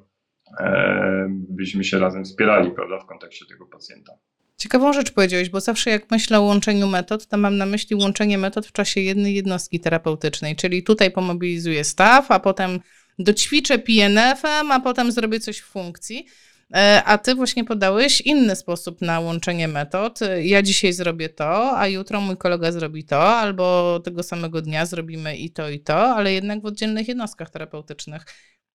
e, 0.60 1.28
byśmy 1.30 1.84
się 1.84 2.00
razem 2.00 2.24
wspierali, 2.24 2.72
prawda, 2.72 3.00
w 3.00 3.06
kontekście 3.06 3.46
tego 3.46 3.66
pacjenta. 3.66 4.14
Ciekawą 4.60 4.94
rzecz 4.94 5.12
powiedziałeś, 5.12 5.50
bo 5.50 5.62
zawsze 5.62 5.90
jak 5.90 6.12
myślę 6.12 6.40
o 6.40 6.42
łączeniu 6.42 6.88
metod, 6.88 7.28
to 7.28 7.38
mam 7.38 7.58
na 7.58 7.66
myśli 7.66 7.96
łączenie 7.96 8.38
metod 8.38 8.68
w 8.68 8.72
czasie 8.72 9.02
jednej 9.02 9.36
jednostki 9.36 9.80
terapeutycznej, 9.80 10.56
czyli 10.56 10.84
tutaj 10.84 11.12
pomobilizuję 11.12 11.84
staw, 11.84 12.32
a 12.32 12.40
potem 12.40 12.80
doćwiczę 13.20 13.80
PNF-em, 13.80 14.72
a 14.72 14.80
potem 14.80 15.12
zrobię 15.12 15.40
coś 15.40 15.60
w 15.60 15.66
funkcji. 15.66 16.26
E, 16.74 17.04
a 17.06 17.18
ty 17.18 17.36
właśnie 17.36 17.64
podałeś 17.64 18.22
inny 18.22 18.56
sposób 18.56 19.02
na 19.02 19.20
łączenie 19.20 19.68
metod. 19.68 20.20
Ja 20.42 20.62
dzisiaj 20.62 20.94
zrobię 20.94 21.30
to, 21.30 21.78
a 21.78 21.88
jutro 21.88 22.22
mój 22.22 22.38
kolega 22.38 22.72
zrobi 22.72 23.04
to, 23.04 23.38
albo 23.38 24.00
tego 24.00 24.24
samego 24.24 24.62
dnia 24.62 24.86
zrobimy 24.86 25.38
i 25.38 25.52
to, 25.52 25.70
i 25.70 25.80
to, 25.80 26.16
ale 26.16 26.34
jednak 26.34 26.62
w 26.62 26.66
oddzielnych 26.66 27.08
jednostkach 27.08 27.50
terapeutycznych. 27.50 28.26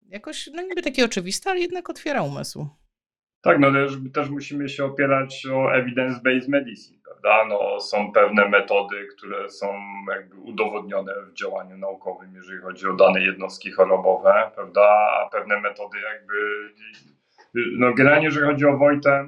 Jakoś, 0.09 0.49
no 0.53 0.61
niby 0.61 0.81
takie 0.81 1.05
oczywiste, 1.05 1.49
ale 1.49 1.59
jednak 1.59 1.89
otwiera 1.89 2.21
umysł. 2.21 2.67
Tak, 3.41 3.59
no 3.59 3.71
też, 3.71 3.91
też 4.13 4.29
musimy 4.29 4.69
się 4.69 4.85
opierać 4.85 5.47
o 5.53 5.71
evidence-based 5.73 6.49
medicine, 6.49 6.99
prawda? 7.03 7.45
No, 7.49 7.79
są 7.79 8.11
pewne 8.11 8.49
metody, 8.49 9.07
które 9.17 9.49
są 9.49 9.67
jakby 10.15 10.35
udowodnione 10.35 11.13
w 11.31 11.33
działaniu 11.33 11.77
naukowym, 11.77 12.35
jeżeli 12.35 12.61
chodzi 12.61 12.87
o 12.87 12.93
dane 12.93 13.21
jednostki 13.21 13.71
chorobowe, 13.71 14.51
prawda? 14.55 14.81
A 15.21 15.29
pewne 15.29 15.61
metody 15.61 15.97
jakby 16.13 16.35
no 17.77 17.93
generalnie, 17.93 18.25
jeżeli 18.25 18.45
chodzi 18.45 18.65
o 18.65 18.77
Wojtę, 18.77 19.25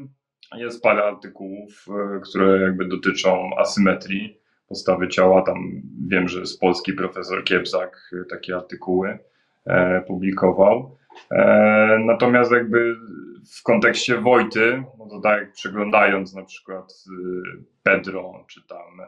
jest 0.55 0.83
parę 0.83 1.03
artykułów, 1.03 1.85
e, 1.89 2.19
które 2.19 2.61
jakby 2.61 2.85
dotyczą 2.85 3.49
asymetrii 3.57 4.37
postawy 4.67 5.07
ciała. 5.07 5.41
Tam 5.41 5.81
wiem, 6.07 6.27
że 6.27 6.45
z 6.45 6.57
Polski 6.57 6.93
profesor 6.93 7.43
Kiebzak 7.43 8.11
e, 8.13 8.25
takie 8.25 8.55
artykuły 8.55 9.19
e, 9.65 10.01
publikował. 10.01 10.97
Natomiast 11.99 12.51
jakby 12.51 12.95
w 13.59 13.63
kontekście 13.63 14.17
Wojty, 14.17 14.83
no 14.99 15.07
to 15.09 15.21
tak 15.21 15.41
jak 15.41 15.51
przeglądając 15.51 16.35
na 16.35 16.43
przykład 16.43 16.93
e, 17.07 17.63
Pedro, 17.83 18.45
czy 18.49 18.67
tam, 18.67 19.01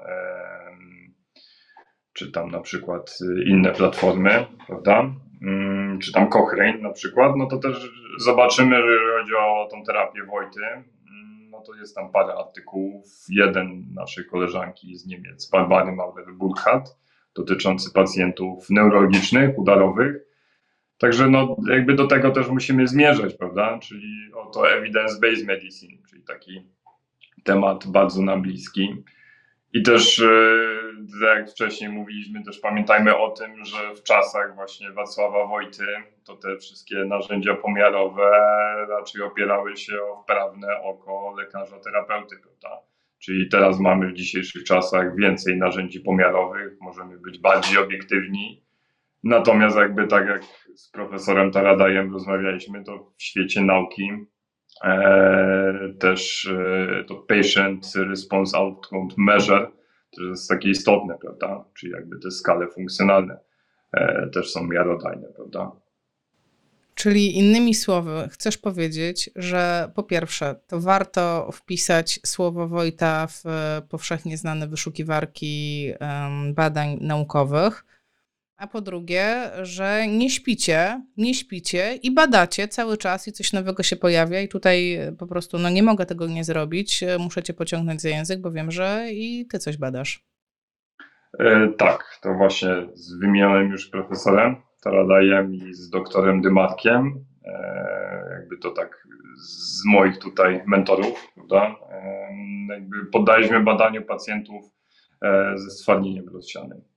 czy 2.14 2.32
tam 2.32 2.52
na 2.52 2.60
przykład 2.60 3.20
inne 3.46 3.72
platformy, 3.72 4.46
prawda? 4.68 5.12
Mm, 5.42 6.00
czy 6.00 6.12
tam 6.12 6.30
Cochrane 6.30 6.78
na 6.78 6.92
przykład, 6.92 7.36
no 7.38 7.46
to 7.46 7.58
też 7.58 7.92
zobaczymy, 8.20 8.76
że 8.76 8.92
jeżeli 8.92 9.22
chodzi 9.22 9.34
o 9.36 9.68
tą 9.72 9.84
terapię 9.84 10.24
Wojty, 10.24 10.66
mm, 10.66 11.50
no 11.50 11.62
to 11.62 11.74
jest 11.76 11.96
tam 11.96 12.12
parę 12.12 12.34
artykułów. 12.34 13.06
Jeden 13.30 13.86
naszej 13.94 14.26
koleżanki 14.26 14.96
z 14.96 15.06
Niemiec, 15.06 15.50
Barbary 15.50 15.92
Maurer-Burkhardt, 15.92 16.96
dotyczący 17.36 17.94
pacjentów 17.94 18.70
neurologicznych, 18.70 19.58
udarowych. 19.58 20.35
Także 20.98 21.30
no, 21.30 21.56
jakby 21.70 21.96
do 21.96 22.08
tego 22.08 22.32
też 22.32 22.48
musimy 22.48 22.88
zmierzać, 22.88 23.34
prawda? 23.34 23.80
Czyli 23.80 24.32
oto 24.34 24.62
evidence-based 24.62 25.46
medicine, 25.46 25.98
czyli 26.10 26.24
taki 26.24 26.68
temat 27.44 27.88
bardzo 27.88 28.22
nam 28.22 28.42
bliski. 28.42 29.04
I 29.74 29.84
też, 29.84 30.20
e, 30.20 31.36
jak 31.36 31.50
wcześniej 31.50 31.90
mówiliśmy, 31.90 32.44
też 32.44 32.60
pamiętajmy 32.60 33.18
o 33.18 33.30
tym, 33.30 33.66
że 33.66 33.96
w 33.96 34.04
czasach 34.04 34.56
właśnie 34.56 34.92
Wacława 34.92 35.46
Wojty 35.48 35.86
to 36.24 36.36
te 36.36 36.58
wszystkie 36.58 36.96
narzędzia 36.96 37.56
pomiarowe 37.56 38.32
raczej 38.90 39.22
opierały 39.22 39.78
się 39.78 39.94
o 40.02 40.24
wprawne 40.24 40.82
oko 40.82 41.36
lekarza 41.38 41.80
terapeuty, 41.80 42.36
prawda? 42.44 42.82
Czyli 43.20 43.50
teraz 43.50 43.80
mamy 43.80 44.08
w 44.08 44.14
dzisiejszych 44.14 44.64
czasach 44.64 45.16
więcej 45.16 45.58
narzędzi 45.58 46.00
pomiarowych, 46.00 46.74
możemy 46.82 47.18
być 47.18 47.40
bardziej 47.40 47.78
obiektywni. 47.78 48.65
Natomiast 49.26 49.78
jakby 49.78 50.08
tak 50.08 50.28
jak 50.28 50.44
z 50.76 50.92
profesorem 50.92 51.52
Taradajem 51.52 52.14
rozmawialiśmy, 52.14 52.84
to 52.84 53.12
w 53.18 53.24
świecie 53.24 53.62
nauki 53.62 54.10
E, 54.84 55.94
też 56.00 56.46
e, 56.46 57.04
to 57.04 57.16
Patient 57.16 57.94
Response 57.96 58.58
Outcome 58.58 59.08
Measure, 59.18 59.72
to 60.16 60.24
jest 60.24 60.50
takie 60.50 60.70
istotne, 60.70 61.18
prawda? 61.22 61.66
Czyli 61.74 61.92
jakby 61.92 62.20
te 62.20 62.32
skale 62.32 62.68
funkcjonalne 62.68 63.38
e, 63.94 64.30
też 64.34 64.52
są 64.52 64.68
miarodajne, 64.68 65.28
prawda? 65.36 65.72
Czyli 66.96 67.38
innymi 67.38 67.74
słowy, 67.74 68.30
chcesz 68.32 68.58
powiedzieć, 68.58 69.30
że 69.36 69.92
po 69.96 70.04
pierwsze, 70.04 70.56
to 70.68 70.80
warto 70.80 71.52
wpisać 71.52 72.20
słowo 72.26 72.68
Wojta 72.68 73.28
w 73.28 73.44
powszechnie 73.90 74.38
znane 74.38 74.68
wyszukiwarki 74.68 75.92
badań 76.54 76.98
naukowych, 77.02 77.86
a 78.58 78.68
po 78.68 78.82
drugie, 78.82 79.52
że 79.62 80.08
nie 80.08 80.30
śpicie, 80.30 81.02
nie 81.18 81.34
śpicie 81.34 81.96
i 82.04 82.14
badacie 82.14 82.68
cały 82.68 82.98
czas 82.98 83.28
i 83.28 83.32
coś 83.32 83.54
nowego 83.54 83.84
się 83.84 83.96
pojawia 83.96 84.42
i 84.42 84.48
tutaj 84.48 85.00
po 85.20 85.28
prostu 85.28 85.60
no 85.60 85.70
nie 85.70 85.84
mogę 85.84 86.06
tego 86.06 86.28
nie 86.28 86.44
zrobić, 86.44 87.04
muszę 87.20 87.44
cię 87.44 87.54
pociągnąć 87.54 88.02
za 88.02 88.10
język, 88.10 88.42
bo 88.42 88.52
wiem, 88.52 88.72
że 88.72 89.08
i 89.12 89.48
ty 89.48 89.60
coś 89.60 89.78
badasz. 89.78 90.26
E, 91.40 91.68
tak, 91.78 92.20
to 92.22 92.34
właśnie 92.34 92.88
z 92.94 93.20
wymienionym 93.20 93.72
już 93.72 93.90
profesorem 93.90 94.56
Taradajem 94.84 95.54
i 95.54 95.74
z 95.74 95.90
doktorem 95.90 96.42
Dymatkiem, 96.42 97.26
e, 97.46 98.38
jakby 98.40 98.58
to 98.58 98.72
tak 98.72 99.08
z 99.38 99.86
moich 99.86 100.18
tutaj 100.18 100.64
mentorów, 100.68 101.28
prawda? 101.36 101.76
Jakby 102.70 103.06
poddaliśmy 103.06 103.64
badaniu 103.64 104.02
pacjentów 104.02 104.66
e, 105.22 105.58
ze 105.58 105.70
stwardnieniem 105.70 106.30
rozsianym 106.30 106.95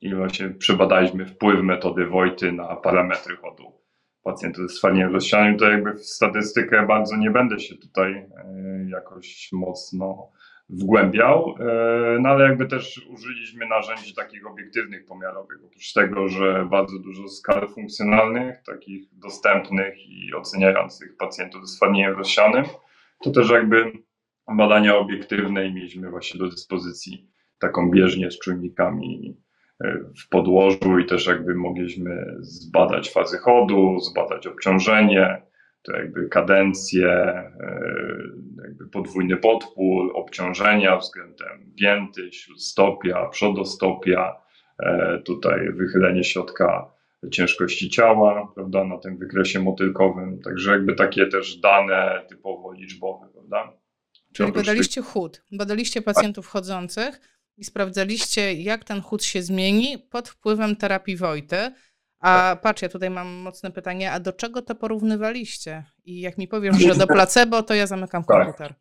i 0.00 0.14
właśnie 0.14 0.48
przebadaliśmy 0.48 1.26
wpływ 1.26 1.62
metody 1.62 2.06
Wojty 2.06 2.52
na 2.52 2.76
parametry 2.76 3.36
chodu 3.36 3.80
pacjentów 4.22 4.68
ze 4.68 4.76
stwardnieniem 4.76 5.12
rozsianym. 5.12 5.58
To 5.58 5.70
jakby 5.70 5.92
w 5.92 6.04
statystykę 6.04 6.86
bardzo 6.86 7.16
nie 7.16 7.30
będę 7.30 7.60
się 7.60 7.76
tutaj 7.76 8.12
e, 8.12 8.28
jakoś 8.88 9.48
mocno 9.52 10.30
wgłębiał, 10.68 11.54
e, 11.60 12.18
no 12.20 12.28
ale 12.28 12.44
jakby 12.44 12.66
też 12.66 13.06
użyliśmy 13.08 13.66
narzędzi 13.66 14.14
takich 14.14 14.46
obiektywnych 14.46 15.04
pomiarowych. 15.04 15.58
Oprócz 15.64 15.92
tego, 15.92 16.28
że 16.28 16.66
bardzo 16.70 16.98
dużo 16.98 17.28
skal 17.28 17.68
funkcjonalnych, 17.68 18.62
takich 18.66 19.04
dostępnych 19.12 20.08
i 20.08 20.34
oceniających 20.34 21.16
pacjentów 21.16 21.68
ze 21.68 21.74
stwardnieniem 21.74 22.16
rozsianym, 22.16 22.64
to 23.22 23.30
też 23.30 23.50
jakby 23.50 23.92
badania 24.56 24.96
obiektywne 24.96 25.66
i 25.66 25.74
mieliśmy 25.74 26.10
właśnie 26.10 26.40
do 26.40 26.48
dyspozycji 26.48 27.30
taką 27.58 27.90
bieżnię 27.90 28.30
z 28.30 28.38
czujnikami 28.38 29.36
w 30.24 30.28
podłożu 30.28 30.98
i 30.98 31.06
też 31.06 31.26
jakby 31.26 31.54
mogliśmy 31.54 32.36
zbadać 32.40 33.10
fazy 33.10 33.38
chodu, 33.38 33.98
zbadać 33.98 34.46
obciążenie, 34.46 35.42
to 35.82 35.92
jakby 35.92 36.28
kadencje, 36.28 37.08
e, 37.08 37.52
jakby 38.62 38.88
podwójny 38.88 39.36
podpór, 39.36 40.12
obciążenia 40.14 40.96
względem 40.96 41.72
pięty, 41.78 42.32
śródstopia, 42.32 43.26
przodostopia, 43.26 44.36
e, 44.78 45.18
tutaj 45.24 45.72
wychylenie 45.72 46.24
środka 46.24 46.90
ciężkości 47.30 47.90
ciała, 47.90 48.52
prawda, 48.54 48.84
na 48.84 48.98
tym 48.98 49.18
wykresie 49.18 49.60
motylkowym, 49.60 50.42
także 50.42 50.70
jakby 50.70 50.94
takie 50.94 51.26
też 51.26 51.56
dane 51.56 52.24
typowo 52.28 52.72
liczbowe, 52.72 53.28
prawda. 53.32 53.72
Czyli 54.32 54.52
badaliście 54.52 55.02
chód, 55.02 55.42
badaliście 55.52 56.02
pacjentów 56.02 56.46
chodzących 56.46 57.39
i 57.60 57.64
sprawdzaliście, 57.64 58.52
jak 58.52 58.84
ten 58.84 59.00
chód 59.00 59.24
się 59.24 59.42
zmieni 59.42 59.98
pod 60.10 60.28
wpływem 60.28 60.76
terapii 60.76 61.16
Wojty. 61.16 61.56
A 62.20 62.56
patrz, 62.62 62.82
ja 62.82 62.88
tutaj 62.88 63.10
mam 63.10 63.28
mocne 63.28 63.70
pytanie, 63.70 64.12
a 64.12 64.20
do 64.20 64.32
czego 64.32 64.62
to 64.62 64.74
porównywaliście? 64.74 65.84
I 66.04 66.20
jak 66.20 66.38
mi 66.38 66.48
powiesz, 66.48 66.76
że 66.76 66.94
do 66.94 67.06
placebo, 67.06 67.62
to 67.62 67.74
ja 67.74 67.86
zamykam 67.86 68.24
tak. 68.24 68.44
komputer. 68.44 68.74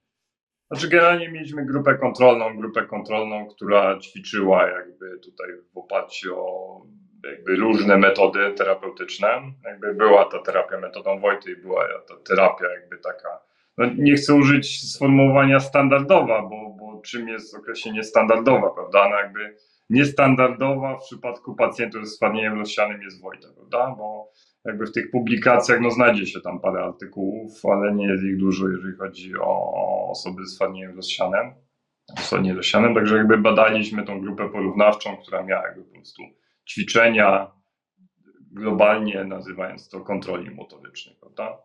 Znaczy 0.71 0.89
generalnie 0.89 1.29
mieliśmy 1.29 1.65
grupę 1.65 1.97
kontrolną, 1.97 2.57
grupę 2.57 2.85
kontrolną, 2.85 3.47
która 3.47 3.99
ćwiczyła 3.99 4.69
jakby 4.69 5.19
tutaj 5.19 5.47
w 5.73 5.77
oparciu 5.77 6.35
o 6.37 6.81
jakby 7.23 7.55
różne 7.55 7.97
metody 7.97 8.53
terapeutyczne. 8.57 9.27
Jakby 9.65 9.93
była 9.93 10.25
ta 10.25 10.39
terapia 10.39 10.79
metodą 10.79 11.19
Wojty 11.19 11.51
i 11.51 11.55
była 11.55 11.85
ta 12.07 12.15
terapia 12.27 12.65
jakby 12.69 12.97
taka, 12.97 13.39
no 13.77 13.85
nie 13.97 14.13
chcę 14.15 14.33
użyć 14.33 14.91
sformułowania 14.93 15.59
standardowa, 15.59 16.41
bo, 16.41 16.69
czym 17.01 17.27
jest 17.27 17.55
określenie 17.55 18.03
standardowa, 18.03 18.69
prawda? 18.69 19.09
No 19.09 19.15
jakby 19.15 19.55
niestandardowa 19.89 20.97
w 20.97 21.03
przypadku 21.03 21.55
pacjentów 21.55 22.07
z 22.07 22.13
stwardnieniem 22.13 22.59
rozsianym 22.59 23.01
jest 23.01 23.21
Wojta, 23.21 23.47
prawda? 23.55 23.95
Bo 23.97 24.31
jakby 24.65 24.85
w 24.85 24.91
tych 24.91 25.11
publikacjach 25.11 25.81
no, 25.81 25.91
znajdzie 25.91 26.25
się 26.25 26.41
tam 26.41 26.59
parę 26.59 26.83
artykułów, 26.83 27.65
ale 27.65 27.95
nie 27.95 28.07
jest 28.07 28.23
ich 28.23 28.37
dużo, 28.37 28.69
jeżeli 28.69 28.97
chodzi 28.97 29.33
o 29.39 30.09
osoby 30.09 30.45
z 30.45 30.53
stwardnieniem 30.53 30.95
rozsianym. 30.95 31.53
Stwardnieniem 32.19 32.57
rozsianym, 32.57 32.95
także 32.95 33.17
jakby 33.17 33.37
badaliśmy 33.37 34.03
tą 34.03 34.21
grupę 34.21 34.49
porównawczą, 34.49 35.17
która 35.17 35.43
miała 35.43 35.67
jakby 35.67 35.83
po 35.83 35.93
prostu 35.93 36.21
ćwiczenia 36.69 37.51
globalnie 38.51 39.23
nazywając 39.23 39.89
to 39.89 40.01
kontroli 40.01 40.51
motorycznej, 40.51 41.15
prawda? 41.19 41.57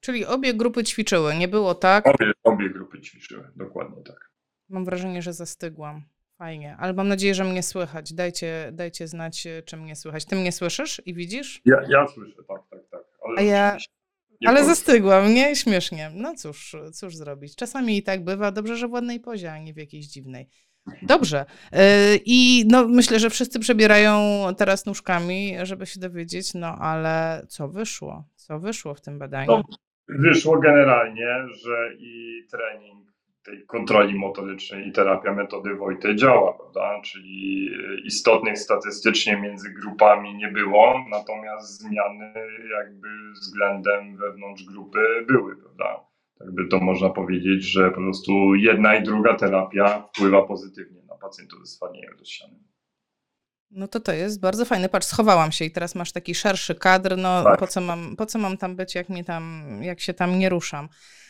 Czyli 0.00 0.26
obie 0.26 0.54
grupy 0.54 0.84
ćwiczyły, 0.84 1.34
nie 1.34 1.48
było 1.48 1.74
tak? 1.74 2.06
Obie, 2.06 2.32
obie 2.44 2.70
grupy 2.70 3.00
ćwiczyły, 3.00 3.50
dokładnie 3.56 4.02
tak. 4.02 4.29
Mam 4.70 4.84
wrażenie, 4.84 5.22
że 5.22 5.32
zastygłam. 5.32 6.02
Fajnie, 6.38 6.76
ale 6.78 6.92
mam 6.92 7.08
nadzieję, 7.08 7.34
że 7.34 7.44
mnie 7.44 7.62
słychać. 7.62 8.12
Dajcie, 8.12 8.70
dajcie 8.72 9.08
znać, 9.08 9.46
e, 9.46 9.62
czy 9.62 9.76
mnie 9.76 9.96
słychać. 9.96 10.24
Ty 10.24 10.36
mnie 10.36 10.52
słyszysz 10.52 11.02
i 11.06 11.14
widzisz? 11.14 11.60
Ja, 11.64 11.76
ja 11.88 12.06
słyszę, 12.08 12.36
tak, 12.48 12.60
tak, 12.70 12.80
tak. 12.90 13.00
Ale, 13.24 13.38
A 13.38 13.42
ja, 13.42 13.76
ale 14.46 14.64
zastygłam, 14.64 15.34
nie? 15.34 15.56
Śmiesznie. 15.56 16.10
No 16.14 16.34
cóż, 16.34 16.76
cóż 16.92 17.16
zrobić. 17.16 17.56
Czasami 17.56 17.96
i 17.96 18.02
tak 18.02 18.24
bywa. 18.24 18.52
Dobrze, 18.52 18.76
że 18.76 18.88
w 18.88 18.92
ładnej 18.92 19.20
pozie, 19.20 19.52
a 19.52 19.58
nie 19.58 19.74
w 19.74 19.76
jakiejś 19.76 20.06
dziwnej. 20.06 20.48
Dobrze. 21.02 21.44
E, 21.72 22.16
I 22.24 22.64
no, 22.68 22.88
myślę, 22.88 23.18
że 23.18 23.30
wszyscy 23.30 23.60
przebierają 23.60 24.46
teraz 24.56 24.86
nóżkami, 24.86 25.54
żeby 25.62 25.86
się 25.86 26.00
dowiedzieć, 26.00 26.54
no 26.54 26.66
ale 26.66 27.46
co 27.48 27.68
wyszło? 27.68 28.24
Co 28.36 28.58
wyszło 28.58 28.94
w 28.94 29.00
tym 29.00 29.18
badaniu? 29.18 29.50
No, 29.50 29.62
wyszło 30.08 30.58
generalnie, 30.58 31.26
że 31.64 31.94
i 31.98 32.42
trening 32.50 33.09
tej 33.44 33.66
kontroli 33.66 34.18
motorycznej 34.18 34.88
i 34.88 34.92
terapia 34.92 35.32
metody 35.32 35.74
Wojty 35.74 36.16
działa, 36.16 36.52
prawda? 36.52 37.00
Czyli 37.04 37.70
istotnych 38.04 38.58
statystycznie 38.58 39.36
między 39.36 39.70
grupami 39.70 40.34
nie 40.34 40.48
było, 40.48 41.04
natomiast 41.10 41.80
zmiany 41.80 42.32
jakby 42.70 43.08
względem 43.32 44.16
wewnątrz 44.16 44.64
grupy 44.64 45.24
były, 45.28 45.56
prawda? 45.56 46.04
Tak 46.38 46.50
by 46.50 46.66
to 46.66 46.80
można 46.80 47.10
powiedzieć, 47.10 47.64
że 47.64 47.90
po 47.90 47.96
prostu 47.96 48.54
jedna 48.54 48.96
i 48.96 49.02
druga 49.02 49.36
terapia 49.36 50.02
wpływa 50.02 50.42
pozytywnie 50.42 51.02
na 51.02 51.14
pacjentów 51.14 51.60
ze 51.60 51.66
stwardnieniem 51.66 52.18
rozsianym. 52.18 52.70
No 53.70 53.88
to 53.88 54.00
to 54.00 54.12
jest 54.12 54.40
bardzo 54.40 54.64
fajne. 54.64 54.88
Patrz, 54.88 55.06
schowałam 55.06 55.52
się 55.52 55.64
i 55.64 55.70
teraz 55.70 55.94
masz 55.94 56.12
taki 56.12 56.34
szerszy 56.34 56.74
kadr. 56.74 57.16
No 57.18 57.44
tak. 57.44 57.58
po, 57.58 57.66
co 57.66 57.80
mam, 57.80 58.16
po 58.16 58.26
co 58.26 58.38
mam 58.38 58.56
tam 58.56 58.76
być, 58.76 58.94
jak, 58.94 59.08
mnie 59.08 59.24
tam, 59.24 59.64
jak 59.82 60.00
się 60.00 60.14
tam 60.14 60.38
nie 60.38 60.48
ruszam? 60.48 60.88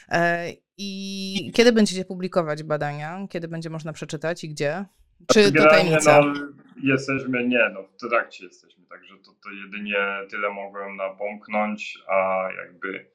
E, 0.09 0.53
I 0.83 1.53
kiedy 1.55 1.73
będziecie 1.73 2.05
publikować 2.05 2.63
badania? 2.63 3.27
Kiedy 3.31 3.49
będzie 3.49 3.71
można 3.71 3.93
przeczytać 3.93 4.45
i 4.45 4.49
gdzie? 4.49 4.85
Czy 5.33 5.43
znaczy, 5.43 5.65
to 5.65 5.71
tajemnica? 5.71 6.21
No, 6.21 6.35
jesteśmy, 6.83 7.49
nie, 7.49 7.71
no 7.75 7.83
w 7.83 8.09
trakcie 8.09 8.45
jesteśmy, 8.45 8.85
także 8.87 9.15
to, 9.25 9.31
to 9.45 9.51
jedynie 9.65 9.97
tyle 10.31 10.51
mogłem 10.51 10.97
napomknąć, 10.97 11.99
a 12.09 12.49
jakby 12.65 13.07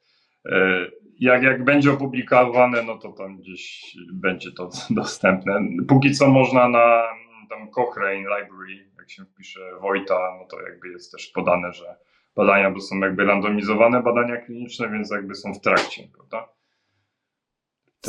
e, 0.50 0.86
jak, 1.20 1.42
jak 1.42 1.64
będzie 1.64 1.92
opublikowane, 1.92 2.82
no 2.82 2.98
to 2.98 3.12
tam 3.12 3.38
gdzieś 3.38 3.96
będzie 4.12 4.52
to 4.52 4.70
dostępne. 4.90 5.60
Póki 5.88 6.12
co 6.12 6.28
można 6.28 6.68
na 6.68 7.02
tam 7.50 7.70
Cochrane 7.70 8.18
Library, 8.18 8.90
jak 8.98 9.10
się 9.10 9.24
wpisze 9.24 9.60
Wojta, 9.80 10.36
no 10.40 10.46
to 10.50 10.60
jakby 10.60 10.88
jest 10.88 11.12
też 11.12 11.26
podane, 11.26 11.72
że 11.72 11.96
badania 12.36 12.74
to 12.74 12.80
są 12.80 12.98
jakby 12.98 13.24
randomizowane 13.24 14.02
badania 14.02 14.36
kliniczne, 14.36 14.88
więc 14.88 15.10
jakby 15.10 15.34
są 15.34 15.54
w 15.54 15.60
trakcie, 15.60 16.08
prawda? 16.14 16.56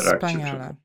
Wspaniale. 0.02 0.76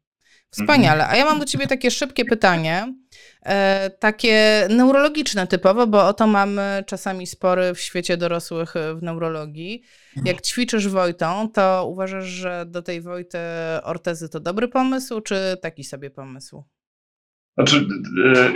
Wspaniale. 0.50 1.08
A 1.08 1.16
ja 1.16 1.24
mam 1.24 1.38
do 1.38 1.44
ciebie 1.44 1.66
takie 1.66 1.90
szybkie 1.90 2.24
pytanie, 2.24 2.94
e, 3.42 3.90
takie 3.90 4.66
neurologiczne 4.70 5.46
typowo, 5.46 5.86
bo 5.86 6.06
o 6.06 6.12
to 6.12 6.26
mamy 6.26 6.84
czasami 6.86 7.26
spory 7.26 7.74
w 7.74 7.80
świecie 7.80 8.16
dorosłych 8.16 8.76
e, 8.76 8.94
w 8.94 9.02
neurologii. 9.02 9.82
Jak 10.24 10.40
ćwiczysz 10.40 10.88
Wojtą, 10.88 11.48
to 11.48 11.86
uważasz, 11.88 12.24
że 12.24 12.64
do 12.66 12.82
tej 12.82 13.00
Wojty 13.00 13.38
ortezy 13.82 14.28
to 14.28 14.40
dobry 14.40 14.68
pomysł, 14.68 15.20
czy 15.20 15.56
taki 15.62 15.84
sobie 15.84 16.10
pomysł? 16.10 16.64
Znaczy, 17.54 17.86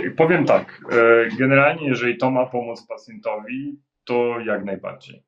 e, 0.05 0.11
powiem 0.11 0.45
tak, 0.45 0.81
e, 0.91 1.37
generalnie 1.37 1.87
jeżeli 1.87 2.17
to 2.17 2.31
ma 2.31 2.45
pomóc 2.45 2.87
pacjentowi, 2.87 3.81
to 4.03 4.39
jak 4.39 4.65
najbardziej 4.65 5.26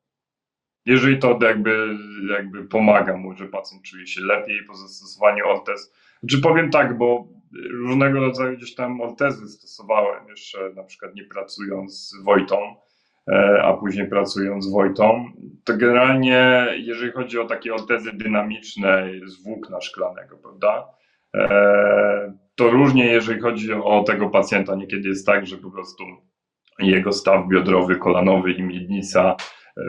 jeżeli 0.86 1.18
to 1.18 1.38
jakby, 1.42 1.96
jakby 2.30 2.64
pomaga 2.64 3.16
mu, 3.16 3.36
że 3.36 3.48
pacjent 3.48 3.82
czuje 3.82 4.06
się 4.06 4.20
lepiej 4.20 4.64
po 4.68 4.74
zastosowaniu 4.74 5.48
ortez. 5.48 5.94
Czy 6.30 6.40
powiem 6.40 6.70
tak, 6.70 6.98
bo 6.98 7.28
różnego 7.70 8.20
rodzaju 8.20 8.56
gdzieś 8.56 8.74
tam 8.74 9.00
ortezy 9.00 9.48
stosowałem 9.48 10.28
jeszcze 10.28 10.58
na 10.76 10.82
przykład 10.82 11.14
nie 11.14 11.24
pracując 11.24 12.08
z 12.08 12.24
Wojtą, 12.24 12.76
e, 13.32 13.62
a 13.62 13.72
później 13.72 14.08
pracując 14.08 14.64
z 14.64 14.72
Wojtą, 14.72 15.24
to 15.64 15.76
generalnie 15.76 16.66
jeżeli 16.76 17.12
chodzi 17.12 17.38
o 17.38 17.46
takie 17.46 17.74
ortezy 17.74 18.12
dynamiczne 18.12 19.10
z 19.24 19.42
włókna 19.42 19.80
szklanego, 19.80 20.36
prawda, 20.36 20.88
e, 21.34 22.40
to 22.54 22.70
różnie 22.70 23.06
jeżeli 23.06 23.40
chodzi 23.40 23.72
o 23.72 24.02
tego 24.02 24.30
pacjenta, 24.30 24.74
niekiedy 24.74 25.08
jest 25.08 25.26
tak, 25.26 25.46
że 25.46 25.56
po 25.56 25.70
prostu 25.70 26.04
jego 26.78 27.12
staw 27.12 27.48
biodrowy, 27.48 27.96
kolanowy 27.96 28.52
i 28.52 28.62
miednica 28.62 29.36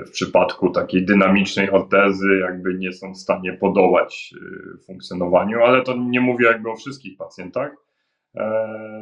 w 0.08 0.12
przypadku 0.12 0.70
takiej 0.70 1.06
dynamicznej 1.06 1.72
ortezy 1.72 2.38
jakby 2.42 2.74
nie 2.74 2.94
są 2.94 3.14
w 3.14 3.18
stanie 3.18 3.54
podołać 3.54 4.34
y, 4.36 4.86
funkcjonowaniu, 4.86 5.64
ale 5.64 5.84
to 5.84 5.96
nie 5.98 6.22
mówię 6.22 6.46
jakby 6.46 6.70
o 6.70 6.76
wszystkich 6.76 7.18
pacjentach. 7.18 7.72
E, 8.36 8.44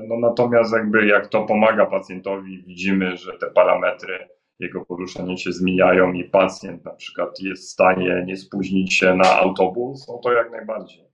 no 0.07 0.19
natomiast 0.19 0.73
jakby 0.73 1.05
jak 1.05 1.27
to 1.27 1.45
pomaga 1.45 1.85
pacjentowi, 1.85 2.63
widzimy, 2.63 3.17
że 3.17 3.37
te 3.37 3.51
parametry 3.51 4.27
jego 4.59 4.85
poruszania 4.85 5.37
się 5.37 5.51
zmieniają 5.51 6.13
i 6.13 6.23
pacjent 6.23 6.85
na 6.85 6.91
przykład 6.91 7.39
jest 7.39 7.63
w 7.63 7.71
stanie 7.71 8.23
nie 8.25 8.37
spóźnić 8.37 8.93
się 8.93 9.15
na 9.15 9.35
autobus, 9.35 10.07
no 10.07 10.19
to 10.23 10.33
jak 10.33 10.51
najbardziej. 10.51 11.05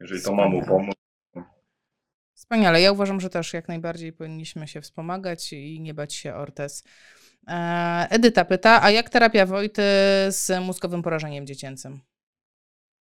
Jeżeli 0.00 0.22
to 0.22 0.34
ma 0.34 0.48
mu 0.48 0.62
pomóc. 0.66 0.94
Wspaniale. 2.34 2.80
Ja 2.80 2.92
uważam, 2.92 3.20
że 3.20 3.30
też 3.30 3.52
jak 3.52 3.68
najbardziej 3.68 4.12
powinniśmy 4.12 4.68
się 4.68 4.80
wspomagać 4.80 5.52
i 5.52 5.80
nie 5.80 5.94
bać 5.94 6.14
się 6.14 6.34
ortez. 6.34 6.84
E, 7.48 8.06
Edyta 8.10 8.44
pyta, 8.44 8.82
a 8.82 8.90
jak 8.90 9.10
terapia 9.10 9.46
Wojty 9.46 9.82
z 10.28 10.60
mózgowym 10.60 11.02
porażeniem 11.02 11.46
dziecięcym? 11.46 12.00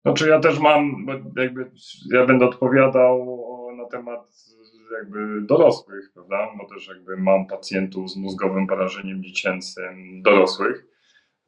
Znaczy 0.05 0.29
ja 0.29 0.39
też 0.39 0.59
mam, 0.59 1.05
jakby 1.37 1.71
ja 2.13 2.25
będę 2.25 2.45
odpowiadał 2.45 3.39
na 3.77 3.85
temat 3.85 4.49
jakby 4.91 5.41
dorosłych, 5.41 6.11
prawda? 6.13 6.49
Bo 6.57 6.65
też 6.65 6.87
jakby 6.87 7.17
mam 7.17 7.47
pacjentów 7.47 8.11
z 8.11 8.15
mózgowym 8.15 8.67
porażeniem 8.67 9.23
dziecięcym 9.23 10.21
dorosłych. 10.21 10.85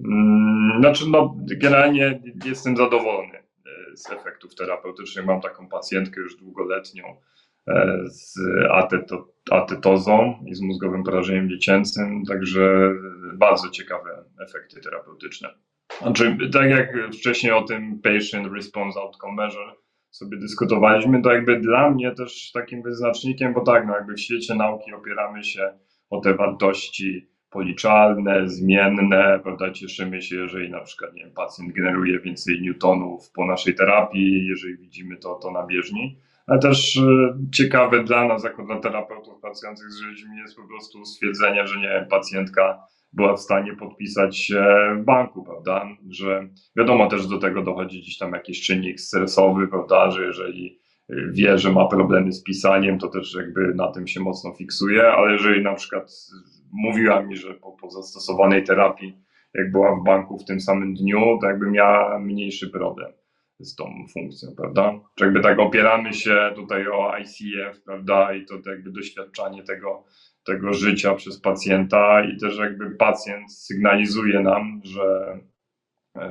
Mm, 0.05 0.81
znaczy, 0.81 1.05
no, 1.09 1.35
generalnie 1.57 2.21
jestem 2.45 2.77
zadowolony 2.77 3.37
e, 3.37 3.97
z 3.97 4.11
efektów 4.11 4.55
terapeutycznych. 4.55 5.25
Mam 5.25 5.41
taką 5.41 5.67
pacjentkę 5.67 6.21
już 6.21 6.35
długoletnią 6.35 7.03
z 8.05 8.39
ateto, 8.71 9.27
atetozą 9.51 10.43
i 10.47 10.55
z 10.55 10.61
mózgowym 10.61 11.03
porażeniem 11.03 11.49
dziecięcym, 11.49 12.23
także 12.25 12.93
bardzo 13.33 13.69
ciekawe 13.69 14.23
efekty 14.39 14.81
terapeutyczne. 14.81 15.49
Znaczy, 16.01 16.37
tak 16.53 16.69
jak 16.69 17.13
wcześniej 17.13 17.51
o 17.51 17.61
tym 17.61 17.99
Patient 18.01 18.53
Response 18.53 18.99
Outcome 18.99 19.33
Measure 19.33 19.73
sobie 20.09 20.37
dyskutowaliśmy, 20.37 21.21
to 21.21 21.31
jakby 21.31 21.59
dla 21.59 21.89
mnie 21.89 22.11
też 22.11 22.51
takim 22.51 22.81
wyznacznikiem, 22.81 23.53
bo 23.53 23.61
tak, 23.61 23.87
no 23.87 23.95
jakby 23.95 24.13
w 24.13 24.19
świecie 24.19 24.55
nauki 24.55 24.93
opieramy 24.93 25.43
się 25.43 25.73
o 26.09 26.19
te 26.19 26.33
wartości 26.33 27.27
policzalne, 27.49 28.49
zmienne, 28.49 29.39
prawda, 29.43 29.71
cieszymy 29.71 30.21
się, 30.21 30.35
jeżeli 30.35 30.69
na 30.69 30.81
przykład 30.81 31.13
nie 31.13 31.23
wiem, 31.23 31.33
pacjent 31.33 31.73
generuje 31.73 32.19
więcej 32.19 32.61
newtonów 32.61 33.31
po 33.31 33.45
naszej 33.45 33.75
terapii, 33.75 34.47
jeżeli 34.47 34.77
widzimy 34.77 35.17
to, 35.17 35.35
to 35.35 35.51
na 35.51 35.65
bieżni, 35.65 36.17
ale 36.47 36.59
też 36.59 36.97
e, 36.97 37.01
ciekawe 37.53 38.03
dla 38.03 38.27
nas, 38.27 38.43
jako 38.43 38.65
dla 38.65 38.79
terapeutów 38.79 39.41
pracujących 39.41 39.91
z 39.91 40.01
ludźmi 40.01 40.37
jest 40.37 40.55
po 40.55 40.67
prostu 40.67 41.05
stwierdzenie, 41.05 41.67
że 41.67 41.77
nie 41.79 41.89
wiem, 41.89 42.07
pacjentka 42.07 42.83
była 43.13 43.35
w 43.35 43.39
stanie 43.39 43.75
podpisać 43.75 44.37
się 44.37 44.65
w 45.01 45.03
banku, 45.03 45.43
prawda? 45.43 45.87
Że 46.09 46.47
wiadomo 46.77 47.07
też 47.07 47.27
do 47.27 47.37
tego 47.37 47.61
dochodzi 47.63 48.01
gdzieś 48.01 48.17
tam 48.17 48.33
jakiś 48.33 48.61
czynnik 48.61 48.99
stresowy, 48.99 49.67
prawda? 49.67 50.11
Że 50.11 50.25
jeżeli 50.25 50.79
wie, 51.31 51.57
że 51.57 51.71
ma 51.71 51.87
problemy 51.87 52.31
z 52.31 52.43
pisaniem, 52.43 52.99
to 52.99 53.07
też 53.07 53.35
jakby 53.35 53.73
na 53.75 53.91
tym 53.91 54.07
się 54.07 54.19
mocno 54.19 54.53
fiksuje, 54.53 55.03
ale 55.07 55.31
jeżeli 55.31 55.63
na 55.63 55.73
przykład 55.73 56.11
mówiła 56.73 57.21
mi, 57.21 57.37
że 57.37 57.53
po, 57.53 57.71
po 57.71 57.89
zastosowanej 57.89 58.63
terapii, 58.63 59.17
jak 59.53 59.71
była 59.71 59.95
w 59.95 60.03
banku 60.03 60.37
w 60.37 60.45
tym 60.45 60.59
samym 60.59 60.93
dniu, 60.93 61.37
to 61.41 61.47
jakby 61.47 61.71
miała 61.71 62.19
mniejszy 62.19 62.69
problem 62.69 63.11
z 63.65 63.75
tą 63.75 64.05
funkcją, 64.13 64.49
prawda? 64.57 64.99
Czy 65.15 65.25
jakby 65.25 65.41
tak 65.41 65.59
opieramy 65.59 66.13
się 66.13 66.51
tutaj 66.55 66.87
o 66.87 67.17
ICF, 67.17 67.83
prawda? 67.83 68.33
I 68.33 68.45
to 68.45 68.69
jakby 68.69 68.91
doświadczanie 68.91 69.63
tego, 69.63 70.03
tego 70.45 70.73
życia 70.73 71.15
przez 71.15 71.41
pacjenta 71.41 72.23
i 72.23 72.37
też 72.37 72.57
jakby 72.57 72.91
pacjent 72.91 73.53
sygnalizuje 73.53 74.39
nam, 74.39 74.81
że 74.83 75.39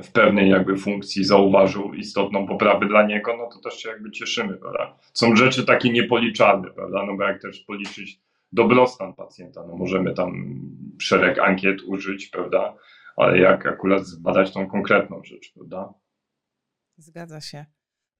w 0.03 0.11
pewnej 0.11 0.49
jakby 0.49 0.77
funkcji 0.77 1.23
zauważył 1.23 1.93
istotną 1.93 2.47
poprawę 2.47 2.87
dla 2.87 3.03
niego, 3.03 3.37
no 3.37 3.47
to 3.47 3.69
też 3.69 3.79
się 3.79 3.89
jakby 3.89 4.11
cieszymy, 4.11 4.57
prawda? 4.57 4.97
Są 5.13 5.35
rzeczy 5.35 5.65
takie 5.65 5.89
niepoliczalne, 5.89 6.71
prawda? 6.71 7.05
No 7.05 7.17
bo 7.17 7.23
jak 7.23 7.41
też 7.41 7.59
policzyć 7.59 8.19
dobrostan 8.51 9.13
pacjenta, 9.13 9.63
no 9.67 9.75
możemy 9.75 10.13
tam 10.13 10.59
szereg 10.99 11.39
ankiet 11.39 11.81
użyć, 11.81 12.27
prawda? 12.27 12.75
Ale 13.17 13.39
jak 13.39 13.65
akurat 13.65 14.05
zbadać 14.05 14.53
tą 14.53 14.67
konkretną 14.67 15.23
rzecz, 15.23 15.53
prawda? 15.53 15.93
Zgadza 17.01 17.41
się. 17.41 17.65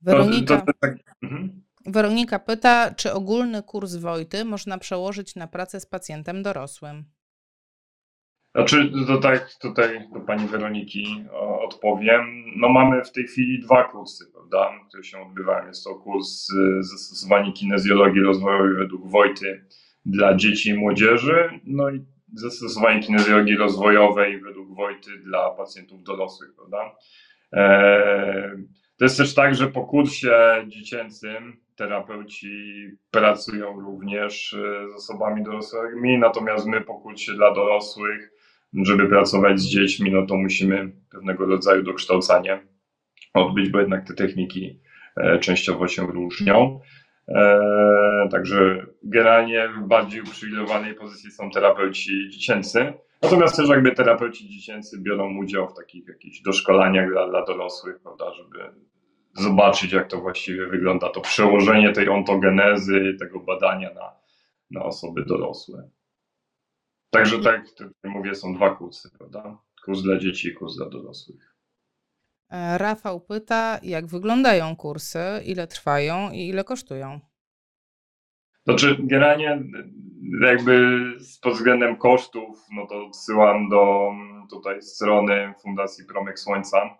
Weronika, 0.02 0.58
to, 0.58 0.66
to, 0.66 0.74
to 0.74 0.80
tak, 0.80 0.98
mhm. 1.24 1.62
Weronika 1.86 2.40
pyta, 2.40 2.94
czy 2.96 3.14
ogólny 3.14 3.64
kurs 3.64 3.96
Wojty 3.96 4.46
można 4.46 4.78
przełożyć 4.78 5.36
na 5.36 5.48
pracę 5.48 5.80
z 5.80 5.86
pacjentem 5.86 6.44
dorosłym? 6.44 7.06
Znaczy, 8.56 8.92
to 9.08 9.18
tak 9.18 9.54
tutaj 9.62 10.10
do 10.14 10.20
pani 10.20 10.48
Weroniki 10.48 11.26
odpowiem. 11.60 12.44
No 12.58 12.70
mamy 12.70 13.04
w 13.04 13.12
tej 13.12 13.24
chwili 13.28 13.60
dwa 13.60 13.84
kursy, 13.84 14.32
prawda, 14.34 14.72
które 14.88 15.04
się 15.04 15.22
odbywają. 15.22 15.68
Jest 15.68 15.84
to 15.84 15.96
kurs 15.96 16.50
y, 16.50 16.84
zastosowanie 16.84 17.54
kinezjologii 17.54 18.22
rozwojowej 18.22 18.78
według 18.78 19.12
Wojty 19.12 19.66
dla 20.06 20.36
dzieci 20.36 20.70
i 20.70 20.74
młodzieży, 20.74 21.60
no 21.64 21.90
i 21.90 22.06
zastosowanie 22.34 23.00
kinezjologii 23.00 23.56
rozwojowej 23.56 24.42
według 24.42 24.76
Wojty 24.76 25.18
dla 25.18 25.50
pacjentów 25.52 26.04
dorosłych, 26.04 26.56
prawda. 26.56 26.96
E, 27.54 28.56
to 28.98 29.06
jest 29.06 29.18
też 29.18 29.34
tak, 29.34 29.56
że 29.56 29.68
po 29.68 29.86
kursie 29.86 30.32
dziecięcym 30.68 31.58
terapeuci 31.76 32.88
pracują 33.12 33.80
również 33.80 34.54
e, 34.54 34.90
z 34.90 34.96
osobami 34.96 35.44
dorosłymi, 35.44 36.18
natomiast 36.18 36.66
my 36.66 36.82
po 36.82 36.94
kursie 36.94 37.34
dla 37.34 37.54
dorosłych, 37.54 38.32
żeby 38.74 39.10
pracować 39.10 39.60
z 39.60 39.70
dziećmi, 39.70 40.12
no 40.12 40.26
to 40.26 40.38
musimy 40.38 40.92
pewnego 41.12 41.46
rodzaju 41.46 41.84
dokształcanie 41.84 42.60
odbyć, 43.34 43.70
bo 43.70 43.80
jednak 43.80 44.08
te 44.08 44.14
techniki 44.14 44.80
e, 45.18 45.40
częściowo 45.40 45.88
się 45.88 46.08
różnią. 46.08 46.80
Także 48.32 48.86
generalnie 49.04 49.70
w 49.70 49.88
bardziej 49.88 50.22
uprzywilejowanej 50.22 50.96
pozycji 50.96 51.32
są 51.32 51.52
terapeuci 51.52 52.30
dziecięcy. 52.30 52.94
Natomiast 53.22 53.56
też 53.56 53.70
jakby 53.70 53.92
terapeuci 53.92 54.50
dziecięcy 54.50 55.02
biorą 55.02 55.38
udział 55.38 55.68
w 55.68 55.74
takich 55.74 56.08
jakichś 56.08 56.42
doszkolaniach 56.42 57.10
dla, 57.10 57.30
dla 57.30 57.46
dorosłych, 57.46 58.00
prawda, 58.00 58.34
żeby 58.34 58.74
zobaczyć, 59.34 59.92
jak 59.92 60.08
to 60.08 60.22
właściwie 60.22 60.68
wygląda, 60.68 61.10
to 61.10 61.22
przełożenie 61.22 61.92
tej 61.92 62.10
ontogenezy, 62.10 63.16
tego 63.20 63.40
badania 63.40 63.94
na, 63.94 64.16
na 64.72 64.84
osoby 64.84 65.26
dorosłe. 65.26 65.90
Także 67.10 67.40
tak 67.40 67.66
jak 67.80 68.14
mówię, 68.14 68.36
są 68.36 68.54
dwa 68.54 68.76
kursy, 68.76 69.10
prawda? 69.18 69.58
Kurs 69.86 70.02
dla 70.02 70.18
dzieci 70.18 70.48
i 70.48 70.54
kurs 70.54 70.76
dla 70.76 70.90
dorosłych. 70.90 71.56
E, 72.50 72.78
Rafał 72.78 73.22
pyta, 73.22 73.80
jak 73.84 74.08
wyglądają 74.08 74.76
kursy, 74.76 75.20
ile 75.46 75.68
trwają 75.68 76.32
i 76.32 76.48
ile 76.48 76.64
kosztują? 76.64 77.20
Znaczy, 78.64 78.98
generalnie 79.00 79.64
jakby 80.42 81.02
pod 81.42 81.54
względem 81.54 81.96
kosztów, 81.96 82.60
no 82.76 82.88
to 82.88 83.06
odsyłam 83.06 83.70
do 83.70 84.12
tutaj 84.50 84.82
strony 84.82 85.54
Fundacji 85.62 86.06
Promyk 86.06 86.40
Słońca. 86.40 86.98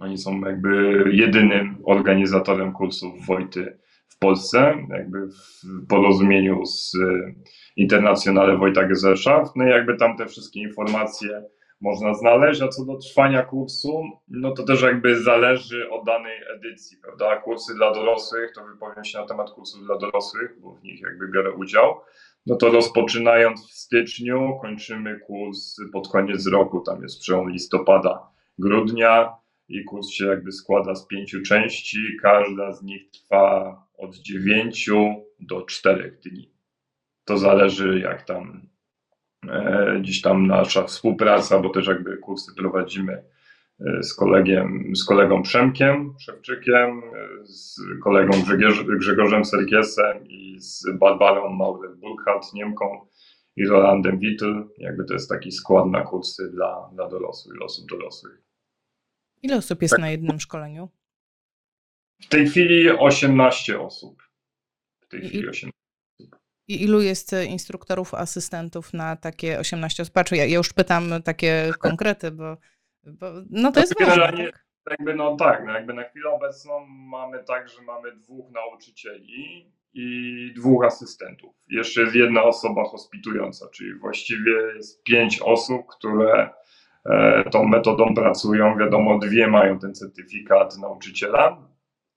Oni 0.00 0.18
są 0.18 0.40
jakby 0.40 1.04
jedynym 1.12 1.76
organizatorem 1.84 2.72
kursów 2.72 3.26
Wojty 3.26 3.78
w 4.08 4.18
Polsce, 4.18 4.86
jakby 4.90 5.26
w 5.28 5.86
porozumieniu 5.88 6.66
z 6.66 6.92
Internacjonale 7.76 8.56
Wojta 8.56 8.84
Gesellschaft. 8.84 9.56
No 9.56 9.66
i 9.66 9.70
jakby 9.70 9.96
tam 9.96 10.16
te 10.16 10.26
wszystkie 10.26 10.60
informacje 10.60 11.42
można 11.80 12.14
znaleźć, 12.14 12.62
a 12.62 12.68
co 12.68 12.84
do 12.84 12.96
trwania 12.96 13.42
kursu, 13.42 14.02
no 14.28 14.50
to 14.50 14.62
też 14.62 14.82
jakby 14.82 15.22
zależy 15.22 15.90
od 15.90 16.06
danej 16.06 16.38
edycji, 16.56 16.96
prawda? 17.02 17.36
Kursy 17.36 17.74
dla 17.74 17.94
dorosłych, 17.94 18.52
to 18.54 18.64
wypowiem 18.64 19.04
się 19.04 19.18
na 19.18 19.26
temat 19.26 19.50
kursów 19.50 19.84
dla 19.84 19.98
dorosłych, 19.98 20.60
bo 20.60 20.74
w 20.74 20.82
nich 20.82 21.00
jakby 21.00 21.28
biorę 21.28 21.52
udział. 21.52 22.00
No 22.46 22.56
to 22.56 22.70
rozpoczynając 22.70 23.68
w 23.68 23.72
styczniu, 23.72 24.58
kończymy 24.60 25.20
kurs 25.20 25.76
pod 25.92 26.08
koniec 26.08 26.46
roku, 26.46 26.80
tam 26.80 27.02
jest 27.02 27.20
przełom 27.20 27.50
listopada, 27.50 28.28
grudnia 28.58 29.34
i 29.68 29.84
kurs 29.84 30.08
się 30.08 30.26
jakby 30.26 30.52
składa 30.52 30.94
z 30.94 31.06
pięciu 31.06 31.42
części, 31.42 31.98
każda 32.22 32.72
z 32.72 32.82
nich 32.82 33.10
trwa 33.10 33.76
od 33.98 34.16
dziewięciu 34.16 35.14
do 35.40 35.62
czterech 35.62 36.20
dni. 36.20 36.52
To 37.24 37.38
zależy 37.38 38.00
jak 38.00 38.22
tam 38.22 38.68
gdzieś 40.00 40.22
tam 40.22 40.46
nasza 40.46 40.84
współpraca, 40.84 41.60
bo 41.60 41.68
też 41.68 41.86
jakby 41.86 42.16
kursy 42.16 42.54
prowadzimy 42.54 43.22
e, 43.80 44.02
z, 44.02 44.14
kolegiem, 44.14 44.96
z 44.96 45.04
kolegą 45.04 45.42
Przemkiem 45.42 46.14
Szewczykiem, 46.20 47.02
e, 47.14 47.46
z 47.46 47.80
kolegą 48.04 48.42
Grzegorz, 48.42 48.84
Grzegorzem 48.84 49.44
Sergiesem 49.44 50.26
i 50.28 50.60
z 50.60 50.84
Barbarą 50.98 51.56
Maurer-Burkhardt, 51.56 52.54
Niemką 52.54 53.06
i 53.56 53.66
Rolandem 53.66 54.18
Wittel. 54.18 54.68
Jakby 54.78 55.04
to 55.04 55.14
jest 55.14 55.28
taki 55.28 55.52
skład 55.52 55.86
na 55.86 56.02
kursy 56.02 56.50
dla, 56.50 56.90
dla 56.92 57.08
dorosłych, 57.08 57.62
osób 57.62 57.90
dorosłych. 57.90 58.42
Ile 59.42 59.56
osób 59.56 59.82
jest 59.82 59.92
tak. 59.92 60.00
na 60.00 60.10
jednym 60.10 60.40
szkoleniu? 60.40 60.88
W 62.22 62.28
tej 62.28 62.46
chwili 62.46 62.90
18 62.90 63.80
osób. 63.80 64.22
W 65.00 65.08
tej 65.08 65.24
I... 65.24 65.28
chwili 65.28 65.48
18 65.48 65.79
i 66.70 66.84
ilu 66.84 67.00
jest 67.00 67.32
e, 67.32 67.44
instruktorów, 67.44 68.14
asystentów 68.14 68.94
na 68.94 69.16
takie 69.16 69.58
18 69.58 70.02
osób? 70.02 70.14
Patrz, 70.14 70.32
ja, 70.32 70.44
ja 70.44 70.56
już 70.56 70.72
pytam 70.72 71.22
takie 71.24 71.70
konkrety, 71.86 72.30
bo, 72.30 72.56
bo 73.04 73.26
no 73.50 73.72
to 73.72 73.80
jest 73.80 73.94
ważne. 74.00 74.26
Tak? 74.26 74.66
Jakby, 74.90 75.14
no 75.14 75.36
tak, 75.36 75.66
no 75.66 75.72
jakby 75.72 75.94
na 75.94 76.02
chwilę 76.02 76.30
obecną 76.30 76.86
mamy 76.86 77.44
tak, 77.44 77.68
że 77.68 77.82
mamy 77.82 78.16
dwóch 78.16 78.50
nauczycieli 78.50 79.72
i 79.94 80.52
dwóch 80.56 80.84
asystentów. 80.84 81.54
Jeszcze 81.68 82.00
jest 82.00 82.14
jedna 82.14 82.42
osoba 82.42 82.84
hospitująca, 82.84 83.68
czyli 83.68 83.94
właściwie 83.94 84.52
jest 84.76 85.02
pięć 85.02 85.40
osób, 85.42 85.86
które 85.86 86.50
e, 87.04 87.50
tą 87.50 87.64
metodą 87.64 88.14
pracują. 88.14 88.78
Wiadomo, 88.78 89.18
dwie 89.18 89.46
mają 89.46 89.78
ten 89.78 89.94
certyfikat 89.94 90.78
nauczyciela. 90.78 91.68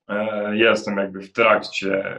E, 0.09 0.57
jestem 0.57 0.97
jakby 0.97 1.21
w 1.21 1.31
trakcie 1.31 2.17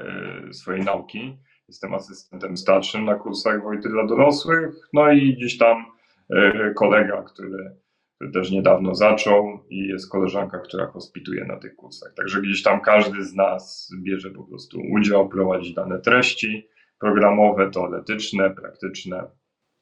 swojej 0.53 0.83
nauki 0.83 1.39
Jestem 1.69 1.95
asystentem 1.95 2.57
starszym 2.57 3.05
na 3.05 3.15
kursach 3.15 3.63
Wojty 3.63 3.89
dla 3.89 4.07
dorosłych, 4.07 4.89
no 4.93 5.13
i 5.13 5.35
gdzieś 5.37 5.59
tam 5.59 5.85
e, 6.31 6.71
kolega, 6.75 7.23
który, 7.23 7.77
który 8.17 8.31
też 8.31 8.51
niedawno 8.51 8.95
zaczął 8.95 9.65
i 9.71 9.89
jest 9.89 10.11
koleżanka, 10.11 10.59
która 10.59 10.87
hospituje 10.87 11.45
na 11.45 11.57
tych 11.57 11.77
kursach. 11.77 12.15
Także 12.15 12.43
gdzieś 12.43 12.63
tam 12.63 12.81
każdy 12.81 13.25
z 13.25 13.35
nas 13.35 13.91
bierze 14.03 14.31
po 14.31 14.45
prostu 14.45 14.81
udział, 14.91 15.29
prowadzi 15.29 15.75
dane 15.75 16.01
treści 16.01 16.69
programowe, 16.99 17.71
teoretyczne, 17.71 18.51
praktyczne. 18.51 19.31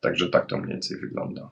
Także 0.00 0.28
tak 0.28 0.46
to 0.46 0.58
mniej 0.58 0.68
więcej 0.68 1.00
wygląda. 1.00 1.50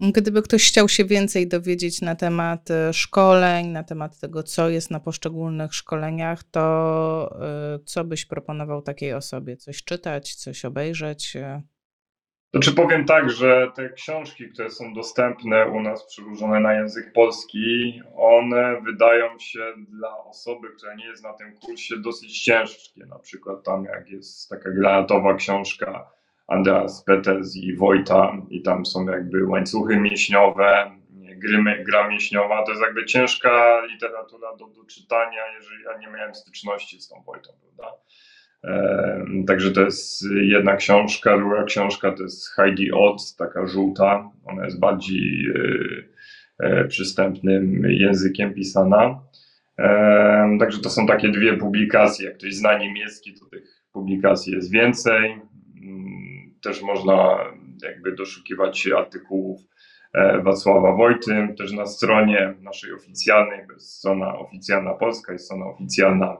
Gdyby 0.00 0.42
ktoś 0.42 0.68
chciał 0.68 0.88
się 0.88 1.04
więcej 1.04 1.48
dowiedzieć 1.48 2.00
na 2.00 2.14
temat 2.14 2.70
e, 2.70 2.92
szkoleń, 2.92 3.66
na 3.66 3.84
temat 3.84 4.18
tego, 4.20 4.42
co 4.42 4.68
jest 4.68 4.90
na 4.90 5.00
poszczególnych 5.00 5.74
szkoleniach, 5.74 6.42
to 6.44 7.38
e, 7.40 7.78
co 7.84 8.04
byś 8.04 8.26
proponował 8.26 8.82
takiej 8.82 9.12
osobie? 9.12 9.56
Coś 9.56 9.84
czytać, 9.84 10.34
coś 10.34 10.64
obejrzeć? 10.64 11.36
E, 11.36 11.62
To 12.52 12.60
czy 12.60 12.72
powiem 12.72 13.04
tak, 13.04 13.30
że 13.30 13.72
te 13.74 13.90
książki, 13.90 14.48
które 14.48 14.70
są 14.70 14.94
dostępne 14.94 15.66
u 15.68 15.80
nas, 15.80 16.06
przełożone 16.06 16.60
na 16.60 16.74
język 16.74 17.12
polski, 17.12 18.00
one 18.16 18.80
wydają 18.80 19.38
się 19.38 19.60
dla 19.88 20.24
osoby, 20.24 20.68
która 20.76 20.94
nie 20.94 21.06
jest 21.06 21.22
na 21.24 21.32
tym 21.32 21.56
kursie, 21.56 21.94
dosyć 21.98 22.42
ciężkie. 22.42 23.06
Na 23.06 23.18
przykład 23.18 23.64
tam, 23.64 23.84
jak 23.84 24.08
jest 24.10 24.48
taka 24.48 24.70
granatowa 24.70 25.34
książka 25.34 26.15
Andreas 26.46 27.04
Peters 27.04 27.56
i 27.56 27.76
Wojta, 27.76 28.36
i 28.50 28.62
tam 28.62 28.86
są 28.86 29.06
jakby 29.06 29.46
łańcuchy 29.46 29.96
mięśniowe, 29.96 30.90
gry, 31.36 31.84
gra 31.84 32.08
mięśniowa. 32.08 32.64
To 32.64 32.70
jest 32.70 32.82
jakby 32.82 33.04
ciężka 33.04 33.82
literatura 33.92 34.56
do, 34.56 34.66
do 34.66 34.84
czytania, 34.84 35.42
jeżeli 35.54 35.82
ja 35.82 35.98
nie 35.98 36.16
miałem 36.16 36.34
styczności 36.34 37.00
z 37.00 37.08
tą 37.08 37.22
Wojtą, 37.22 37.50
prawda? 37.60 37.96
Także 39.46 39.70
to 39.70 39.80
jest 39.80 40.24
jedna 40.42 40.76
książka. 40.76 41.38
Druga 41.38 41.64
książka 41.64 42.12
to 42.12 42.22
jest 42.22 42.48
Heidi 42.48 42.92
Odds, 42.92 43.36
taka 43.36 43.66
żółta. 43.66 44.30
Ona 44.44 44.64
jest 44.64 44.80
bardziej 44.80 45.46
e, 46.60 46.66
e, 46.66 46.84
przystępnym 46.84 47.82
językiem 47.88 48.54
pisana. 48.54 49.20
Także 50.58 50.78
to 50.80 50.90
są 50.90 51.06
takie 51.06 51.28
dwie 51.28 51.56
publikacje. 51.56 52.26
Jak 52.26 52.38
ktoś 52.38 52.54
zna 52.54 52.78
niemiecki, 52.78 53.34
to 53.34 53.46
tych 53.46 53.86
publikacji 53.92 54.52
jest 54.52 54.70
więcej. 54.70 55.40
Też 56.62 56.82
można 56.82 57.38
jakby 57.82 58.12
doszukiwać 58.12 58.78
się 58.78 58.96
artykułów 58.96 59.60
e, 60.14 60.42
Wacława 60.42 60.92
Wojty, 60.92 61.54
też 61.58 61.72
na 61.72 61.86
stronie 61.86 62.54
naszej 62.60 62.92
oficjalnej, 62.92 63.60
jest 63.74 63.92
strona 63.92 64.38
oficjalna 64.38 64.94
polska 64.94 65.34
i 65.34 65.38
strona 65.38 65.66
oficjalna 65.66 66.36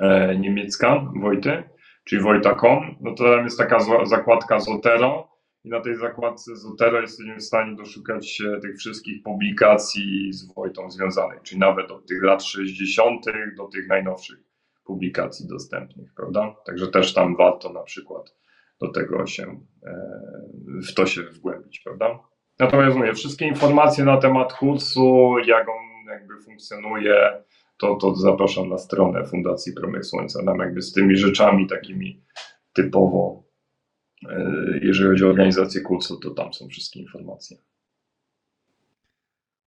E, 0.00 0.36
niemiecka 0.38 1.12
Wojty, 1.20 1.62
czyli 2.04 2.22
Wojta.com, 2.22 2.96
no 3.00 3.14
to 3.14 3.24
tam 3.24 3.44
jest 3.44 3.58
taka 3.58 3.78
zakładka 4.04 4.60
Zotero 4.60 5.28
i 5.64 5.68
na 5.68 5.80
tej 5.80 5.96
zakładce 5.96 6.56
Zotero 6.56 7.00
jesteśmy 7.00 7.36
w 7.36 7.42
stanie 7.42 7.76
doszukać 7.76 8.30
się 8.30 8.58
tych 8.62 8.78
wszystkich 8.78 9.22
publikacji 9.22 10.32
z 10.32 10.54
Wojtą 10.54 10.90
związanych, 10.90 11.42
czyli 11.42 11.60
nawet 11.60 11.90
od 11.90 12.06
tych 12.06 12.22
lat 12.22 12.44
60. 12.44 13.24
do 13.56 13.64
tych 13.64 13.88
najnowszych 13.88 14.38
publikacji 14.84 15.48
dostępnych, 15.48 16.14
prawda? 16.16 16.56
Także 16.66 16.88
też 16.88 17.14
tam 17.14 17.36
warto 17.36 17.72
na 17.72 17.82
przykład 17.82 18.34
do 18.86 18.92
tego 18.92 19.26
się, 19.26 19.60
e, 19.86 19.94
w 20.88 20.94
to 20.94 21.06
się 21.06 21.22
wgłębić, 21.22 21.80
prawda? 21.80 22.18
Natomiast 22.58 22.96
mówię, 22.96 23.14
wszystkie 23.14 23.46
informacje 23.46 24.04
na 24.04 24.16
temat 24.16 24.52
kursu, 24.52 25.34
jak 25.46 25.68
on 25.68 25.84
jakby 26.08 26.40
funkcjonuje, 26.44 27.42
to, 27.76 27.96
to 27.96 28.14
zapraszam 28.14 28.68
na 28.68 28.78
stronę 28.78 29.24
Fundacji 29.24 29.72
Promyk 29.72 30.04
Słońca. 30.04 30.44
Tam 30.44 30.58
jakby 30.58 30.82
z 30.82 30.92
tymi 30.92 31.16
rzeczami 31.16 31.66
takimi 31.66 32.22
typowo, 32.72 33.44
e, 34.28 34.44
jeżeli 34.82 35.08
chodzi 35.08 35.24
o 35.24 35.28
organizację 35.28 35.80
kursu, 35.80 36.20
to 36.20 36.30
tam 36.30 36.52
są 36.52 36.68
wszystkie 36.68 37.00
informacje. 37.00 37.56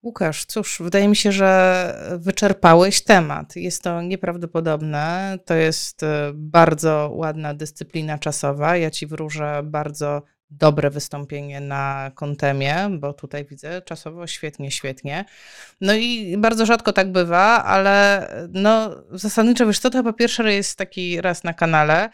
Łukasz, 0.08 0.46
cóż, 0.46 0.78
wydaje 0.80 1.08
mi 1.08 1.16
się, 1.16 1.32
że 1.32 2.18
wyczerpałeś 2.18 3.02
temat. 3.02 3.56
Jest 3.56 3.84
to 3.84 4.02
nieprawdopodobne. 4.02 5.38
To 5.46 5.54
jest 5.54 6.04
e, 6.04 6.32
bardzo 6.34 7.12
ładna 7.14 7.54
dyscyplina 7.54 8.18
czasowa. 8.18 8.78
Ja 8.78 8.92
ci 8.92 9.08
wróżę 9.08 9.62
bardzo 9.64 10.22
dobre 10.50 10.90
wystąpienie 10.90 11.62
na 11.62 12.12
kontemie, 12.16 12.90
bo 13.00 13.14
tutaj 13.14 13.46
widzę 13.46 13.82
czasowo 13.82 14.28
świetnie, 14.28 14.72
świetnie. 14.72 15.26
No 15.82 15.94
i 15.96 16.38
bardzo 16.38 16.66
rzadko 16.66 16.94
tak 16.94 17.12
bywa, 17.12 17.64
ale 17.64 18.28
no 18.50 18.96
zasadniczo 19.12 19.68
wiesz 19.68 19.80
co, 19.80 19.90
to 19.90 19.98
chyba 19.98 20.14
pierwszy 20.14 20.54
jest 20.54 20.78
taki 20.78 21.22
raz 21.22 21.44
na 21.44 21.54
kanale. 21.54 22.10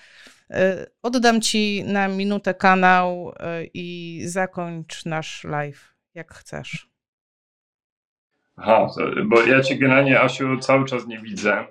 Y, 0.52 0.56
oddam 1.02 1.42
ci 1.42 1.84
na 1.84 2.08
minutę 2.08 2.54
kanał 2.54 3.34
i 3.74 4.22
zakończ 4.26 5.06
nasz 5.06 5.44
live, 5.44 5.96
jak 6.14 6.34
chcesz. 6.34 6.93
Aha, 8.58 8.88
bo 9.26 9.42
ja 9.42 9.62
cię 9.62 9.76
generalnie, 9.76 10.22
Asiu, 10.22 10.60
cały 10.60 10.86
czas 10.86 11.08
nie 11.08 11.20
widzę. 11.20 11.54
E, 11.54 11.68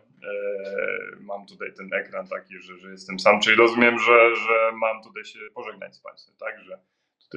mam 1.20 1.46
tutaj 1.46 1.72
ten 1.72 1.90
ekran 1.94 2.28
taki, 2.28 2.58
że, 2.58 2.78
że 2.78 2.90
jestem 2.90 3.20
sam, 3.20 3.40
czyli 3.40 3.56
rozumiem, 3.56 3.98
że, 3.98 4.36
że 4.36 4.72
mam 4.74 5.02
tutaj 5.02 5.24
się 5.24 5.38
pożegnać 5.54 5.96
z 5.96 6.00
Państwem, 6.00 6.34
tak? 6.38 6.60
Że 6.64 6.78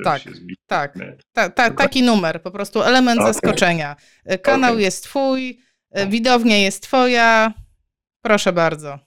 tak, 0.04 0.22
tak, 0.68 0.94
ta, 1.34 1.50
ta, 1.50 1.72
taki 1.72 2.04
numer, 2.04 2.42
po 2.42 2.52
prostu 2.52 2.84
element 2.84 3.20
okay. 3.20 3.34
zaskoczenia. 3.34 3.96
E, 4.26 4.38
kanał 4.38 4.72
okay. 4.72 4.84
jest 4.84 5.04
twój, 5.04 5.60
e, 5.92 6.08
widownia 6.08 6.58
jest 6.58 6.84
twoja, 6.84 7.54
proszę 8.22 8.54
bardzo. 8.54 9.00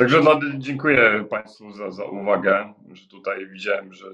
Także 0.00 0.20
no, 0.20 0.40
dziękuję 0.58 1.24
Państwu 1.30 1.72
za, 1.72 1.90
za 1.90 2.04
uwagę, 2.04 2.74
że 2.92 3.08
tutaj 3.08 3.48
widziałem, 3.48 3.92
że 3.92 4.04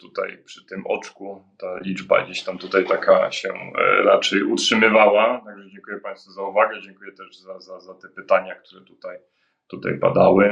tutaj 0.00 0.38
przy 0.44 0.66
tym 0.66 0.86
oczku 0.86 1.44
ta 1.58 1.78
liczba 1.78 2.24
gdzieś 2.24 2.42
tam 2.42 2.58
tutaj 2.58 2.84
taka 2.84 3.30
się 3.30 3.48
e, 3.48 4.02
raczej 4.02 4.42
utrzymywała. 4.42 5.42
Także 5.46 5.70
dziękuję 5.70 6.00
Państwu 6.00 6.30
za 6.30 6.42
uwagę, 6.42 6.80
dziękuję 6.80 7.12
też 7.12 7.38
za, 7.38 7.60
za, 7.60 7.80
za 7.80 7.94
te 7.94 8.08
pytania, 8.08 8.54
które 8.54 8.84
tutaj, 8.84 9.18
tutaj 9.66 9.98
padały. 9.98 10.44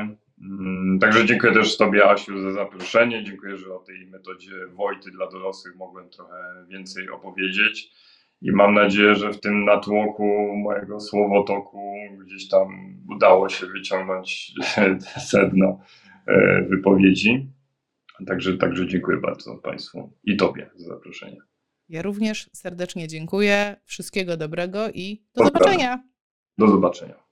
Mm, 0.42 0.98
także 1.00 1.24
dziękuję 1.24 1.52
też 1.52 1.76
Tobie, 1.76 2.10
Asiu, 2.10 2.38
za 2.38 2.52
zaproszenie. 2.52 3.24
Dziękuję, 3.24 3.56
że 3.56 3.74
o 3.74 3.78
tej 3.78 4.06
metodzie 4.06 4.66
Wojty 4.66 5.10
dla 5.10 5.26
dorosłych 5.26 5.76
mogłem 5.76 6.10
trochę 6.10 6.64
więcej 6.68 7.10
opowiedzieć 7.10 7.92
i 8.42 8.52
mam 8.52 8.74
nadzieję, 8.74 9.14
że 9.14 9.32
w 9.32 9.40
tym 9.40 9.64
natłoku 9.64 10.56
mojego 10.56 11.00
słowotoku 11.00 11.94
gdzieś 12.24 12.48
tam 12.48 12.68
udało 13.08 13.48
się 13.48 13.66
wyciągnąć 13.66 14.52
sedno 15.30 15.80
e, 16.26 16.62
wypowiedzi. 16.62 17.50
Także, 18.26 18.58
także 18.58 18.88
dziękuję 18.88 19.16
bardzo 19.16 19.56
Państwu 19.56 20.12
i 20.24 20.36
Tobie 20.36 20.70
za 20.74 20.88
zaproszenie. 20.88 21.36
Ja 21.88 22.02
również 22.02 22.50
serdecznie 22.52 23.08
dziękuję. 23.08 23.76
Wszystkiego 23.84 24.36
dobrego 24.36 24.90
i 24.94 25.22
do 25.34 25.44
zobaczenia. 25.44 26.02
Do 26.58 26.68
zobaczenia. 26.68 27.29